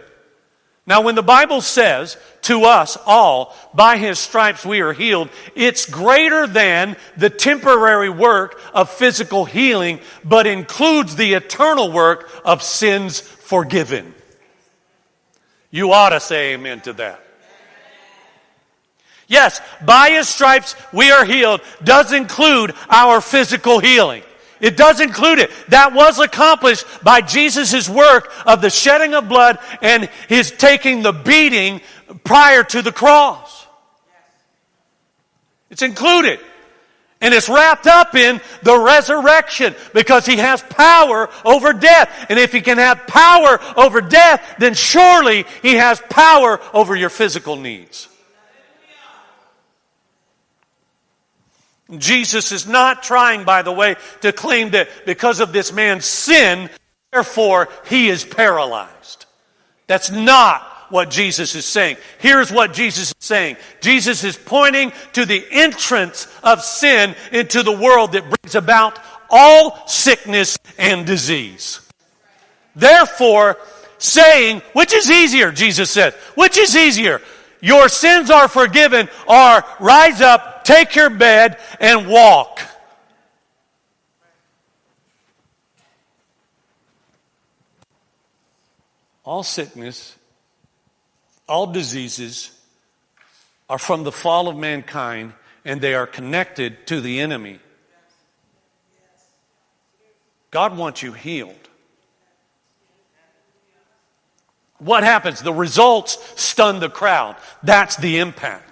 Now, 0.85 1.03
when 1.03 1.15
the 1.15 1.23
Bible 1.23 1.61
says 1.61 2.17
to 2.43 2.65
us 2.65 2.99
all, 3.07 3.55
by 3.73 3.99
his 3.99 4.19
stripes 4.19 4.67
we 4.67 4.81
are 4.81 4.93
healed, 4.93 5.29
it's 5.55 5.87
greater 5.87 6.49
than 6.49 6.97
the 7.17 7.31
temporary 7.31 8.11
work 8.11 8.61
of 8.75 8.91
physical 8.91 9.45
healing, 9.45 10.01
but 10.25 10.49
includes 10.49 11.15
the 11.15 11.35
eternal 11.35 11.93
work 11.93 12.29
of 12.45 12.65
sins 12.65 13.21
forgiven. 13.21 14.13
You 15.71 15.93
ought 15.93 16.11
to 16.11 16.21
say 16.21 16.55
amen 16.55 16.81
to 16.83 16.93
that. 16.95 17.23
Yes, 19.29 19.61
by 19.85 20.11
his 20.11 20.29
stripes 20.29 20.75
we 20.93 21.13
are 21.13 21.25
healed 21.25 21.61
does 21.85 22.13
include 22.13 22.75
our 22.91 23.21
physical 23.21 23.79
healing. 23.79 24.25
It 24.63 24.77
does 24.77 25.01
include 25.01 25.41
it. 25.41 25.51
That 25.69 25.93
was 25.93 26.21
accomplished 26.21 26.87
by 27.03 27.21
Jesus' 27.21 27.89
work 27.89 28.33
of 28.47 28.63
the 28.63 28.71
shedding 28.71 29.13
of 29.13 29.29
blood 29.29 29.59
and 29.83 30.09
his 30.29 30.53
taking 30.53 31.03
the 31.03 31.13
beating 31.13 31.81
prior 32.23 32.63
to 32.63 32.81
the 32.81 32.93
cross. 32.93 33.67
It's 35.69 35.83
included. 35.83 36.39
And 37.21 37.35
it's 37.35 37.49
wrapped 37.49 37.89
up 37.89 38.15
in 38.15 38.41
the 38.63 38.79
resurrection 38.79 39.75
because 39.95 40.27
he 40.27 40.37
has 40.37 40.63
power 40.63 41.29
over 41.45 41.73
death. 41.73 42.27
And 42.29 42.39
if 42.39 42.53
he 42.53 42.61
can 42.61 42.79
have 42.79 43.07
power 43.09 43.59
over 43.77 44.01
death, 44.01 44.57
then 44.59 44.75
surely 44.75 45.45
he 45.63 45.75
has 45.75 46.01
power 46.09 46.61
over 46.73 46.95
your 46.95 47.11
physical 47.11 47.57
needs. 47.57 48.09
Jesus 51.99 52.53
is 52.53 52.67
not 52.67 53.03
trying, 53.03 53.45
by 53.45 53.63
the 53.63 53.73
way, 53.73 53.97
to 54.23 54.33
claim 54.33 54.71
that 54.71 54.89
because 55.05 55.41
of 55.41 55.53
this 55.53 55.73
man's 55.73 56.05
sin, 56.05 56.71
therefore 57.13 57.69
he 57.87 58.09
is 58.09 58.25
paralyzed. 58.25 59.27
That's 59.87 60.11
not 60.11 60.63
what 60.89 61.11
Jesus 61.11 61.55
is 61.55 61.65
saying. 61.65 61.97
Here's 62.19 62.53
what 62.53 62.75
Jesus 62.75 63.09
is 63.09 63.15
saying. 63.19 63.57
Jesus 63.81 64.25
is 64.25 64.37
pointing 64.37 64.93
to 65.15 65.25
the 65.25 65.45
entrance 65.51 66.29
of 66.43 66.63
sin 66.63 67.15
into 67.33 67.63
the 67.63 67.73
world 67.73 68.13
that 68.13 68.29
brings 68.29 68.55
about 68.55 68.99
all 69.31 69.87
sickness 69.87 70.59
and 70.79 71.07
disease. 71.07 71.81
Therefore, 72.77 73.57
saying, 73.99 74.61
which 74.75 74.93
is 74.93 75.11
easier, 75.11 75.51
Jesus 75.53 75.91
said, 75.91 76.13
which 76.35 76.59
is 76.59 76.77
easier? 76.77 77.21
Your 77.61 77.89
sins 77.89 78.31
are 78.31 78.49
forgiven 78.49 79.09
or 79.27 79.65
rise 79.81 80.21
up, 80.21 80.52
take 80.65 80.95
your 80.95 81.11
bed, 81.11 81.59
and 81.81 82.09
walk. 82.09 82.61
All 89.25 89.43
sickness, 89.43 90.17
all 91.49 91.69
diseases 91.69 92.51
are 93.69 93.79
from 93.79 94.03
the 94.03 94.13
fall 94.13 94.49
of 94.49 94.57
mankind 94.57 95.33
and 95.65 95.81
they 95.81 95.95
are 95.95 96.07
connected 96.07 96.87
to 96.89 97.01
the 97.01 97.21
enemy. 97.21 97.59
God 100.51 100.77
wants 100.77 101.03
you 101.03 101.13
healed. 101.13 101.55
What 104.79 105.05
happens? 105.05 105.41
The 105.41 105.53
results 105.53 106.19
stun 106.41 106.81
the 106.81 106.91
crowd. 106.91 107.37
That's 107.63 107.97
the 107.97 108.19
impact. 108.19 108.72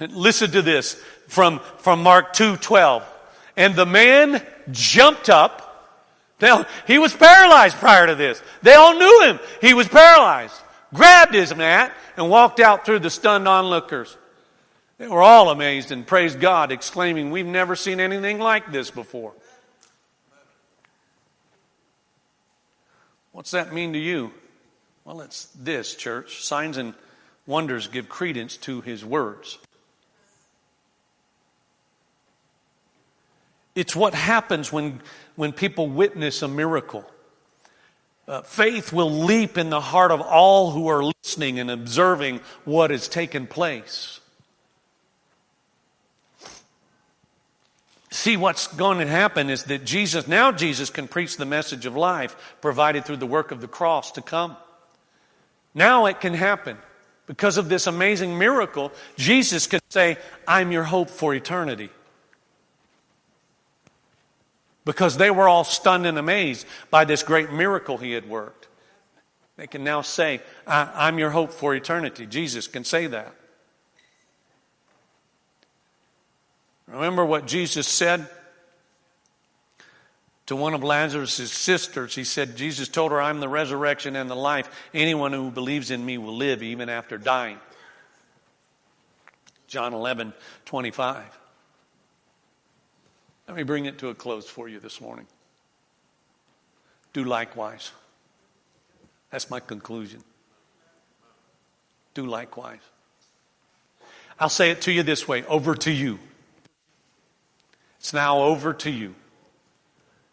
Listen 0.00 0.50
to 0.52 0.62
this 0.62 0.94
from, 1.26 1.60
from 1.78 2.02
Mark 2.02 2.32
2 2.32 2.56
12. 2.56 3.04
And 3.56 3.74
the 3.74 3.86
man 3.86 4.44
jumped 4.70 5.28
up. 5.28 5.64
Now, 6.40 6.66
he 6.86 6.98
was 6.98 7.12
paralyzed 7.12 7.76
prior 7.76 8.06
to 8.06 8.14
this. 8.14 8.40
They 8.62 8.74
all 8.74 8.94
knew 8.94 9.22
him. 9.26 9.40
He 9.60 9.74
was 9.74 9.88
paralyzed. 9.88 10.54
Grabbed 10.94 11.34
his 11.34 11.54
mat 11.54 11.92
and 12.16 12.30
walked 12.30 12.60
out 12.60 12.86
through 12.86 13.00
the 13.00 13.10
stunned 13.10 13.48
onlookers. 13.48 14.16
They 14.98 15.08
were 15.08 15.22
all 15.22 15.50
amazed 15.50 15.92
and 15.92 16.06
praised 16.06 16.40
God, 16.40 16.72
exclaiming, 16.72 17.30
We've 17.30 17.46
never 17.46 17.76
seen 17.76 18.00
anything 18.00 18.38
like 18.38 18.70
this 18.72 18.90
before. 18.90 19.32
What's 23.32 23.52
that 23.52 23.72
mean 23.72 23.92
to 23.92 23.98
you? 23.98 24.32
Well, 25.04 25.20
it's 25.20 25.46
this, 25.54 25.94
church. 25.94 26.44
Signs 26.44 26.76
and 26.76 26.94
wonders 27.46 27.86
give 27.86 28.08
credence 28.08 28.56
to 28.58 28.80
his 28.80 29.04
words. 29.04 29.58
It's 33.78 33.94
what 33.94 34.12
happens 34.12 34.72
when, 34.72 35.00
when 35.36 35.52
people 35.52 35.86
witness 35.86 36.42
a 36.42 36.48
miracle. 36.48 37.08
Uh, 38.26 38.42
faith 38.42 38.92
will 38.92 39.08
leap 39.08 39.56
in 39.56 39.70
the 39.70 39.80
heart 39.80 40.10
of 40.10 40.20
all 40.20 40.72
who 40.72 40.88
are 40.88 41.04
listening 41.04 41.60
and 41.60 41.70
observing 41.70 42.40
what 42.64 42.90
has 42.90 43.06
taken 43.06 43.46
place. 43.46 44.18
See, 48.10 48.36
what's 48.36 48.66
going 48.66 48.98
to 48.98 49.06
happen 49.06 49.48
is 49.48 49.62
that 49.64 49.84
Jesus, 49.84 50.26
now 50.26 50.50
Jesus 50.50 50.90
can 50.90 51.06
preach 51.06 51.36
the 51.36 51.46
message 51.46 51.86
of 51.86 51.94
life 51.94 52.56
provided 52.60 53.04
through 53.04 53.18
the 53.18 53.28
work 53.28 53.52
of 53.52 53.60
the 53.60 53.68
cross 53.68 54.10
to 54.12 54.22
come. 54.22 54.56
Now 55.72 56.06
it 56.06 56.20
can 56.20 56.34
happen. 56.34 56.78
Because 57.28 57.58
of 57.58 57.68
this 57.68 57.86
amazing 57.86 58.38
miracle, 58.38 58.90
Jesus 59.16 59.68
could 59.68 59.82
say, 59.88 60.18
I'm 60.48 60.72
your 60.72 60.82
hope 60.82 61.10
for 61.10 61.32
eternity. 61.32 61.90
Because 64.88 65.18
they 65.18 65.30
were 65.30 65.46
all 65.46 65.64
stunned 65.64 66.06
and 66.06 66.16
amazed 66.16 66.66
by 66.90 67.04
this 67.04 67.22
great 67.22 67.52
miracle 67.52 67.98
he 67.98 68.12
had 68.12 68.26
worked. 68.26 68.68
They 69.58 69.66
can 69.66 69.84
now 69.84 70.00
say, 70.00 70.40
I'm 70.66 71.18
your 71.18 71.28
hope 71.28 71.52
for 71.52 71.74
eternity. 71.74 72.24
Jesus 72.24 72.66
can 72.66 72.84
say 72.84 73.06
that. 73.08 73.34
Remember 76.86 77.22
what 77.22 77.46
Jesus 77.46 77.86
said 77.86 78.28
to 80.46 80.56
one 80.56 80.72
of 80.72 80.82
Lazarus' 80.82 81.52
sisters? 81.52 82.14
He 82.14 82.24
said, 82.24 82.56
Jesus 82.56 82.88
told 82.88 83.12
her, 83.12 83.20
I'm 83.20 83.40
the 83.40 83.48
resurrection 83.48 84.16
and 84.16 84.30
the 84.30 84.34
life. 84.34 84.70
Anyone 84.94 85.34
who 85.34 85.50
believes 85.50 85.90
in 85.90 86.02
me 86.02 86.16
will 86.16 86.34
live 86.34 86.62
even 86.62 86.88
after 86.88 87.18
dying. 87.18 87.58
John 89.66 89.92
11, 89.92 90.32
25. 90.64 91.38
Let 93.48 93.56
me 93.56 93.62
bring 93.62 93.86
it 93.86 93.98
to 93.98 94.08
a 94.08 94.14
close 94.14 94.46
for 94.46 94.68
you 94.68 94.78
this 94.78 95.00
morning. 95.00 95.26
Do 97.14 97.24
likewise. 97.24 97.90
That's 99.30 99.50
my 99.50 99.58
conclusion. 99.58 100.22
Do 102.12 102.26
likewise. 102.26 102.80
I'll 104.38 104.50
say 104.50 104.70
it 104.70 104.82
to 104.82 104.92
you 104.92 105.02
this 105.02 105.26
way 105.26 105.44
over 105.46 105.74
to 105.74 105.90
you. 105.90 106.18
It's 107.98 108.12
now 108.12 108.40
over 108.40 108.74
to 108.74 108.90
you. 108.90 109.14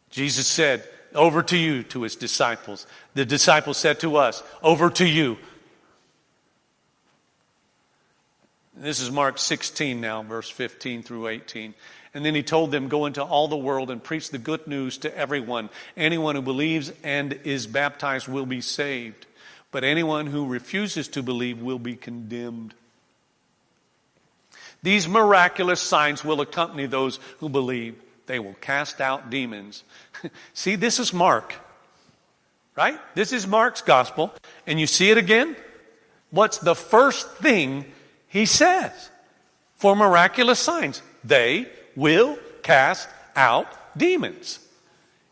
Jesus 0.09 0.45
said, 0.45 0.88
Over 1.13 1.41
to 1.43 1.57
you 1.57 1.84
to 1.84 2.03
his 2.03 2.18
disciples. 2.18 2.86
The 3.13 3.26
disciples 3.26 3.78
said 3.78 4.01
to 4.01 4.18
us, 4.18 4.43
Over 4.61 4.89
to 4.91 5.07
you. 5.07 5.38
This 8.78 8.99
is 8.99 9.09
Mark 9.09 9.38
16 9.38 10.01
now, 10.01 10.22
verse 10.22 10.49
15 10.49 11.01
through 11.01 11.30
18. 11.30 11.74
And 12.16 12.26
then 12.26 12.34
he 12.34 12.43
told 12.43 12.72
them, 12.72 12.88
Go 12.88 13.05
into 13.05 13.22
all 13.22 13.49
the 13.49 13.57
world 13.57 13.91
and 13.91 14.01
preach 14.01 14.30
the 14.30 14.38
good 14.38 14.66
news 14.68 14.97
to 14.99 15.16
everyone. 15.16 15.70
Anyone 15.97 16.36
who 16.36 16.41
believes 16.41 16.91
and 17.03 17.34
is 17.43 17.68
baptized 17.68 18.30
will 18.30 18.45
be 18.45 18.61
saved, 18.61 19.28
but 19.70 19.84
anyone 19.84 20.28
who 20.28 20.47
refuses 20.47 21.09
to 21.09 21.22
believe 21.22 21.61
will 21.61 21.78
be 21.78 21.95
condemned. 21.97 22.74
These 24.82 25.09
miraculous 25.09 25.82
signs 25.82 26.24
will 26.24 26.39
accompany 26.39 26.86
those 26.86 27.20
who 27.39 27.49
believe. 27.49 27.95
They 28.28 28.39
will 28.39 28.55
cast 28.61 29.01
out 29.01 29.30
demons. 29.30 29.84
see, 30.53 30.76
this 30.78 30.99
is 30.99 31.11
Mark, 31.11 31.53
right? 32.78 32.97
This 33.13 33.34
is 33.34 33.45
Mark's 33.45 33.82
gospel. 33.82 34.34
And 34.66 34.80
you 34.80 34.88
see 34.88 35.11
it 35.11 35.18
again? 35.18 35.57
What's 36.32 36.59
the 36.59 36.76
first 36.76 37.30
thing 37.38 37.86
he 38.30 38.45
says 38.45 39.09
for 39.76 39.97
miraculous 39.97 40.59
signs? 40.59 41.01
They 41.24 41.68
will 41.96 42.38
cast 42.64 43.08
out 43.36 43.68
demons 43.98 44.60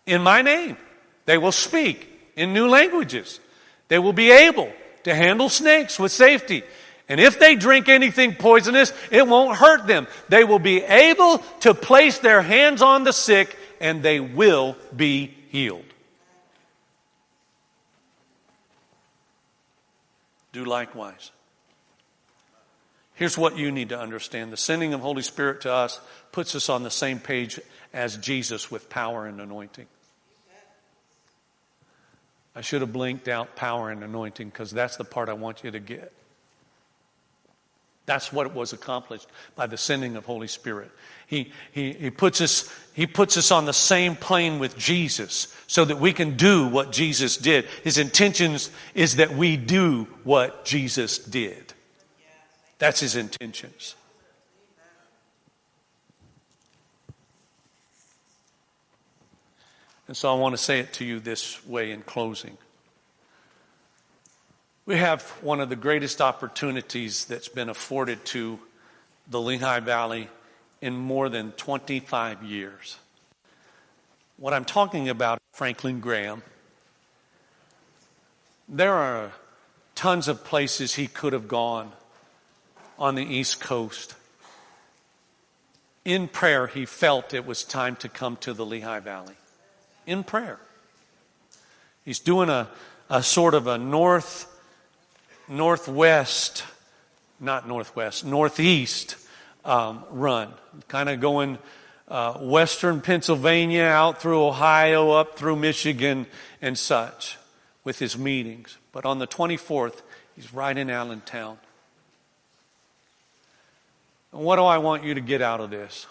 in 0.06 0.22
my 0.22 0.42
name. 0.42 0.78
They 1.26 1.38
will 1.38 1.52
speak 1.52 2.10
in 2.36 2.54
new 2.54 2.68
languages. 2.68 3.40
They 3.88 4.00
will 4.00 4.14
be 4.14 4.32
able 4.32 4.72
to 5.04 5.14
handle 5.14 5.50
snakes 5.50 6.00
with 6.00 6.12
safety. 6.12 6.64
And 7.10 7.20
if 7.20 7.40
they 7.40 7.56
drink 7.56 7.90
anything 7.90 8.36
poisonous, 8.36 8.94
it 9.12 9.28
won't 9.28 9.58
hurt 9.58 9.88
them. 9.88 10.08
They 10.30 10.44
will 10.44 10.60
be 10.60 10.82
able 10.82 11.40
to 11.62 11.74
place 11.74 12.20
their 12.20 12.42
hands 12.42 12.82
on 12.82 13.04
the 13.04 13.14
sick 13.14 13.56
and 13.80 14.02
they 14.02 14.20
will 14.20 14.78
be 14.96 15.34
healed. 15.50 15.84
Do 20.54 20.64
likewise. 20.64 21.32
Here's 23.16 23.38
what 23.38 23.58
you 23.58 23.72
need 23.72 23.90
to 23.90 24.00
understand 24.00 24.52
the 24.52 24.58
sending 24.58 24.94
of 24.94 25.02
Holy 25.02 25.22
Spirit 25.22 25.62
to 25.62 25.74
us 25.74 26.00
puts 26.34 26.56
us 26.56 26.68
on 26.68 26.84
the 26.84 26.92
same 26.92 27.20
page 27.20 27.62
as 27.94 28.18
Jesus 28.18 28.70
with 28.70 28.90
power 28.90 29.26
and 29.26 29.40
anointing. 29.40 29.86
I 32.56 32.62
should 32.62 32.82
have 32.82 32.92
blinked 32.92 33.28
out 33.28 33.56
power 33.56 33.90
and 33.90 34.04
anointing 34.04 34.50
because 34.50 34.72
that's 34.72 34.98
the 34.98 35.06
part 35.06 35.30
I 35.30 35.34
want 35.34 35.64
you 35.64 35.72
to 35.72 35.80
get. 35.80 36.12
That's 38.06 38.34
what 38.34 38.54
was 38.54 38.74
accomplished 38.74 39.28
by 39.56 39.68
the 39.68 39.78
sending 39.78 40.18
of 40.18 40.26
Holy 40.26 40.48
Spirit. 40.48 40.92
He, 41.26 41.52
he, 41.72 41.94
he, 41.94 42.10
puts 42.10 42.42
us, 42.42 42.70
he 42.94 43.08
puts 43.08 43.38
us 43.38 43.50
on 43.50 43.66
the 43.66 43.74
same 43.74 44.16
plane 44.16 44.60
with 44.60 44.78
Jesus 44.78 45.56
so 45.68 45.86
that 45.86 46.00
we 46.00 46.12
can 46.12 46.36
do 46.36 46.68
what 46.68 46.92
Jesus 46.92 47.38
did. 47.38 47.66
His 47.84 47.98
intentions 47.98 48.72
is 48.94 49.16
that 49.16 49.34
we 49.34 49.56
do 49.56 50.08
what 50.24 50.66
Jesus 50.66 51.18
did. 51.18 51.74
That's 52.78 53.00
his 53.00 53.16
intentions. 53.16 53.96
And 60.14 60.18
so 60.20 60.32
I 60.32 60.38
want 60.38 60.54
to 60.54 60.64
say 60.64 60.80
it 60.80 60.94
to 60.94 61.06
you 61.06 61.20
this 61.20 61.66
way 61.66 61.90
in 61.90 62.04
closing. 62.04 62.56
We 64.86 64.98
have 64.98 65.24
one 65.42 65.60
of 65.60 65.70
the 65.70 65.76
greatest 65.76 66.22
opportunities 66.22 67.26
that's 67.26 67.48
been 67.48 67.68
afforded 67.68 68.24
to 68.26 68.60
the 69.28 69.42
Lehigh 69.42 69.80
Valley 69.80 70.30
in 70.82 70.96
more 70.96 71.30
than 71.30 71.52
25 71.54 72.44
years. 72.44 72.98
What 74.38 74.54
I'm 74.54 74.66
talking 74.66 75.10
about, 75.10 75.40
Franklin 75.52 76.00
Graham, 76.00 76.44
there 78.70 78.94
are 78.94 79.32
tons 79.96 80.28
of 80.28 80.44
places 80.44 80.94
he 80.94 81.08
could 81.08 81.34
have 81.34 81.48
gone 81.48 81.92
on 83.00 83.16
the 83.16 83.26
East 83.26 83.60
Coast. 83.60 84.14
In 86.06 86.28
prayer, 86.28 86.68
he 86.68 86.86
felt 86.86 87.34
it 87.34 87.48
was 87.48 87.64
time 87.64 87.96
to 87.96 88.08
come 88.08 88.36
to 88.42 88.54
the 88.54 88.64
Lehigh 88.64 89.00
Valley. 89.00 89.34
In 90.06 90.24
prayer. 90.24 90.60
He's 92.06 92.20
doing 92.20 92.50
a, 92.50 92.70
a 93.10 93.24
sort 93.24 93.54
of 93.54 93.68
a 93.68 93.78
north 93.78 94.50
northwest, 95.48 96.64
not 97.40 97.68
northwest, 97.68 98.26
northeast 98.26 99.16
um, 99.66 100.04
run, 100.10 100.52
kind 100.88 101.10
of 101.10 101.20
going 101.20 101.58
uh, 102.08 102.34
western 102.40 103.02
Pennsylvania 103.02 103.84
out 103.84 104.22
through 104.22 104.44
Ohio, 104.46 105.12
up 105.12 105.38
through 105.38 105.56
Michigan, 105.56 106.26
and 106.62 106.78
such 106.78 107.38
with 107.84 108.00
his 108.00 108.18
meetings. 108.18 108.78
But 108.92 109.06
on 109.06 109.20
the 109.20 109.28
24th, 109.28 110.02
he's 110.36 110.54
right 110.54 110.78
in 110.78 110.90
Allentown. 110.90 111.58
And 114.32 114.42
what 114.42 114.56
do 114.58 114.64
I 114.64 114.80
want 114.80 115.04
you 115.04 115.14
to 115.14 115.22
get 115.22 115.42
out 115.42 115.60
of 115.60 115.70
this? 115.70 116.08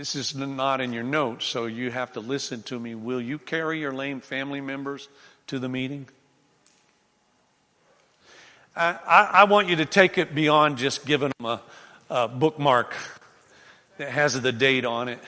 This 0.00 0.14
is 0.14 0.34
not 0.34 0.80
in 0.80 0.94
your 0.94 1.02
notes, 1.02 1.44
so 1.44 1.66
you 1.66 1.90
have 1.90 2.14
to 2.14 2.20
listen 2.20 2.62
to 2.62 2.80
me. 2.80 2.94
Will 2.94 3.20
you 3.20 3.38
carry 3.38 3.80
your 3.80 3.92
lame 3.92 4.22
family 4.22 4.62
members 4.62 5.10
to 5.48 5.58
the 5.58 5.68
meeting? 5.68 6.08
I, 8.74 8.94
I, 9.30 9.44
want 9.44 9.68
you 9.68 9.76
to 9.76 9.84
take 9.84 10.16
it 10.16 10.34
beyond 10.34 10.78
just 10.78 11.04
giving 11.04 11.30
them 11.38 11.44
a, 11.44 11.60
a 12.08 12.28
bookmark 12.28 12.96
that 13.98 14.08
has 14.08 14.40
the 14.40 14.52
date 14.52 14.86
on 14.86 15.08
it. 15.08 15.18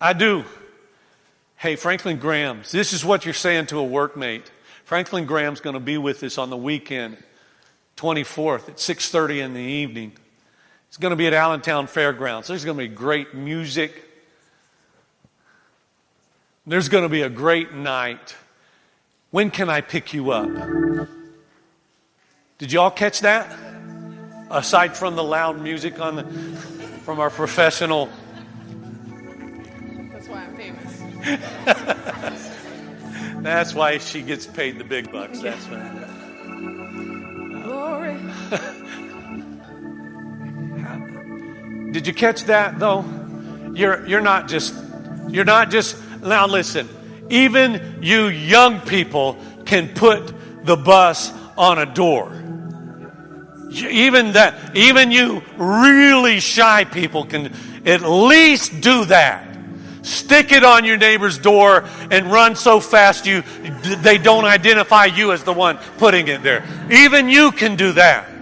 I 0.00 0.14
do. 0.14 0.46
Hey, 1.56 1.76
Franklin 1.76 2.16
Graham's, 2.16 2.72
this 2.72 2.94
is 2.94 3.04
what 3.04 3.26
you're 3.26 3.34
saying 3.34 3.66
to 3.66 3.78
a 3.78 3.86
workmate. 3.86 4.44
Franklin 4.86 5.26
Graham's 5.26 5.60
going 5.60 5.74
to 5.74 5.80
be 5.80 5.98
with 5.98 6.22
us 6.22 6.38
on 6.38 6.48
the 6.48 6.56
weekend, 6.56 7.18
24th 7.98 8.70
at 8.70 8.76
6:30 8.76 9.42
in 9.42 9.52
the 9.52 9.60
evening. 9.60 10.12
It's 10.88 10.96
going 10.96 11.10
to 11.10 11.16
be 11.16 11.26
at 11.26 11.34
Allentown 11.34 11.86
Fairgrounds. 11.86 12.48
There's 12.48 12.64
going 12.64 12.76
to 12.76 12.82
be 12.82 12.88
great 12.88 13.34
music. 13.34 14.04
There's 16.66 16.88
going 16.88 17.04
to 17.04 17.08
be 17.08 17.22
a 17.22 17.30
great 17.30 17.72
night. 17.72 18.34
When 19.30 19.50
can 19.50 19.68
I 19.68 19.82
pick 19.82 20.14
you 20.14 20.30
up? 20.30 20.48
Did 22.58 22.72
you 22.72 22.80
all 22.80 22.90
catch 22.90 23.20
that? 23.20 23.54
Aside 24.50 24.96
from 24.96 25.14
the 25.14 25.22
loud 25.22 25.60
music 25.60 26.00
on 26.00 26.16
the, 26.16 26.24
from 27.04 27.20
our 27.20 27.30
professional 27.30 28.08
That's 30.10 30.26
why 30.26 30.44
I'm 30.44 30.56
famous. 30.56 31.02
That's 33.42 33.74
why 33.74 33.98
she 33.98 34.22
gets 34.22 34.46
paid 34.46 34.78
the 34.78 34.84
big 34.84 35.12
bucks. 35.12 35.40
That's 35.40 35.68
right. 35.68 35.92
Glory. 37.62 38.16
Did 41.90 42.06
you 42.06 42.12
catch 42.12 42.44
that 42.44 42.78
though? 42.78 43.04
You're 43.74 44.06
you're 44.06 44.20
not 44.20 44.48
just 44.48 44.74
you're 45.28 45.44
not 45.44 45.70
just 45.70 45.96
now 46.22 46.46
listen. 46.46 46.88
Even 47.30 47.98
you 48.02 48.28
young 48.28 48.80
people 48.80 49.36
can 49.64 49.88
put 49.94 50.32
the 50.64 50.76
bus 50.76 51.32
on 51.56 51.78
a 51.78 51.86
door. 51.86 52.32
Even 53.70 54.32
that 54.32 54.76
even 54.76 55.10
you 55.10 55.42
really 55.56 56.40
shy 56.40 56.84
people 56.84 57.24
can 57.24 57.52
at 57.86 58.02
least 58.02 58.80
do 58.80 59.04
that. 59.06 59.44
Stick 60.02 60.52
it 60.52 60.64
on 60.64 60.84
your 60.84 60.96
neighbor's 60.96 61.38
door 61.38 61.84
and 62.10 62.32
run 62.32 62.56
so 62.56 62.80
fast 62.80 63.26
you 63.26 63.42
they 64.02 64.18
don't 64.18 64.44
identify 64.44 65.04
you 65.06 65.32
as 65.32 65.44
the 65.44 65.52
one 65.52 65.78
putting 65.98 66.28
it 66.28 66.42
there. 66.42 66.64
Even 66.90 67.28
you 67.28 67.52
can 67.52 67.76
do 67.76 67.92
that. 67.92 68.37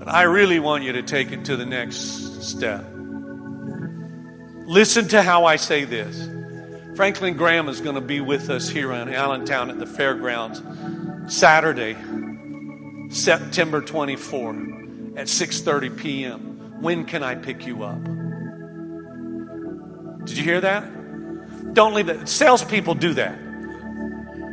But 0.00 0.08
I 0.08 0.22
really 0.22 0.58
want 0.58 0.82
you 0.82 0.94
to 0.94 1.02
take 1.02 1.30
it 1.30 1.44
to 1.44 1.56
the 1.58 1.66
next 1.66 2.42
step. 2.42 2.86
Listen 4.64 5.06
to 5.08 5.22
how 5.22 5.44
I 5.44 5.56
say 5.56 5.84
this. 5.84 6.26
Franklin 6.96 7.36
Graham 7.36 7.68
is 7.68 7.82
going 7.82 7.96
to 7.96 8.00
be 8.00 8.22
with 8.22 8.48
us 8.48 8.66
here 8.70 8.92
in 8.92 9.10
Allentown 9.10 9.68
at 9.68 9.78
the 9.78 9.84
fairgrounds 9.84 10.62
Saturday, 11.26 11.98
September 13.10 13.82
24 13.82 14.50
at 15.16 15.26
6:30 15.26 15.98
p.m. 15.98 16.80
When 16.80 17.04
can 17.04 17.22
I 17.22 17.34
pick 17.34 17.66
you 17.66 17.82
up? 17.84 18.02
Did 20.24 20.38
you 20.38 20.44
hear 20.44 20.62
that? 20.62 21.74
Don't 21.74 21.92
leave 21.92 22.06
that. 22.06 22.26
Salespeople 22.26 22.94
do 22.94 23.12
that. 23.14 23.38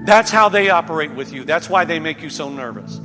That's 0.06 0.30
how 0.30 0.50
they 0.50 0.70
operate 0.70 1.12
with 1.12 1.32
you. 1.32 1.46
That's 1.46 1.70
why 1.70 1.86
they 1.86 2.00
make 2.00 2.22
you 2.22 2.30
so 2.30 2.50
nervous. 2.50 3.00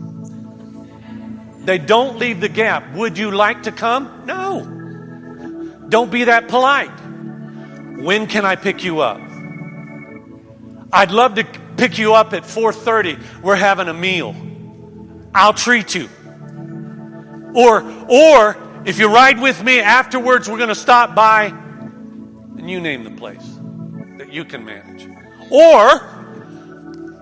They 1.65 1.79
don't 1.79 2.19
leave 2.19 2.41
the 2.41 2.49
gap. 2.49 2.95
Would 2.95 3.17
you 3.17 3.31
like 3.31 3.65
to 3.65 3.73
come? 3.73 4.25
No. 4.27 5.89
Don't 5.89 6.11
be 6.11 6.25
that 6.25 6.49
polite. 6.49 6.91
When 8.01 8.27
can 8.27 8.45
I 8.45 8.57
pick 8.57 8.83
you 8.83 9.01
up? 9.01 9.21
I'd 10.93 11.11
love 11.11 11.37
to 11.37 11.47
pick 11.77 11.99
you 11.99 12.15
up 12.15 12.33
at 12.33 12.43
4:30. 12.43 13.19
We're 13.43 13.57
having 13.57 13.89
a 13.89 13.95
meal. 13.95 14.35
I'll 15.35 15.55
treat 15.55 15.95
you. 15.95 16.09
Or 17.55 17.83
or 18.09 18.57
if 18.85 18.99
you 18.99 19.09
ride 19.09 19.41
with 19.41 19.63
me 19.63 19.81
afterwards, 19.81 20.49
we're 20.49 20.59
going 20.59 20.69
to 20.69 20.75
stop 20.75 21.15
by 21.15 21.45
and 22.59 22.71
you 22.71 22.81
name 22.81 23.05
the 23.05 23.11
place 23.11 23.59
that 24.19 24.33
you 24.33 24.45
can 24.45 24.65
manage. 24.65 25.09
Or 25.51 26.01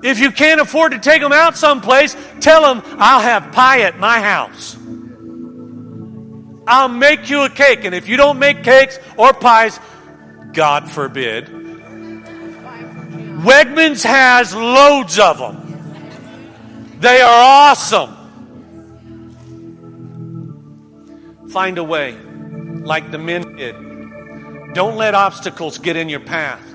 if 0.03 0.19
you 0.19 0.31
can't 0.31 0.61
afford 0.61 0.93
to 0.93 0.99
take 0.99 1.21
them 1.21 1.33
out 1.33 1.57
someplace, 1.57 2.17
tell 2.41 2.63
them 2.63 2.83
I'll 2.99 3.21
have 3.21 3.53
pie 3.53 3.83
at 3.83 3.99
my 3.99 4.21
house. 4.21 4.77
I'll 6.67 6.89
make 6.89 7.29
you 7.29 7.43
a 7.43 7.51
cake. 7.51 7.85
And 7.85 7.95
if 7.95 8.09
you 8.09 8.17
don't 8.17 8.39
make 8.39 8.63
cakes 8.63 8.99
or 9.17 9.33
pies, 9.33 9.79
God 10.53 10.91
forbid, 10.91 11.47
Wegmans 13.41 14.05
has 14.05 14.55
loads 14.55 15.19
of 15.19 15.39
them. 15.39 16.99
They 17.01 17.21
are 17.21 17.71
awesome. 17.71 18.17
Find 21.51 21.79
a 21.79 21.85
way, 21.85 22.17
like 22.83 23.11
the 23.11 23.19
men 23.19 23.57
did. 23.57 23.75
Don't 24.75 24.97
let 24.97 25.15
obstacles 25.15 25.79
get 25.79 25.97
in 25.97 26.09
your 26.09 26.21
path. 26.21 26.70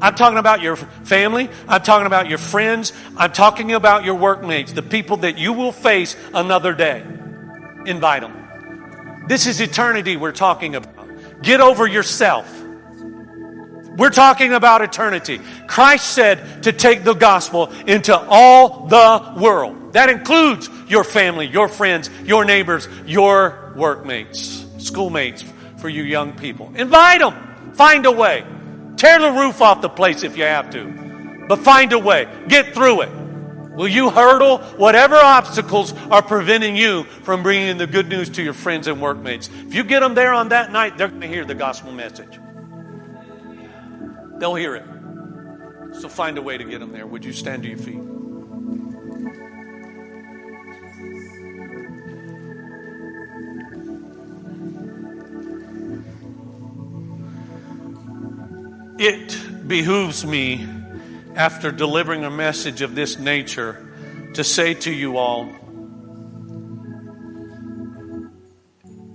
I'm 0.00 0.14
talking 0.14 0.38
about 0.38 0.62
your 0.62 0.76
family. 0.76 1.50
I'm 1.66 1.82
talking 1.82 2.06
about 2.06 2.28
your 2.28 2.38
friends. 2.38 2.92
I'm 3.16 3.32
talking 3.32 3.72
about 3.72 4.04
your 4.04 4.14
workmates, 4.14 4.72
the 4.72 4.82
people 4.82 5.18
that 5.18 5.38
you 5.38 5.52
will 5.52 5.72
face 5.72 6.16
another 6.32 6.72
day. 6.72 7.04
Invite 7.86 8.22
them. 8.22 9.26
This 9.28 9.46
is 9.46 9.60
eternity 9.60 10.16
we're 10.16 10.32
talking 10.32 10.76
about. 10.76 11.42
Get 11.42 11.60
over 11.60 11.86
yourself. 11.86 12.48
We're 13.96 14.10
talking 14.10 14.52
about 14.52 14.82
eternity. 14.82 15.40
Christ 15.66 16.12
said 16.12 16.62
to 16.62 16.72
take 16.72 17.02
the 17.02 17.14
gospel 17.14 17.72
into 17.86 18.16
all 18.16 18.86
the 18.86 19.34
world. 19.40 19.94
That 19.94 20.08
includes 20.08 20.70
your 20.86 21.02
family, 21.02 21.46
your 21.46 21.66
friends, 21.66 22.08
your 22.24 22.44
neighbors, 22.44 22.88
your 23.06 23.72
workmates, 23.74 24.64
schoolmates 24.78 25.44
for 25.78 25.88
you 25.88 26.04
young 26.04 26.34
people. 26.34 26.72
Invite 26.76 27.20
them. 27.20 27.72
Find 27.74 28.06
a 28.06 28.12
way. 28.12 28.44
Tear 28.98 29.20
the 29.20 29.30
roof 29.30 29.62
off 29.62 29.80
the 29.80 29.88
place 29.88 30.22
if 30.24 30.36
you 30.36 30.42
have 30.42 30.70
to. 30.70 31.46
But 31.48 31.60
find 31.60 31.92
a 31.92 31.98
way. 31.98 32.28
Get 32.48 32.74
through 32.74 33.02
it. 33.02 33.10
Will 33.78 33.86
you 33.86 34.10
hurdle 34.10 34.58
whatever 34.76 35.14
obstacles 35.14 35.92
are 36.10 36.20
preventing 36.20 36.74
you 36.74 37.04
from 37.22 37.44
bringing 37.44 37.78
the 37.78 37.86
good 37.86 38.08
news 38.08 38.28
to 38.30 38.42
your 38.42 38.52
friends 38.52 38.88
and 38.88 39.00
workmates? 39.00 39.48
If 39.66 39.72
you 39.72 39.84
get 39.84 40.00
them 40.00 40.14
there 40.14 40.34
on 40.34 40.48
that 40.48 40.72
night, 40.72 40.98
they're 40.98 41.08
going 41.08 41.20
to 41.20 41.28
hear 41.28 41.44
the 41.44 41.54
gospel 41.54 41.92
message. 41.92 42.40
They'll 44.38 44.56
hear 44.56 44.74
it. 44.74 44.84
So 46.00 46.08
find 46.08 46.36
a 46.38 46.42
way 46.42 46.58
to 46.58 46.64
get 46.64 46.80
them 46.80 46.90
there. 46.90 47.06
Would 47.06 47.24
you 47.24 47.32
stand 47.32 47.62
to 47.62 47.68
your 47.68 47.78
feet? 47.78 48.17
It 58.98 59.68
behooves 59.68 60.26
me, 60.26 60.66
after 61.36 61.70
delivering 61.70 62.24
a 62.24 62.30
message 62.30 62.82
of 62.82 62.94
this 62.94 63.18
nature, 63.18 63.86
to 64.34 64.42
say 64.42 64.74
to 64.74 64.92
you 64.92 65.16
all 65.16 65.48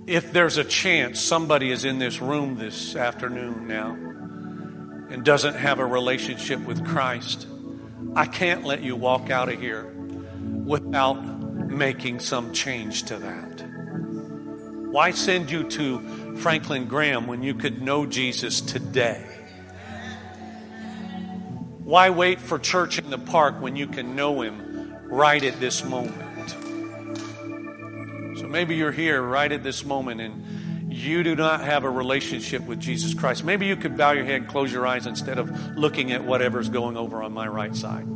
if 0.06 0.32
there's 0.32 0.58
a 0.58 0.64
chance 0.64 1.20
somebody 1.20 1.70
is 1.70 1.84
in 1.84 1.98
this 1.98 2.20
room 2.20 2.56
this 2.56 2.94
afternoon 2.94 3.66
now 3.66 3.92
and 5.10 5.24
doesn't 5.24 5.54
have 5.54 5.78
a 5.78 5.86
relationship 5.86 6.60
with 6.60 6.84
Christ, 6.86 7.46
I 8.14 8.26
can't 8.26 8.64
let 8.64 8.82
you 8.82 8.96
walk 8.96 9.30
out 9.30 9.48
of 9.48 9.58
here 9.58 9.84
without 10.64 11.22
making 11.68 12.20
some 12.20 12.52
change 12.52 13.04
to 13.04 13.16
that. 13.16 13.62
Why 14.90 15.10
send 15.10 15.50
you 15.50 15.64
to 15.70 16.36
Franklin 16.36 16.86
Graham 16.86 17.26
when 17.26 17.42
you 17.42 17.54
could 17.54 17.80
know 17.80 18.06
Jesus 18.06 18.60
today? 18.60 19.43
Why 21.84 22.08
wait 22.08 22.40
for 22.40 22.58
church 22.58 22.98
in 22.98 23.10
the 23.10 23.18
park 23.18 23.60
when 23.60 23.76
you 23.76 23.86
can 23.86 24.16
know 24.16 24.40
Him 24.40 24.96
right 25.04 25.44
at 25.44 25.60
this 25.60 25.84
moment? 25.84 26.50
So 28.38 28.48
maybe 28.48 28.74
you're 28.76 28.90
here 28.90 29.20
right 29.20 29.52
at 29.52 29.62
this 29.62 29.84
moment 29.84 30.22
and 30.22 30.92
you 30.92 31.22
do 31.22 31.36
not 31.36 31.60
have 31.60 31.84
a 31.84 31.90
relationship 31.90 32.62
with 32.62 32.80
Jesus 32.80 33.12
Christ. 33.12 33.44
Maybe 33.44 33.66
you 33.66 33.76
could 33.76 33.98
bow 33.98 34.12
your 34.12 34.24
head, 34.24 34.48
close 34.48 34.72
your 34.72 34.86
eyes 34.86 35.06
instead 35.06 35.38
of 35.38 35.76
looking 35.76 36.12
at 36.12 36.24
whatever's 36.24 36.70
going 36.70 36.96
over 36.96 37.22
on 37.22 37.34
my 37.34 37.46
right 37.46 37.76
side. 37.76 38.06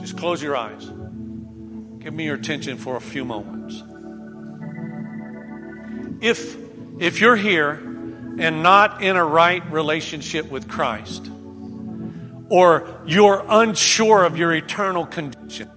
Just 0.00 0.16
close 0.18 0.42
your 0.42 0.56
eyes. 0.56 0.84
Give 2.00 2.12
me 2.12 2.24
your 2.24 2.34
attention 2.34 2.78
for 2.78 2.96
a 2.96 3.00
few 3.00 3.24
moments. 3.24 3.80
If 6.20 6.56
if 6.98 7.20
you're 7.20 7.36
here 7.36 7.72
and 8.38 8.62
not 8.62 9.02
in 9.02 9.16
a 9.16 9.24
right 9.24 9.64
relationship 9.70 10.50
with 10.50 10.68
Christ, 10.68 11.30
or 12.50 13.00
you're 13.06 13.42
unsure 13.48 14.24
of 14.24 14.36
your 14.36 14.52
eternal 14.52 15.06
condition. 15.06 15.70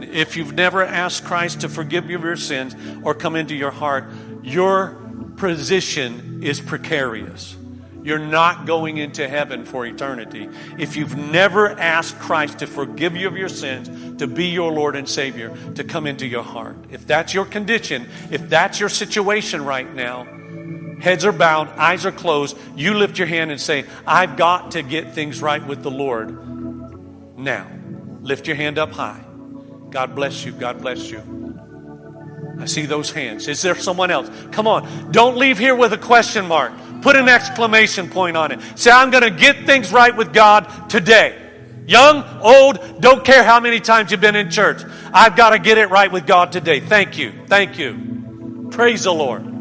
If 0.00 0.36
you've 0.36 0.52
never 0.52 0.84
asked 0.84 1.24
Christ 1.24 1.62
to 1.62 1.68
forgive 1.68 2.08
you 2.08 2.16
of 2.16 2.22
your 2.22 2.36
sins 2.36 2.76
or 3.02 3.14
come 3.14 3.34
into 3.34 3.56
your 3.56 3.72
heart, 3.72 4.04
your 4.44 4.96
position 5.36 6.44
is 6.44 6.60
precarious. 6.60 7.56
You're 8.04 8.18
not 8.18 8.64
going 8.64 8.98
into 8.98 9.26
heaven 9.28 9.64
for 9.64 9.84
eternity. 9.84 10.48
If 10.78 10.96
you've 10.96 11.16
never 11.16 11.70
asked 11.70 12.18
Christ 12.20 12.60
to 12.60 12.66
forgive 12.66 13.16
you 13.16 13.26
of 13.26 13.36
your 13.36 13.48
sins, 13.48 14.18
to 14.18 14.26
be 14.26 14.46
your 14.46 14.70
Lord 14.70 14.94
and 14.94 15.08
Savior, 15.08 15.56
to 15.74 15.82
come 15.84 16.06
into 16.06 16.26
your 16.26 16.44
heart. 16.44 16.76
If 16.90 17.06
that's 17.06 17.34
your 17.34 17.44
condition, 17.44 18.08
if 18.30 18.48
that's 18.48 18.78
your 18.78 18.88
situation 18.88 19.64
right 19.64 19.92
now, 19.92 20.26
Heads 21.00 21.24
are 21.24 21.32
bowed, 21.32 21.68
eyes 21.70 22.04
are 22.06 22.12
closed. 22.12 22.56
You 22.76 22.94
lift 22.94 23.18
your 23.18 23.26
hand 23.26 23.50
and 23.50 23.60
say, 23.60 23.84
I've 24.06 24.36
got 24.36 24.72
to 24.72 24.82
get 24.82 25.14
things 25.14 25.40
right 25.40 25.64
with 25.64 25.82
the 25.82 25.90
Lord 25.90 27.38
now. 27.38 27.70
Lift 28.20 28.46
your 28.46 28.56
hand 28.56 28.78
up 28.78 28.90
high. 28.90 29.24
God 29.90 30.14
bless 30.14 30.44
you. 30.44 30.52
God 30.52 30.80
bless 30.80 31.10
you. 31.10 31.22
I 32.58 32.66
see 32.66 32.86
those 32.86 33.12
hands. 33.12 33.46
Is 33.46 33.62
there 33.62 33.76
someone 33.76 34.10
else? 34.10 34.28
Come 34.50 34.66
on. 34.66 35.12
Don't 35.12 35.36
leave 35.36 35.58
here 35.58 35.76
with 35.76 35.92
a 35.92 35.98
question 35.98 36.46
mark. 36.46 36.72
Put 37.02 37.14
an 37.14 37.28
exclamation 37.28 38.10
point 38.10 38.36
on 38.36 38.50
it. 38.50 38.60
Say, 38.74 38.90
I'm 38.90 39.10
going 39.10 39.22
to 39.22 39.30
get 39.30 39.64
things 39.64 39.92
right 39.92 40.14
with 40.14 40.32
God 40.32 40.90
today. 40.90 41.44
Young, 41.86 42.24
old, 42.42 43.00
don't 43.00 43.24
care 43.24 43.44
how 43.44 43.60
many 43.60 43.80
times 43.80 44.10
you've 44.10 44.20
been 44.20 44.36
in 44.36 44.50
church. 44.50 44.82
I've 45.14 45.36
got 45.36 45.50
to 45.50 45.58
get 45.58 45.78
it 45.78 45.88
right 45.88 46.10
with 46.10 46.26
God 46.26 46.52
today. 46.52 46.80
Thank 46.80 47.16
you. 47.16 47.32
Thank 47.46 47.78
you. 47.78 48.68
Praise 48.72 49.04
the 49.04 49.14
Lord. 49.14 49.57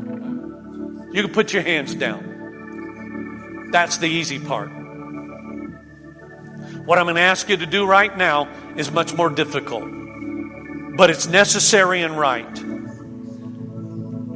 You 1.18 1.24
can 1.24 1.34
put 1.34 1.52
your 1.52 1.64
hands 1.64 1.96
down. 1.96 3.70
That's 3.72 3.98
the 3.98 4.06
easy 4.06 4.38
part. 4.38 4.70
What 6.86 7.00
I'm 7.00 7.06
going 7.06 7.16
to 7.16 7.22
ask 7.22 7.50
you 7.50 7.58
to 7.58 7.66
do 7.66 7.88
right 7.88 8.16
now 8.16 8.48
is 8.76 8.92
much 8.92 9.16
more 9.16 9.32
difficult, 9.32 9.86
but 10.96 11.10
it's 11.10 11.26
necessary 11.26 12.04
and 12.04 12.20
right. 12.20 12.54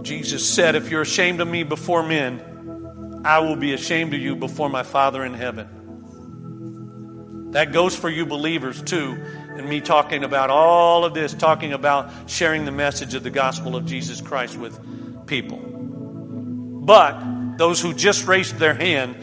Jesus 0.03 0.43
said, 0.49 0.73
If 0.73 0.89
you're 0.89 1.03
ashamed 1.03 1.39
of 1.39 1.47
me 1.47 1.61
before 1.61 2.01
men, 2.01 3.21
I 3.25 3.37
will 3.41 3.57
be 3.57 3.73
ashamed 3.73 4.15
of 4.15 4.19
you 4.19 4.35
before 4.35 4.67
my 4.67 4.81
Father 4.81 5.23
in 5.23 5.35
heaven. 5.35 5.67
That 7.51 7.73
goes 7.73 7.95
for 7.95 8.09
you 8.09 8.25
believers 8.25 8.81
too, 8.81 9.23
and 9.55 9.69
me 9.69 9.81
talking 9.81 10.23
about 10.23 10.49
all 10.49 11.05
of 11.05 11.13
this, 11.13 11.35
talking 11.35 11.73
about 11.73 12.09
sharing 12.27 12.65
the 12.65 12.71
message 12.71 13.13
of 13.13 13.21
the 13.21 13.29
gospel 13.29 13.75
of 13.75 13.85
Jesus 13.85 14.19
Christ 14.19 14.57
with 14.57 14.79
people. 15.27 15.70
But 16.81 17.57
those 17.57 17.79
who 17.79 17.93
just 17.93 18.27
raised 18.27 18.57
their 18.57 18.73
hand, 18.73 19.15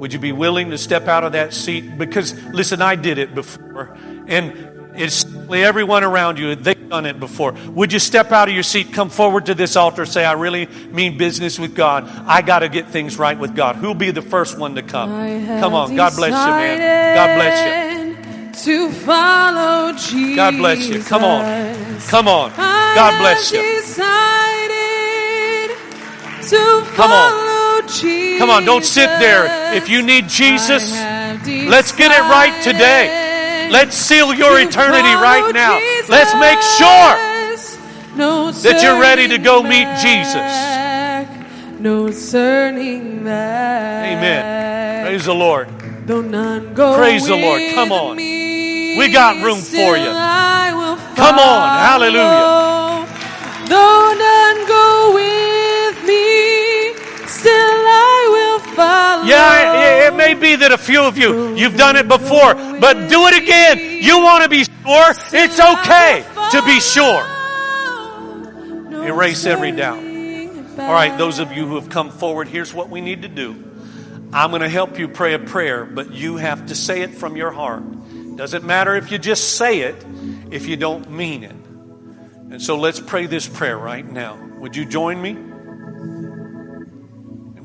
would 0.00 0.12
you 0.12 0.18
be 0.18 0.32
willing 0.32 0.70
to 0.70 0.78
step 0.78 1.06
out 1.06 1.22
of 1.22 1.32
that 1.32 1.54
seat? 1.54 1.96
Because, 1.96 2.34
listen, 2.46 2.82
I 2.82 2.96
did 2.96 3.18
it 3.18 3.34
before. 3.34 3.96
And 4.26 4.92
it's 4.96 5.24
everyone 5.52 6.02
around 6.02 6.38
you, 6.38 6.54
they've 6.56 6.88
done 6.88 7.06
it 7.06 7.20
before. 7.20 7.52
Would 7.52 7.92
you 7.92 8.00
step 8.00 8.32
out 8.32 8.48
of 8.48 8.54
your 8.54 8.64
seat, 8.64 8.92
come 8.92 9.08
forward 9.08 9.46
to 9.46 9.54
this 9.54 9.76
altar, 9.76 10.04
say, 10.04 10.24
I 10.24 10.32
really 10.32 10.66
mean 10.66 11.16
business 11.16 11.58
with 11.58 11.76
God. 11.76 12.10
I 12.26 12.42
got 12.42 12.58
to 12.58 12.68
get 12.68 12.88
things 12.88 13.16
right 13.16 13.38
with 13.38 13.54
God. 13.54 13.76
Who'll 13.76 13.94
be 13.94 14.10
the 14.10 14.20
first 14.20 14.58
one 14.58 14.74
to 14.74 14.82
come? 14.82 15.10
Come 15.60 15.74
on. 15.74 15.94
God 15.94 16.16
bless 16.16 16.32
you, 16.32 16.52
man. 16.52 17.14
God 17.14 17.36
bless 17.36 17.66
you. 17.66 17.92
To 18.64 18.92
follow 18.92 19.92
Jesus. 19.92 20.36
God 20.36 20.56
bless 20.56 20.88
you. 20.88 21.02
Come 21.02 21.24
on. 21.24 22.00
Come 22.08 22.28
on. 22.28 22.50
God 22.56 23.18
bless 23.20 23.52
you. 23.52 23.60
Come 26.94 27.12
on. 27.12 27.52
Come 28.38 28.50
on, 28.50 28.64
don't 28.64 28.84
sit 28.84 29.08
there. 29.18 29.74
If 29.74 29.88
you 29.88 30.02
need 30.02 30.28
Jesus, 30.28 30.92
let's 30.92 31.92
get 31.92 32.12
it 32.12 32.22
right 32.22 32.62
today. 32.62 33.68
Let's 33.70 33.96
seal 33.96 34.34
your 34.34 34.60
eternity 34.60 35.14
right 35.14 35.52
now. 35.54 35.78
Let's 36.08 36.34
make 36.34 36.60
sure 36.78 37.32
that 38.16 38.80
you're 38.82 39.00
ready 39.00 39.28
to 39.28 39.38
go 39.38 39.62
meet 39.62 39.88
Jesus. 40.00 40.72
No 41.80 42.12
turning 42.12 43.24
back. 43.24 44.16
Amen. 44.16 45.06
Praise 45.06 45.24
the 45.24 45.34
Lord. 45.34 45.68
Though 46.06 46.20
none 46.20 46.74
go 46.74 46.96
Praise 46.96 47.26
the 47.26 47.36
Lord. 47.36 47.62
Come 47.74 47.92
on. 47.92 48.16
We 48.16 49.10
got 49.10 49.42
room 49.42 49.58
for 49.58 49.96
you. 49.96 50.12
Come 51.16 51.38
on. 51.38 51.78
Hallelujah. 51.78 53.08
Though 53.68 54.14
none 54.18 54.68
go 54.68 55.14
Yeah, 59.26 60.08
it 60.08 60.14
may 60.14 60.34
be 60.34 60.56
that 60.56 60.72
a 60.72 60.78
few 60.78 61.02
of 61.02 61.16
you, 61.18 61.54
you've 61.54 61.76
done 61.76 61.96
it 61.96 62.08
before, 62.08 62.54
but 62.54 63.08
do 63.08 63.26
it 63.26 63.42
again. 63.42 64.02
You 64.02 64.18
want 64.22 64.42
to 64.44 64.48
be 64.48 64.64
sure? 64.64 65.10
It's 65.32 65.60
okay 65.60 66.24
to 66.50 66.62
be 66.64 66.80
sure. 66.80 67.24
Erase 69.04 69.46
every 69.46 69.72
doubt. 69.72 69.98
All 70.78 70.92
right, 70.92 71.16
those 71.18 71.38
of 71.38 71.52
you 71.52 71.66
who 71.66 71.74
have 71.74 71.90
come 71.90 72.10
forward, 72.10 72.48
here's 72.48 72.72
what 72.72 72.88
we 72.88 73.00
need 73.00 73.22
to 73.22 73.28
do. 73.28 73.70
I'm 74.32 74.50
going 74.50 74.62
to 74.62 74.68
help 74.68 74.98
you 74.98 75.08
pray 75.08 75.34
a 75.34 75.38
prayer, 75.38 75.84
but 75.84 76.12
you 76.12 76.36
have 76.36 76.66
to 76.66 76.74
say 76.74 77.02
it 77.02 77.14
from 77.14 77.36
your 77.36 77.50
heart. 77.50 77.82
Doesn't 78.36 78.64
matter 78.64 78.96
if 78.96 79.12
you 79.12 79.18
just 79.18 79.56
say 79.56 79.80
it 79.80 80.02
if 80.50 80.66
you 80.66 80.76
don't 80.76 81.10
mean 81.10 81.44
it. 81.44 81.54
And 82.50 82.62
so 82.62 82.76
let's 82.76 83.00
pray 83.00 83.26
this 83.26 83.46
prayer 83.46 83.76
right 83.76 84.06
now. 84.10 84.38
Would 84.58 84.74
you 84.74 84.86
join 84.86 85.20
me 85.20 85.36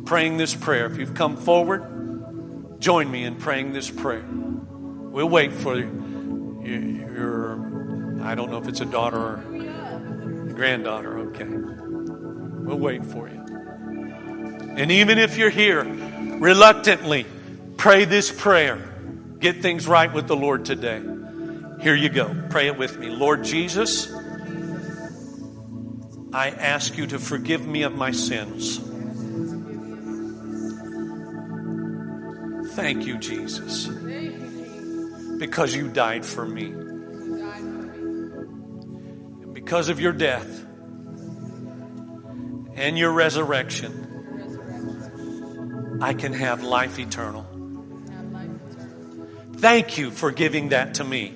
praying 0.08 0.38
this 0.38 0.56
prayer? 0.56 0.86
If 0.86 0.98
you've 0.98 1.14
come 1.14 1.36
forward, 1.36 2.80
join 2.80 3.12
me 3.12 3.26
in 3.26 3.36
praying 3.36 3.74
this 3.74 3.92
prayer. 3.92 4.26
We'll 4.26 5.30
wait 5.30 5.52
for 5.52 5.78
you. 5.78 6.62
your, 6.64 8.22
I 8.24 8.34
don't 8.34 8.50
know 8.50 8.58
if 8.58 8.68
it's 8.70 8.80
a 8.80 8.86
daughter 8.86 9.18
or 9.18 10.50
a 10.50 10.54
granddaughter. 10.54 11.20
Okay. 11.20 11.46
We'll 11.46 12.80
wait 12.80 13.06
for 13.06 13.28
you. 13.28 13.44
And 14.78 14.92
even 14.92 15.18
if 15.18 15.38
you're 15.38 15.50
here, 15.50 15.84
reluctantly, 15.84 17.26
pray 17.76 18.06
this 18.06 18.32
prayer. 18.32 18.78
Get 19.40 19.62
things 19.62 19.88
right 19.88 20.12
with 20.12 20.28
the 20.28 20.36
Lord 20.38 20.64
today. 20.66 21.02
Here 21.82 21.96
you 21.96 22.10
go. 22.10 22.34
Pray 22.50 22.68
it 22.68 22.78
with 22.78 22.98
me. 22.98 23.10
Lord 23.10 23.44
Jesus, 23.44 24.10
I 26.32 26.50
ask 26.50 26.98
you 26.98 27.08
to 27.08 27.20
forgive 27.20 27.68
me 27.68 27.84
of 27.84 27.94
my 27.94 28.12
sins. 28.12 28.87
Thank 32.78 33.08
you, 33.08 33.18
Jesus, 33.18 33.88
because 35.40 35.76
you 35.76 35.88
died 35.88 36.24
for 36.24 36.46
me. 36.46 36.66
And 39.42 39.52
because 39.52 39.90
of 39.90 40.00
your 40.00 40.12
death 40.12 40.64
and 42.76 42.96
your 42.96 43.12
resurrection, 43.14 44.04
I 46.04 46.14
can 46.14 46.34
have 46.34 46.62
life 46.62 47.00
eternal. 47.00 47.48
Thank 49.56 49.98
you 49.98 50.12
for 50.12 50.30
giving 50.30 50.70
that 50.70 50.94
to 50.96 51.04
me. 51.04 51.34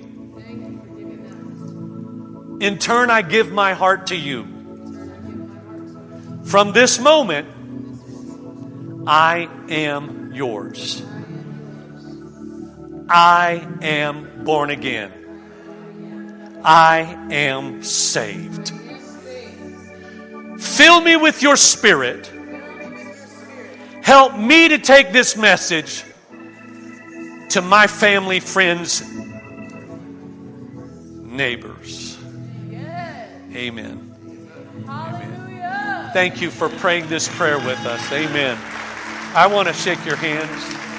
In 2.64 2.78
turn, 2.78 3.10
I 3.10 3.22
give 3.22 3.50
my 3.50 3.72
heart 3.72 4.06
to 4.06 4.16
you. 4.16 4.44
From 6.44 6.70
this 6.70 7.00
moment, 7.00 7.48
I 9.08 9.48
am 9.68 10.30
yours. 10.32 11.02
I 13.14 13.68
am 13.82 14.42
born 14.42 14.70
again. 14.70 15.12
I 16.64 17.00
am 17.30 17.82
saved. 17.82 18.72
Fill 20.58 21.02
me 21.02 21.16
with 21.16 21.42
your 21.42 21.56
spirit. 21.56 22.32
Help 24.02 24.38
me 24.38 24.68
to 24.68 24.78
take 24.78 25.12
this 25.12 25.36
message 25.36 26.04
to 27.50 27.60
my 27.60 27.86
family, 27.86 28.40
friends, 28.40 29.02
neighbors. 31.20 32.16
Amen. 33.54 33.54
Amen. 33.54 34.08
Thank 36.14 36.40
you 36.40 36.50
for 36.50 36.70
praying 36.70 37.08
this 37.08 37.28
prayer 37.36 37.58
with 37.58 37.78
us. 37.84 38.10
Amen. 38.10 38.56
I 39.34 39.46
want 39.46 39.68
to 39.68 39.74
shake 39.74 40.02
your 40.06 40.16
hands. 40.16 40.91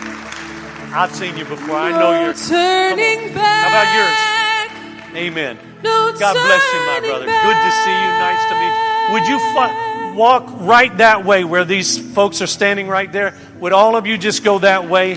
I've 0.95 1.15
seen 1.15 1.35
you 1.35 1.45
before. 1.45 1.75
I 1.75 1.89
know 1.91 2.23
you're 2.23 2.35
turning 2.35 3.33
back. 3.33 3.65
How 3.65 3.73
about 3.73 3.89
yours? 3.97 5.17
Amen. 5.17 5.57
No 5.83 6.13
God 6.19 6.33
bless 6.33 6.73
you, 6.73 6.79
my 6.85 6.99
brother. 6.99 7.25
Good 7.25 7.57
to 7.57 7.71
see 7.81 7.97
you. 7.97 8.09
Nice 8.21 8.45
to 8.49 8.55
meet 8.61 8.73
you. 8.77 9.13
Would 9.13 9.27
you 9.27 10.15
walk 10.15 10.45
right 10.61 10.95
that 10.97 11.25
way 11.25 11.43
where 11.45 11.65
these 11.65 11.97
folks 12.13 12.43
are 12.43 12.47
standing 12.47 12.87
right 12.87 13.11
there? 13.11 13.35
Would 13.59 13.73
all 13.73 13.95
of 13.95 14.05
you 14.05 14.19
just 14.19 14.43
go 14.43 14.59
that 14.59 14.87
way? 14.87 15.15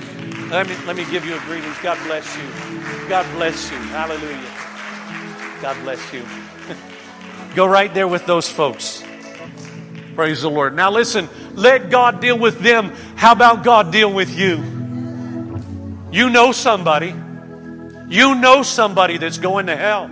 Let 0.48 0.66
me, 0.66 0.76
let 0.86 0.96
me 0.96 1.04
give 1.10 1.26
you 1.26 1.36
a 1.36 1.40
greeting. 1.40 1.70
God 1.82 1.98
bless 2.06 2.36
you. 2.38 2.44
God 3.10 3.26
bless 3.34 3.70
you. 3.70 3.76
Hallelujah. 3.76 5.60
God 5.60 5.76
bless 5.82 6.12
you. 6.12 6.24
go 7.54 7.66
right 7.66 7.92
there 7.92 8.08
with 8.08 8.24
those 8.24 8.48
folks. 8.48 9.04
Praise 10.14 10.40
the 10.40 10.50
Lord. 10.50 10.74
Now 10.74 10.90
listen, 10.90 11.28
let 11.54 11.90
God 11.90 12.22
deal 12.22 12.38
with 12.38 12.60
them. 12.60 12.94
How 13.16 13.32
about 13.32 13.62
God 13.62 13.92
deal 13.92 14.10
with 14.10 14.30
you? 14.30 14.75
You 16.16 16.30
know 16.30 16.50
somebody. 16.50 17.14
You 18.08 18.36
know 18.36 18.62
somebody 18.62 19.18
that's 19.18 19.36
going 19.36 19.66
to 19.66 19.76
hell. 19.76 20.10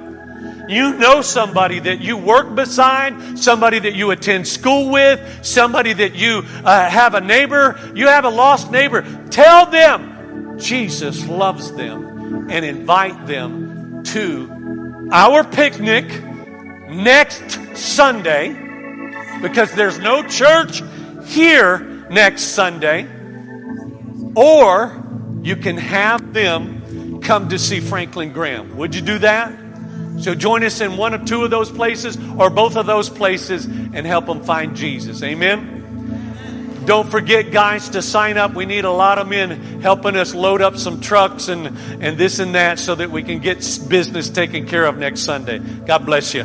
You 0.69 0.99
know 0.99 1.23
somebody 1.23 1.79
that 1.79 2.03
you 2.03 2.19
work 2.19 2.55
beside, 2.55 3.39
somebody 3.39 3.79
that 3.79 3.95
you 3.95 4.11
attend 4.11 4.47
school 4.47 4.91
with, 4.91 5.43
somebody 5.43 5.95
that 5.95 6.15
you 6.15 6.43
uh, 6.63 6.91
have 6.91 7.15
a 7.15 7.23
neighbor, 7.23 7.81
you 7.95 8.09
have 8.09 8.27
a 8.27 8.29
lost 8.29 8.71
neighbor. 8.71 9.01
Tell 9.31 9.65
them 9.65 10.59
Jesus 10.59 11.27
loves 11.27 11.73
them 11.73 12.51
and 12.51 12.67
invite 12.67 13.27
them 13.27 14.05
to 14.05 15.09
our 15.11 15.43
picnic 15.43 16.05
next 16.91 17.79
Sunday 17.79 18.53
because 19.41 19.73
there's 19.73 19.99
no 19.99 20.23
church 20.23 20.83
here 21.25 21.79
next 22.11 22.43
Sunday. 22.49 23.09
Or 24.37 25.04
you 25.45 25.57
can 25.57 25.77
have 25.77 26.33
them 26.33 27.21
come 27.21 27.51
to 27.51 27.59
see 27.59 27.81
Franklin 27.81 28.33
Graham. 28.33 28.77
Would 28.79 28.95
you 28.95 29.03
do 29.03 29.19
that? 29.19 29.53
So 30.19 30.35
join 30.35 30.65
us 30.65 30.81
in 30.81 30.97
one 30.97 31.13
or 31.13 31.25
two 31.25 31.45
of 31.45 31.51
those 31.51 31.71
places 31.71 32.17
or 32.39 32.49
both 32.49 32.77
of 32.77 32.87
those 32.87 33.11
places 33.11 33.67
and 33.67 34.07
help 34.07 34.27
them 34.27 34.43
find 34.43 34.75
Jesus. 34.75 35.23
Amen. 35.23 36.83
Don't 36.87 37.11
forget, 37.11 37.51
guys, 37.51 37.91
to 37.91 38.03
sign 38.03 38.37
up. 38.37 38.55
We 38.55 38.65
need 38.65 38.85
a 38.85 38.91
lot 38.91 39.19
of 39.19 39.29
men 39.29 39.81
helping 39.81 40.17
us 40.17 40.35
load 40.35 40.63
up 40.63 40.77
some 40.77 41.01
trucks 41.01 41.49
and, 41.49 41.67
and 42.03 42.17
this 42.17 42.39
and 42.39 42.55
that 42.55 42.79
so 42.79 42.95
that 42.95 43.11
we 43.11 43.23
can 43.23 43.41
get 43.41 43.59
business 43.89 44.31
taken 44.31 44.67
care 44.67 44.85
of 44.85 44.99
next 44.99 45.21
Sunday. 45.21 45.59
God 45.59 46.07
bless 46.07 46.35
you. 46.35 46.45